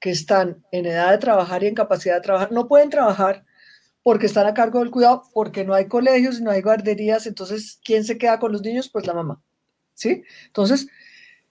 que 0.00 0.10
están 0.10 0.64
en 0.72 0.86
edad 0.86 1.12
de 1.12 1.18
trabajar 1.18 1.62
y 1.62 1.68
en 1.68 1.74
capacidad 1.74 2.16
de 2.16 2.20
trabajar 2.22 2.52
no 2.52 2.68
pueden 2.68 2.90
trabajar 2.90 3.44
porque 4.02 4.26
están 4.26 4.46
a 4.46 4.54
cargo 4.54 4.78
del 4.78 4.92
cuidado, 4.92 5.24
porque 5.34 5.64
no 5.64 5.74
hay 5.74 5.88
colegios, 5.88 6.40
no 6.40 6.52
hay 6.52 6.62
guarderías, 6.62 7.26
entonces, 7.26 7.80
¿quién 7.84 8.04
se 8.04 8.16
queda 8.16 8.38
con 8.38 8.52
los 8.52 8.62
niños? 8.62 8.88
Pues 8.88 9.04
la 9.04 9.14
mamá, 9.14 9.42
¿sí? 9.94 10.22
Entonces, 10.46 10.86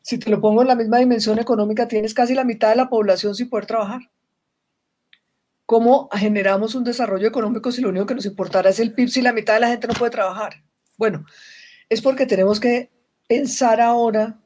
si 0.02 0.18
te 0.18 0.30
lo 0.30 0.40
pongo 0.40 0.62
en 0.62 0.70
la 0.70 0.76
misma 0.76 1.00
dimensión 1.00 1.38
económica, 1.38 1.88
tienes 1.88 2.14
casi 2.14 2.34
la 2.34 2.46
mitad 2.46 2.70
de 2.70 2.78
la 2.78 2.88
población 2.88 3.36
sin 3.36 3.50
poder 3.50 3.66
trabajar. 3.66 4.02
¿Cómo 5.66 6.10
generamos 6.12 6.76
un 6.76 6.84
desarrollo 6.84 7.28
económico 7.28 7.72
si 7.72 7.82
lo 7.82 7.90
único 7.90 8.06
que 8.06 8.16
nos 8.16 8.26
importará 8.26 8.70
es 8.70 8.80
el 8.80 8.94
PIB 8.94 9.10
si 9.10 9.22
la 9.22 9.34
mitad 9.34 9.56
de 9.56 9.62
la 9.62 9.70
gente 9.70 9.88
no 9.88 9.94
puede 9.96 10.12
trabajar? 10.12 10.64
Bueno, 10.98 11.26
es 11.90 12.02
porque 12.02 12.26
tenemos 12.26 12.60
que 12.60 12.92
pensar 13.28 13.82
ahora 13.82 14.40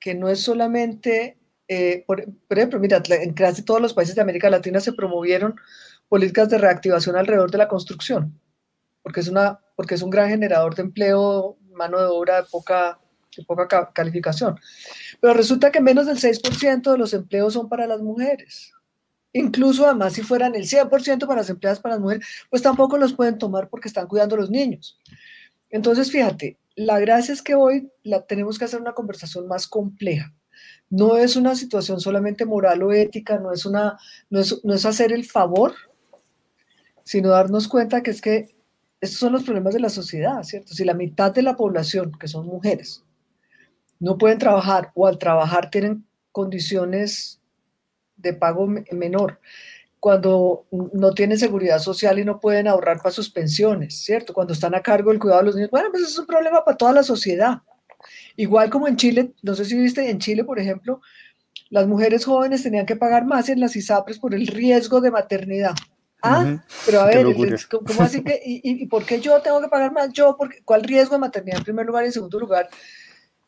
que 0.00 0.14
no 0.14 0.28
es 0.28 0.40
solamente, 0.40 1.38
eh, 1.68 2.04
por, 2.06 2.24
por, 2.48 2.58
ejemplo, 2.58 2.80
mira, 2.80 3.02
en 3.08 3.34
casi 3.34 3.62
todos 3.62 3.80
los 3.80 3.92
países 3.92 4.14
de 4.14 4.22
América 4.22 4.48
Latina 4.48 4.80
se 4.80 4.92
promovieron 4.92 5.56
políticas 6.08 6.48
de 6.48 6.58
reactivación 6.58 7.16
alrededor 7.16 7.50
de 7.50 7.58
la 7.58 7.68
construcción, 7.68 8.40
porque 9.02 9.20
es, 9.20 9.28
una, 9.28 9.60
porque 9.76 9.94
es 9.94 10.02
un 10.02 10.10
gran 10.10 10.28
generador 10.28 10.74
de 10.74 10.82
empleo, 10.82 11.58
mano 11.72 11.98
de 11.98 12.06
obra 12.06 12.42
de 12.42 12.48
poca, 12.50 12.98
de 13.36 13.44
poca 13.44 13.92
calificación. 13.92 14.58
Pero 15.20 15.34
resulta 15.34 15.70
que 15.70 15.80
menos 15.80 16.06
del 16.06 16.18
6% 16.18 16.92
de 16.92 16.98
los 16.98 17.12
empleos 17.12 17.52
son 17.52 17.68
para 17.68 17.86
las 17.86 18.00
mujeres. 18.00 18.72
Incluso 19.36 19.86
además 19.86 20.14
si 20.14 20.22
fueran 20.22 20.54
el 20.54 20.64
100% 20.64 21.26
para 21.26 21.40
las 21.40 21.50
empleadas 21.50 21.80
para 21.80 21.94
las 21.96 22.02
mujeres, 22.02 22.26
pues 22.50 22.62
tampoco 22.62 22.96
los 22.98 23.12
pueden 23.12 23.38
tomar 23.38 23.68
porque 23.68 23.88
están 23.88 24.06
cuidando 24.06 24.34
a 24.34 24.38
los 24.38 24.50
niños. 24.50 24.98
Entonces, 25.70 26.10
fíjate, 26.10 26.58
la 26.74 26.98
gracia 27.00 27.34
es 27.34 27.42
que 27.42 27.54
hoy 27.54 27.90
la, 28.02 28.22
tenemos 28.22 28.58
que 28.58 28.64
hacer 28.64 28.80
una 28.80 28.94
conversación 28.94 29.46
más 29.46 29.66
compleja. 29.66 30.32
No 30.88 31.16
es 31.16 31.36
una 31.36 31.54
situación 31.54 32.00
solamente 32.00 32.44
moral 32.44 32.82
o 32.82 32.92
ética, 32.92 33.38
no 33.38 33.52
es, 33.52 33.66
una, 33.66 33.98
no 34.30 34.40
es, 34.40 34.64
no 34.64 34.74
es 34.74 34.86
hacer 34.86 35.12
el 35.12 35.24
favor 35.24 35.74
sino 37.06 37.28
darnos 37.28 37.68
cuenta 37.68 38.02
que 38.02 38.10
es 38.10 38.20
que 38.20 38.56
estos 39.00 39.20
son 39.20 39.32
los 39.32 39.44
problemas 39.44 39.72
de 39.72 39.78
la 39.78 39.90
sociedad, 39.90 40.42
¿cierto? 40.42 40.74
Si 40.74 40.84
la 40.84 40.92
mitad 40.92 41.32
de 41.32 41.42
la 41.42 41.54
población, 41.56 42.10
que 42.18 42.26
son 42.26 42.46
mujeres, 42.46 43.04
no 44.00 44.18
pueden 44.18 44.38
trabajar 44.38 44.90
o 44.96 45.06
al 45.06 45.16
trabajar 45.16 45.70
tienen 45.70 46.04
condiciones 46.32 47.35
de 48.16 48.32
pago 48.32 48.66
menor, 48.92 49.40
cuando 50.00 50.66
no 50.70 51.12
tienen 51.12 51.38
seguridad 51.38 51.78
social 51.78 52.18
y 52.18 52.24
no 52.24 52.40
pueden 52.40 52.68
ahorrar 52.68 52.98
para 52.98 53.10
sus 53.10 53.30
pensiones, 53.30 54.04
¿cierto? 54.04 54.32
Cuando 54.32 54.52
están 54.52 54.74
a 54.74 54.82
cargo 54.82 55.10
del 55.10 55.18
cuidado 55.18 55.40
de 55.40 55.46
los 55.46 55.54
niños, 55.56 55.70
bueno, 55.70 55.88
pues 55.90 56.04
es 56.04 56.18
un 56.18 56.26
problema 56.26 56.64
para 56.64 56.76
toda 56.76 56.92
la 56.92 57.02
sociedad. 57.02 57.58
Igual 58.36 58.70
como 58.70 58.88
en 58.88 58.96
Chile, 58.96 59.32
no 59.42 59.54
sé 59.54 59.64
si 59.64 59.76
viste, 59.76 60.08
en 60.08 60.18
Chile, 60.18 60.44
por 60.44 60.58
ejemplo, 60.58 61.00
las 61.70 61.86
mujeres 61.86 62.24
jóvenes 62.24 62.62
tenían 62.62 62.86
que 62.86 62.96
pagar 62.96 63.24
más 63.24 63.48
en 63.48 63.60
las 63.60 63.74
ISAPRES 63.74 64.18
por 64.18 64.34
el 64.34 64.46
riesgo 64.46 65.00
de 65.00 65.10
maternidad. 65.10 65.74
Ah, 66.22 66.64
pero 66.84 67.00
a 67.00 67.06
ver, 67.06 67.26
¿cómo 67.68 68.02
así 68.02 68.22
que, 68.22 68.40
y, 68.44 68.86
por 68.86 69.04
qué 69.04 69.20
yo 69.20 69.40
tengo 69.42 69.60
que 69.60 69.68
pagar 69.68 69.92
más? 69.92 70.12
Yo, 70.12 70.36
porque, 70.36 70.62
¿cuál 70.64 70.82
riesgo 70.82 71.14
de 71.14 71.20
maternidad 71.20 71.58
en 71.58 71.64
primer 71.64 71.86
lugar 71.86 72.04
y 72.04 72.06
en 72.06 72.12
segundo 72.12 72.38
lugar? 72.40 72.68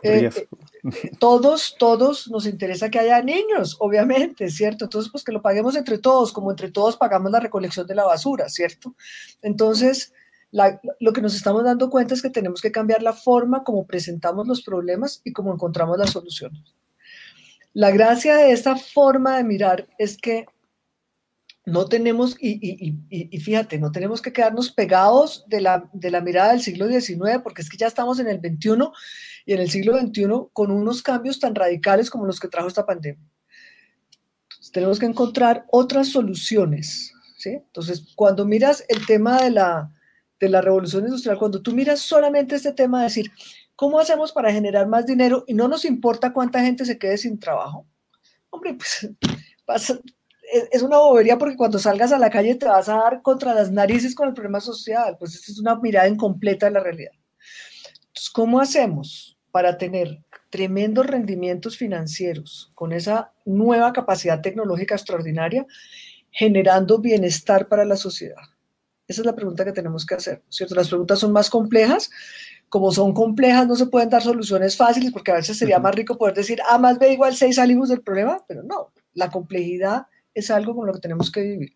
Eh, 0.03 0.31
eh, 0.31 1.11
todos, 1.19 1.77
todos 1.79 2.29
nos 2.31 2.47
interesa 2.47 2.89
que 2.89 3.01
haya 3.01 3.21
niños, 3.23 3.77
obviamente, 3.81 4.49
¿cierto? 4.49 4.85
Entonces, 4.85 5.11
pues 5.11 5.25
que 5.25 5.33
lo 5.33 5.43
paguemos 5.43 5.75
entre 5.77 5.99
todos, 5.99 6.33
como 6.33 6.51
entre 6.51 6.71
todos 6.71 6.97
pagamos 6.97 7.33
la 7.33 7.41
recolección 7.41 7.87
de 7.87 7.97
la 7.97 8.05
basura, 8.05 8.49
¿cierto? 8.49 8.95
Entonces, 9.43 10.13
lo 10.51 11.13
que 11.13 11.21
nos 11.21 11.35
estamos 11.35 11.65
dando 11.65 11.91
cuenta 11.91 12.15
es 12.15 12.23
que 12.23 12.31
tenemos 12.31 12.61
que 12.61 12.73
cambiar 12.73 13.03
la 13.03 13.13
forma 13.13 13.65
como 13.65 13.87
presentamos 13.87 14.47
los 14.47 14.63
problemas 14.63 15.21
y 15.25 15.33
cómo 15.33 15.53
encontramos 15.53 15.99
las 15.99 16.11
soluciones. 16.11 16.75
La 17.75 17.91
gracia 17.91 18.37
de 18.37 18.53
esta 18.53 18.77
forma 18.77 19.37
de 19.37 19.45
mirar 19.45 19.89
es 19.99 20.17
que 20.17 20.47
no 21.67 21.85
tenemos, 21.85 22.35
y, 22.41 23.39
fíjate, 23.41 23.79
no 23.79 23.93
tenemos 23.93 24.23
que 24.23 24.33
quedarnos 24.33 24.73
pegados 24.73 25.45
de 25.49 25.61
la, 25.61 25.91
de 25.93 26.11
la 26.11 26.23
mirada 26.23 26.53
del 26.53 26.63
siglo 26.63 26.89
XIX, 26.89 27.41
porque 27.43 27.61
es 27.61 27.69
que 27.69 27.77
ya 27.77 27.87
estamos 27.87 28.19
en 28.21 28.29
el 28.29 28.41
XXI 28.41 28.91
y 29.49 29.55
en 29.55 29.61
el 29.61 29.71
siglo 29.71 29.99
XXI 29.99 30.27
con 30.53 30.71
unos 30.71 31.03
cambios 31.03 31.41
tan 31.41 31.55
radicales 31.55 32.11
como 32.11 32.27
los 32.27 32.39
que 32.39 32.49
trajo 32.49 32.69
esta 32.69 32.85
pandemia. 32.85 33.27
tenemos 34.73 34.99
que 34.99 35.07
encontrar 35.07 35.65
otras 35.71 36.09
soluciones. 36.09 37.15
¿sí? 37.39 37.51
Entonces, 37.51 38.13
cuando 38.15 38.45
miras 38.45 38.85
el 38.89 39.07
tema 39.07 39.43
de 39.43 39.51
la, 39.51 39.91
de 40.39 40.51
la 40.51 40.61
revolución 40.61 41.05
industrial, 41.05 41.39
cuando 41.39 41.63
tú 41.63 41.73
miras 41.73 42.01
solamente 42.01 42.57
este 42.57 42.73
tema 42.73 42.99
de 42.99 43.05
decir, 43.05 43.33
¿Cómo 43.79 44.01
hacemos 44.01 44.33
para 44.33 44.53
generar 44.53 44.89
más 44.89 45.07
dinero 45.07 45.45
y 45.47 45.55
no 45.55 45.69
nos 45.69 45.85
importa 45.85 46.33
cuánta 46.33 46.61
gente 46.61 46.85
se 46.85 46.99
quede 46.99 47.17
sin 47.17 47.39
trabajo? 47.39 47.87
Hombre, 48.51 48.75
pues 48.75 49.09
es 50.73 50.83
una 50.83 50.99
bobería 50.99 51.39
porque 51.39 51.57
cuando 51.57 51.79
salgas 51.79 52.11
a 52.11 52.19
la 52.19 52.29
calle 52.29 52.57
te 52.57 52.67
vas 52.67 52.89
a 52.89 52.97
dar 52.97 53.23
contra 53.23 53.55
las 53.55 53.71
narices 53.71 54.17
con 54.17 54.27
el 54.27 54.35
problema 54.35 54.59
social. 54.59 55.17
Pues 55.17 55.37
es 55.37 55.61
una 55.61 55.77
mirada 55.77 56.09
incompleta 56.09 56.67
de 56.67 56.73
la 56.73 56.81
realidad. 56.81 57.13
Entonces, 58.09 58.31
¿cómo 58.31 58.61
hacemos 58.61 59.38
para 59.51 59.79
tener 59.79 60.21
tremendos 60.51 61.07
rendimientos 61.07 61.77
financieros 61.77 62.71
con 62.75 62.93
esa 62.93 63.33
nueva 63.45 63.93
capacidad 63.93 64.41
tecnológica 64.41 64.95
extraordinaria, 64.95 65.67
generando 66.31 66.99
bienestar 66.99 67.69
para 67.69 67.85
la 67.85 67.97
sociedad? 67.97 68.43
Esa 69.07 69.23
es 69.23 69.27
la 69.27 69.35
pregunta 69.35 69.65
que 69.65 69.73
tenemos 69.73 70.05
que 70.05 70.15
hacer, 70.15 70.43
¿cierto? 70.51 70.75
Las 70.75 70.89
preguntas 70.89 71.19
son 71.19 71.33
más 71.33 71.49
complejas. 71.49 72.11
Como 72.69 72.93
son 72.93 73.15
complejas, 73.15 73.67
no 73.67 73.75
se 73.75 73.87
pueden 73.87 74.11
dar 74.11 74.23
soluciones 74.23 74.77
fáciles, 74.77 75.11
porque 75.11 75.31
a 75.31 75.37
veces 75.37 75.57
sería 75.57 75.79
más 75.79 75.95
rico 75.95 76.19
poder 76.19 76.35
decir, 76.35 76.61
A 76.69 76.77
más 76.77 76.99
B 76.99 77.15
igual 77.15 77.35
6 77.35 77.57
salimos 77.57 77.89
del 77.89 78.03
problema, 78.03 78.45
pero 78.47 78.63
no, 78.63 78.93
la 79.15 79.31
complejidad 79.31 80.07
es 80.35 80.51
algo 80.51 80.77
con 80.77 80.87
lo 80.87 80.93
que 80.93 81.01
tenemos 81.01 81.33
que 81.33 81.41
vivir. 81.41 81.73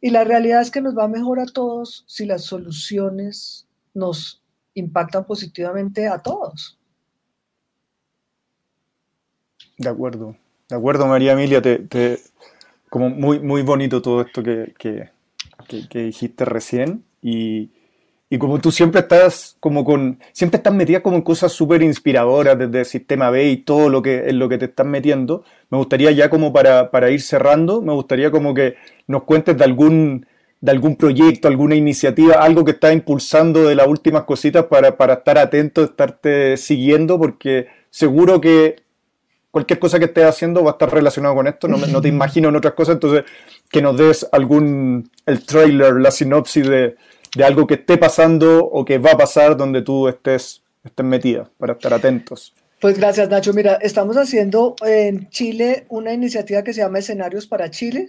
Y 0.00 0.10
la 0.10 0.22
realidad 0.22 0.60
es 0.60 0.70
que 0.70 0.80
nos 0.80 0.96
va 0.96 1.08
mejor 1.08 1.40
a 1.40 1.46
todos 1.46 2.04
si 2.06 2.26
las 2.26 2.44
soluciones 2.44 3.66
nos 3.94 4.44
impactan 4.76 5.24
positivamente 5.24 6.06
a 6.06 6.18
todos. 6.18 6.78
De 9.78 9.88
acuerdo, 9.88 10.36
de 10.68 10.76
acuerdo 10.76 11.06
María 11.06 11.32
Emilia, 11.32 11.60
te, 11.60 12.18
como 12.88 13.10
muy, 13.10 13.40
muy 13.40 13.62
bonito 13.62 14.00
todo 14.00 14.22
esto 14.22 14.42
que, 14.42 14.72
que, 14.78 15.10
dijiste 15.92 16.44
recién 16.44 17.04
y, 17.20 17.70
y, 18.30 18.38
como 18.38 18.58
tú 18.60 18.70
siempre 18.70 19.00
estás 19.00 19.56
como 19.60 19.84
con, 19.84 20.20
siempre 20.32 20.58
estás 20.58 20.72
metida 20.72 21.02
como 21.02 21.16
en 21.16 21.22
cosas 21.22 21.52
súper 21.52 21.82
inspiradoras 21.82 22.58
desde 22.58 22.80
el 22.80 22.86
sistema 22.86 23.30
B 23.30 23.48
y 23.48 23.56
todo 23.58 23.88
lo 23.88 24.00
que, 24.02 24.28
en 24.28 24.38
lo 24.38 24.48
que 24.48 24.58
te 24.58 24.66
estás 24.66 24.86
metiendo, 24.86 25.44
me 25.70 25.78
gustaría 25.78 26.10
ya 26.12 26.30
como 26.30 26.52
para, 26.52 26.90
para 26.90 27.10
ir 27.10 27.20
cerrando, 27.20 27.82
me 27.82 27.92
gustaría 27.92 28.30
como 28.30 28.54
que 28.54 28.76
nos 29.06 29.24
cuentes 29.24 29.56
de 29.58 29.64
algún 29.64 30.26
de 30.60 30.70
algún 30.70 30.96
proyecto, 30.96 31.48
alguna 31.48 31.74
iniciativa, 31.74 32.34
algo 32.34 32.64
que 32.64 32.72
estás 32.72 32.92
impulsando 32.92 33.64
de 33.64 33.74
las 33.74 33.86
últimas 33.86 34.24
cositas 34.24 34.64
para, 34.64 34.96
para 34.96 35.14
estar 35.14 35.38
atento, 35.38 35.84
estarte 35.84 36.56
siguiendo, 36.56 37.18
porque 37.18 37.66
seguro 37.90 38.40
que 38.40 38.76
cualquier 39.50 39.78
cosa 39.78 39.98
que 39.98 40.06
estés 40.06 40.24
haciendo 40.24 40.62
va 40.64 40.72
a 40.72 40.74
estar 40.74 40.92
relacionado 40.92 41.34
con 41.34 41.46
esto, 41.46 41.68
no, 41.68 41.78
no 41.78 42.00
te 42.00 42.08
imagino 42.16 42.48
en 42.48 42.56
otras 42.56 42.74
cosas, 42.74 42.94
entonces 42.94 43.24
que 43.70 43.82
nos 43.82 43.96
des 43.96 44.26
algún, 44.32 45.10
el 45.26 45.44
trailer, 45.44 45.94
la 45.94 46.10
sinopsis 46.10 46.68
de, 46.68 46.96
de, 47.34 47.44
algo 47.44 47.66
que 47.66 47.74
esté 47.74 47.98
pasando 47.98 48.64
o 48.64 48.84
que 48.84 48.98
va 48.98 49.12
a 49.12 49.16
pasar 49.16 49.56
donde 49.56 49.82
tú 49.82 50.08
estés, 50.08 50.62
estés 50.84 51.06
metida, 51.06 51.48
para 51.58 51.74
estar 51.74 51.92
atentos. 51.92 52.54
Pues 52.80 52.98
gracias 52.98 53.28
Nacho, 53.28 53.54
mira, 53.54 53.74
estamos 53.76 54.16
haciendo 54.16 54.76
en 54.84 55.28
Chile 55.30 55.86
una 55.88 56.12
iniciativa 56.12 56.62
que 56.62 56.74
se 56.74 56.82
llama 56.82 56.98
Escenarios 56.98 57.46
para 57.46 57.70
Chile, 57.70 58.08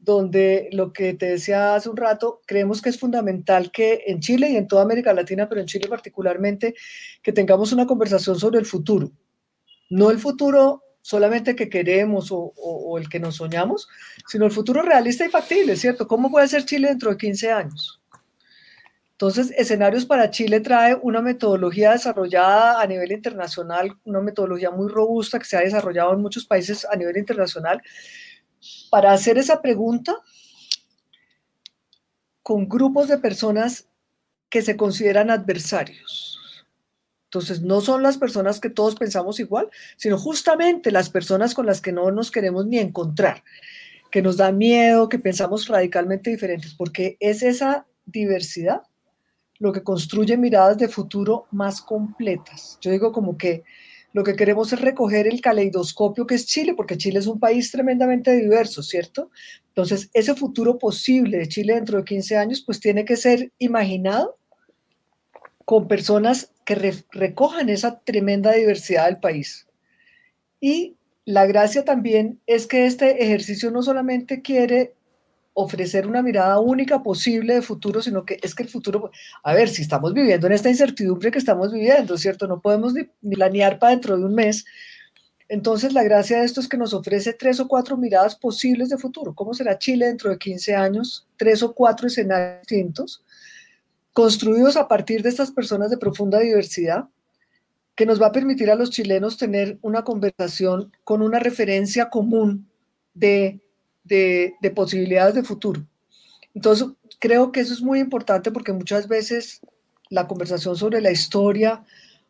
donde 0.00 0.70
lo 0.72 0.92
que 0.92 1.12
te 1.14 1.26
decía 1.26 1.74
hace 1.74 1.90
un 1.90 1.96
rato, 1.96 2.40
creemos 2.46 2.80
que 2.80 2.88
es 2.88 2.98
fundamental 2.98 3.70
que 3.70 4.04
en 4.06 4.20
Chile 4.20 4.50
y 4.50 4.56
en 4.56 4.66
toda 4.66 4.82
América 4.82 5.12
Latina, 5.12 5.48
pero 5.48 5.60
en 5.60 5.66
Chile 5.66 5.88
particularmente, 5.88 6.74
que 7.22 7.32
tengamos 7.32 7.72
una 7.72 7.86
conversación 7.86 8.38
sobre 8.38 8.58
el 8.58 8.66
futuro. 8.66 9.12
No 9.90 10.10
el 10.10 10.18
futuro 10.18 10.82
solamente 11.02 11.54
que 11.54 11.68
queremos 11.68 12.28
o, 12.30 12.98
el 12.98 13.08
que 13.08 13.20
nos 13.20 13.36
soñamos, 13.36 13.88
sino 14.26 14.46
el 14.46 14.52
futuro 14.52 14.82
realista 14.82 15.24
y 15.24 15.28
factible, 15.28 15.76
¿cierto? 15.76 16.06
¿Cómo 16.06 16.30
puede 16.30 16.48
ser 16.48 16.64
Chile 16.64 16.88
dentro 16.88 17.10
de 17.10 17.16
15 17.16 17.52
años? 17.52 18.00
Entonces, 19.12 19.52
Escenarios 19.56 20.06
para 20.06 20.30
Chile 20.30 20.60
trae 20.60 20.94
una 20.94 21.20
metodología 21.20 21.92
desarrollada 21.92 22.80
a 22.80 22.86
nivel 22.86 23.12
internacional, 23.12 23.94
una 24.04 24.20
metodología 24.20 24.70
muy 24.70 24.90
robusta 24.90 25.38
que 25.38 25.44
se 25.44 25.58
ha 25.58 25.60
desarrollado 25.60 26.14
en 26.14 26.22
muchos 26.22 26.46
países 26.46 26.86
a 26.90 26.96
nivel 26.96 27.18
internacional, 27.18 27.82
para 28.90 29.12
hacer 29.12 29.38
esa 29.38 29.62
pregunta 29.62 30.16
con 32.42 32.68
grupos 32.68 33.08
de 33.08 33.18
personas 33.18 33.88
que 34.48 34.62
se 34.62 34.76
consideran 34.76 35.30
adversarios. 35.30 36.30
Entonces, 37.24 37.62
no 37.62 37.80
son 37.80 38.02
las 38.02 38.18
personas 38.18 38.58
que 38.58 38.70
todos 38.70 38.96
pensamos 38.96 39.38
igual, 39.38 39.70
sino 39.96 40.18
justamente 40.18 40.90
las 40.90 41.10
personas 41.10 41.54
con 41.54 41.64
las 41.64 41.80
que 41.80 41.92
no 41.92 42.10
nos 42.10 42.32
queremos 42.32 42.66
ni 42.66 42.78
encontrar, 42.78 43.44
que 44.10 44.20
nos 44.20 44.36
da 44.36 44.50
miedo, 44.50 45.08
que 45.08 45.20
pensamos 45.20 45.68
radicalmente 45.68 46.30
diferentes, 46.30 46.74
porque 46.74 47.16
es 47.20 47.42
esa 47.44 47.86
diversidad 48.04 48.82
lo 49.60 49.72
que 49.72 49.84
construye 49.84 50.36
miradas 50.36 50.78
de 50.78 50.88
futuro 50.88 51.46
más 51.52 51.80
completas. 51.82 52.78
Yo 52.80 52.90
digo 52.90 53.12
como 53.12 53.36
que 53.36 53.62
lo 54.12 54.24
que 54.24 54.34
queremos 54.34 54.72
es 54.72 54.80
recoger 54.80 55.26
el 55.26 55.40
caleidoscopio 55.40 56.26
que 56.26 56.34
es 56.34 56.46
Chile, 56.46 56.74
porque 56.74 56.96
Chile 56.96 57.18
es 57.18 57.26
un 57.26 57.38
país 57.38 57.70
tremendamente 57.70 58.34
diverso, 58.34 58.82
¿cierto? 58.82 59.30
Entonces, 59.68 60.10
ese 60.12 60.34
futuro 60.34 60.78
posible 60.78 61.38
de 61.38 61.48
Chile 61.48 61.74
dentro 61.74 61.98
de 61.98 62.04
15 62.04 62.36
años, 62.36 62.62
pues 62.64 62.80
tiene 62.80 63.04
que 63.04 63.16
ser 63.16 63.52
imaginado 63.58 64.36
con 65.64 65.86
personas 65.86 66.52
que 66.64 66.94
recojan 67.12 67.68
esa 67.68 68.00
tremenda 68.00 68.52
diversidad 68.52 69.06
del 69.06 69.20
país. 69.20 69.68
Y 70.60 70.96
la 71.24 71.46
gracia 71.46 71.84
también 71.84 72.40
es 72.46 72.66
que 72.66 72.86
este 72.86 73.22
ejercicio 73.22 73.70
no 73.70 73.82
solamente 73.82 74.42
quiere 74.42 74.94
ofrecer 75.52 76.06
una 76.06 76.22
mirada 76.22 76.58
única 76.60 77.02
posible 77.02 77.54
de 77.54 77.62
futuro, 77.62 78.02
sino 78.02 78.24
que 78.24 78.38
es 78.42 78.54
que 78.54 78.62
el 78.62 78.68
futuro, 78.68 79.10
a 79.42 79.54
ver, 79.54 79.68
si 79.68 79.82
estamos 79.82 80.14
viviendo 80.14 80.46
en 80.46 80.52
esta 80.52 80.70
incertidumbre 80.70 81.30
que 81.30 81.38
estamos 81.38 81.72
viviendo, 81.72 82.16
¿cierto? 82.16 82.46
No 82.46 82.60
podemos 82.60 82.94
ni, 82.94 83.04
planear 83.34 83.78
para 83.78 83.92
dentro 83.92 84.16
de 84.16 84.24
un 84.24 84.34
mes. 84.34 84.64
Entonces, 85.48 85.92
la 85.92 86.04
gracia 86.04 86.38
de 86.38 86.46
esto 86.46 86.60
es 86.60 86.68
que 86.68 86.76
nos 86.76 86.94
ofrece 86.94 87.32
tres 87.32 87.58
o 87.58 87.66
cuatro 87.66 87.96
miradas 87.96 88.36
posibles 88.36 88.88
de 88.88 88.98
futuro. 88.98 89.34
¿Cómo 89.34 89.52
será 89.52 89.78
Chile 89.78 90.06
dentro 90.06 90.30
de 90.30 90.38
15 90.38 90.76
años? 90.76 91.26
Tres 91.36 91.62
o 91.62 91.74
cuatro 91.74 92.06
escenarios 92.06 92.60
distintos, 92.60 93.24
construidos 94.12 94.76
a 94.76 94.86
partir 94.86 95.22
de 95.22 95.28
estas 95.28 95.50
personas 95.50 95.90
de 95.90 95.98
profunda 95.98 96.38
diversidad, 96.38 97.08
que 97.96 98.06
nos 98.06 98.22
va 98.22 98.28
a 98.28 98.32
permitir 98.32 98.70
a 98.70 98.76
los 98.76 98.90
chilenos 98.90 99.36
tener 99.36 99.78
una 99.82 100.04
conversación 100.04 100.92
con 101.04 101.20
una 101.20 101.40
referencia 101.40 102.08
común 102.08 102.70
de 103.12 103.60
de, 104.10 104.72
posibilidades 104.74 105.34
de 105.34 105.44
futuro. 105.44 105.86
Entonces, 106.54 106.88
creo 107.20 107.52
que 107.52 107.60
eso 107.60 107.72
es 107.72 107.80
muy 107.80 108.00
importante 108.00 108.50
porque 108.50 108.72
muchas 108.72 109.08
veces 109.08 109.60
la 110.10 110.26
conversación 110.26 110.76
sobre 110.76 111.00
la 111.00 111.12
historia 111.12 111.84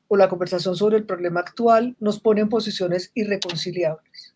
o 0.09 0.17
la 0.17 0.29
conversación 0.29 0.77
sobre 0.77 0.99
el 0.99 1.05
problema 1.05 1.41
actual 1.41 1.97
nos 1.99 2.21
pone 2.21 2.43
en 2.43 2.49
posiciones 2.49 3.11
irreconciliables. 3.15 4.35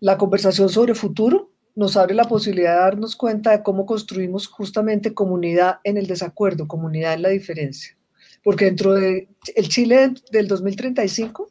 La 0.00 0.16
conversación 0.16 0.68
sobre 0.68 0.94
futuro 0.94 1.50
nos 1.74 1.96
abre 1.96 2.14
la 2.14 2.24
posibilidad 2.24 2.74
de 2.74 2.80
darnos 2.80 3.16
cuenta 3.16 3.50
de 3.50 3.62
cómo 3.62 3.86
construimos 3.86 4.46
justamente 4.46 5.14
comunidad 5.14 5.78
en 5.84 5.96
el 5.96 6.06
desacuerdo, 6.06 6.66
comunidad 6.66 7.14
en 7.14 7.22
la 7.22 7.28
diferencia. 7.28 7.96
Porque 8.42 8.64
dentro 8.64 8.94
del 8.94 9.28
el 9.54 9.68
Chile 9.68 10.14
del 10.30 10.48
2035 10.48 11.50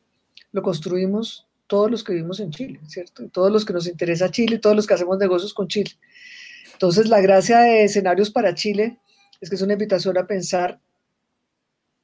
lo 0.51 0.61
construimos 0.61 1.47
todos 1.71 1.89
los 1.89 2.03
que 2.03 2.11
vivimos 2.11 2.41
en 2.41 2.51
Chile, 2.51 2.81
¿cierto? 2.85 3.29
todos 3.29 3.49
los 3.49 3.63
que 3.63 3.71
nos 3.71 3.87
interesa 3.87 4.29
Chile, 4.29 4.59
todos 4.59 4.75
los 4.75 4.85
que 4.85 4.93
hacemos 4.93 5.17
negocios 5.17 5.53
con 5.53 5.69
Chile. 5.69 5.91
Entonces, 6.73 7.07
la 7.07 7.21
gracia 7.21 7.61
de 7.61 7.85
escenarios 7.85 8.29
para 8.29 8.53
Chile 8.53 8.99
es 9.39 9.49
que 9.49 9.55
es 9.55 9.61
una 9.61 9.71
invitación 9.71 10.17
a 10.17 10.27
pensar 10.27 10.81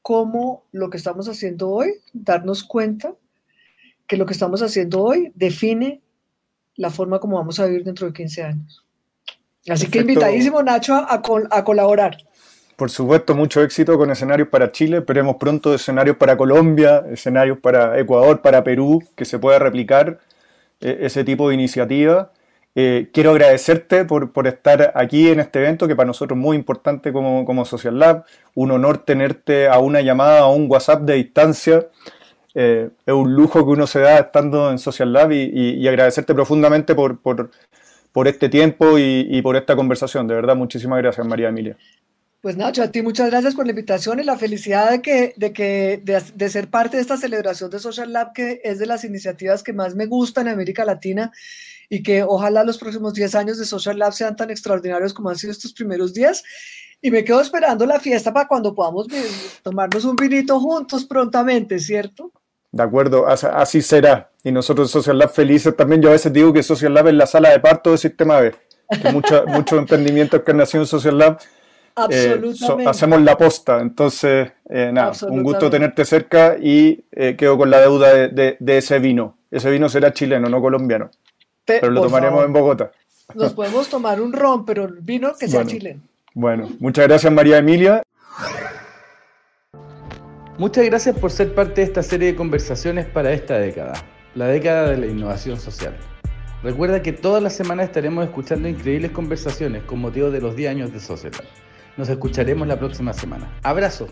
cómo 0.02 0.64
lo 0.72 0.90
que 0.90 0.96
estamos 0.96 1.28
haciendo 1.28 1.70
hoy, 1.70 1.96
darnos 2.14 2.64
cuenta 2.64 3.14
que 4.08 4.16
lo 4.16 4.26
que 4.26 4.32
estamos 4.32 4.62
haciendo 4.62 5.04
hoy 5.04 5.34
define 5.36 6.02
la 6.78 6.90
forma 6.90 7.20
como 7.20 7.36
vamos 7.36 7.60
a 7.60 7.66
vivir 7.66 7.84
dentro 7.84 8.08
de 8.08 8.14
15 8.14 8.44
años. 8.44 8.86
Así 9.68 9.88
que 9.88 10.00
invitadísimo, 10.00 10.64
Nacho, 10.64 10.96
a, 10.96 11.22
a 11.52 11.64
colaborar. 11.66 12.16
Por 12.78 12.92
supuesto, 12.92 13.34
mucho 13.34 13.64
éxito 13.64 13.98
con 13.98 14.12
escenarios 14.12 14.50
para 14.50 14.72
Chile. 14.72 14.98
Esperemos 14.98 15.38
pronto 15.38 15.74
escenarios 15.74 16.16
para 16.18 16.38
Colombia, 16.38 17.04
escenarios 17.10 17.58
para 17.58 18.00
Ecuador, 18.00 18.42
para 18.44 18.64
Perú, 18.64 19.04
que 19.16 19.26
se 19.26 19.40
pueda 19.40 19.58
replicar 19.58 20.20
eh, 20.82 21.00
ese 21.02 21.24
tipo 21.24 21.50
de 21.50 21.56
iniciativa. 21.56 22.32
Eh, 22.76 23.10
quiero 23.12 23.32
agradecerte 23.32 24.06
por, 24.06 24.32
estar 24.46 24.92
aquí 24.94 25.28
en 25.30 25.40
este 25.40 25.58
evento, 25.58 25.88
que 25.88 25.96
para 25.96 26.06
nosotros 26.06 26.38
es 26.38 26.42
muy 26.44 26.56
importante 26.56 27.12
como, 27.12 27.46
como 27.46 27.66
Social 27.66 27.98
Lab. 27.98 28.26
Un 28.54 28.70
honor 28.70 29.00
tenerte 29.00 29.68
a 29.68 29.80
una 29.80 30.02
llamada, 30.02 30.42
a 30.42 30.48
un 30.48 30.70
WhatsApp 30.70 31.02
de 31.02 31.16
distancia. 31.16 31.88
Eh, 32.54 32.90
es 33.08 33.14
un 33.14 33.34
lujo 33.34 33.66
que 33.66 33.72
uno 33.72 33.88
se 33.88 34.02
da 34.02 34.20
estando 34.20 34.70
en 34.70 34.78
Social 34.78 35.12
Lab 35.14 35.32
y, 35.32 35.88
agradecerte 35.88 36.36
profundamente 36.36 36.94
por, 36.94 37.20
por, 37.22 38.28
este 38.28 38.50
tiempo 38.50 39.00
y, 39.00 39.28
y 39.32 39.42
por 39.42 39.56
esta 39.56 39.76
conversación. 39.76 40.28
De 40.28 40.36
verdad, 40.36 40.56
muchísimas 40.56 41.00
gracias, 41.00 41.26
María 41.26 41.50
Emilia. 41.50 41.76
Pues 42.48 42.56
Nacho, 42.56 42.82
a 42.82 42.88
ti 42.88 43.02
muchas 43.02 43.30
gracias 43.30 43.56
por 43.56 43.66
la 43.66 43.72
invitación 43.72 44.22
y 44.22 44.24
la 44.24 44.38
felicidad 44.38 44.90
de 44.90 45.02
que, 45.02 45.34
de 45.36 45.52
que 45.52 46.02
de, 46.02 46.50
ser 46.50 46.70
parte 46.70 46.96
de 46.96 47.02
esta 47.02 47.18
celebración 47.18 47.70
de 47.70 47.78
Social 47.78 48.14
Lab, 48.14 48.32
que 48.32 48.62
es 48.64 48.80
de 48.80 48.86
las 48.86 49.04
iniciativas 49.04 49.64
que 49.64 49.74
más 49.74 49.96
me 49.96 50.06
gustan 50.06 50.48
en 50.48 50.54
América 50.54 50.86
Latina 50.86 51.34
y 51.90 52.02
que 52.02 52.24
ojalá 52.24 52.64
los 52.64 52.78
próximos 52.78 53.14
10 53.16 53.36
años 53.36 53.58
de 53.58 53.66
Social 53.66 54.00
Lab 54.00 54.14
sean 54.14 54.38
tan 54.38 54.50
extraordinarios 54.50 55.14
como 55.14 55.28
han 55.28 55.36
sido 55.36 55.52
estos 55.52 55.74
primeros 55.74 56.14
días. 56.14 56.42
y 57.02 57.12
me 57.12 57.26
quedo 57.26 57.42
esperando 57.42 57.86
la 57.86 58.00
fiesta 58.00 58.32
para 58.32 58.48
cuando 58.48 58.74
podamos 58.74 59.08
tomarnos 59.62 60.06
un 60.06 60.16
vinito 60.16 60.58
juntos 60.62 61.04
prontamente, 61.04 61.78
¿cierto? 61.80 62.32
De 62.72 62.82
acuerdo, 62.82 63.28
así 63.28 63.82
será. 63.82 64.32
Y 64.42 64.54
nosotros 64.54 64.90
Social 64.90 65.18
Lab 65.18 65.34
felices 65.34 65.76
también. 65.76 66.02
Yo 66.02 66.08
a 66.08 66.14
veces 66.14 66.32
digo 66.32 66.54
que 66.54 66.64
Social 66.64 66.94
Lab 66.94 67.10
es 67.10 67.14
la 67.14 67.28
sala 67.28 67.50
de 67.50 67.60
parto 67.60 67.90
del 67.90 68.00
sistema 68.00 68.40
B. 68.40 68.56
Que 69.02 69.12
muchos 69.12 69.44
emprendimientos 69.78 70.42
que 70.44 70.52
han 70.52 70.58
nacido 70.58 70.84
en 70.84 70.88
Social 70.88 71.18
Lab 71.18 71.40
eh, 72.10 72.42
hacemos 72.86 73.22
la 73.22 73.38
posta. 73.38 73.80
Entonces, 73.80 74.52
eh, 74.70 74.92
nada, 74.94 75.14
un 75.30 75.44
gusto 75.44 75.70
tenerte 75.70 76.06
cerca 76.06 76.58
y 76.60 77.04
eh, 77.12 77.36
quedo 77.36 77.58
con 77.58 77.70
la 77.70 77.80
deuda 77.80 78.28
de, 78.28 78.58
ese 78.78 79.00
vino. 79.00 79.38
Ese 79.50 79.70
vino 79.70 79.90
será 79.90 80.14
chileno, 80.14 80.50
no 80.50 80.62
colombiano. 80.62 81.10
pero 81.66 81.90
lo 81.90 82.02
tomaremos 82.02 82.46
en 82.46 82.54
Bogotá. 82.54 82.92
Nos 83.34 83.54
podemos 83.54 83.90
tomar 83.90 84.22
un 84.22 84.32
ron, 84.32 84.66
pero 84.66 84.86
el 84.86 85.00
vino 85.02 85.34
que 85.38 85.48
sea 85.48 85.66
chileno. 85.66 86.02
Bueno, 86.34 86.70
muchas 86.80 87.08
gracias 87.08 87.34
María 87.34 87.58
Emilia. 87.58 88.04
Muchas 90.58 90.86
gracias 90.86 91.18
por 91.18 91.32
ser 91.32 91.54
parte 91.54 91.82
de 91.82 91.84
esta 91.84 92.02
serie 92.02 92.32
de 92.32 92.36
conversaciones 92.36 93.06
para 93.06 93.32
esta 93.32 93.60
década, 93.60 93.94
la 94.34 94.48
década 94.48 94.90
de 94.90 94.98
la 94.98 95.06
innovación 95.06 95.60
social. 95.60 95.96
Recuerda 96.64 97.04
que 97.04 97.14
todas 97.14 97.44
las 97.44 97.54
semanas 97.54 97.86
estaremos 97.86 98.26
escuchando 98.26 98.68
increíbles 98.68 99.12
conversaciones 99.12 99.84
con 99.84 100.00
motivo 100.00 100.32
de 100.32 100.42
los 100.42 100.56
10 100.56 100.72
años 100.72 100.92
de 100.92 101.00
Sociedad. 101.00 101.44
Nos 101.98 102.10
escucharemos 102.10 102.68
la 102.68 102.78
próxima 102.78 103.12
semana. 103.12 103.50
Abrazo. 103.64 104.08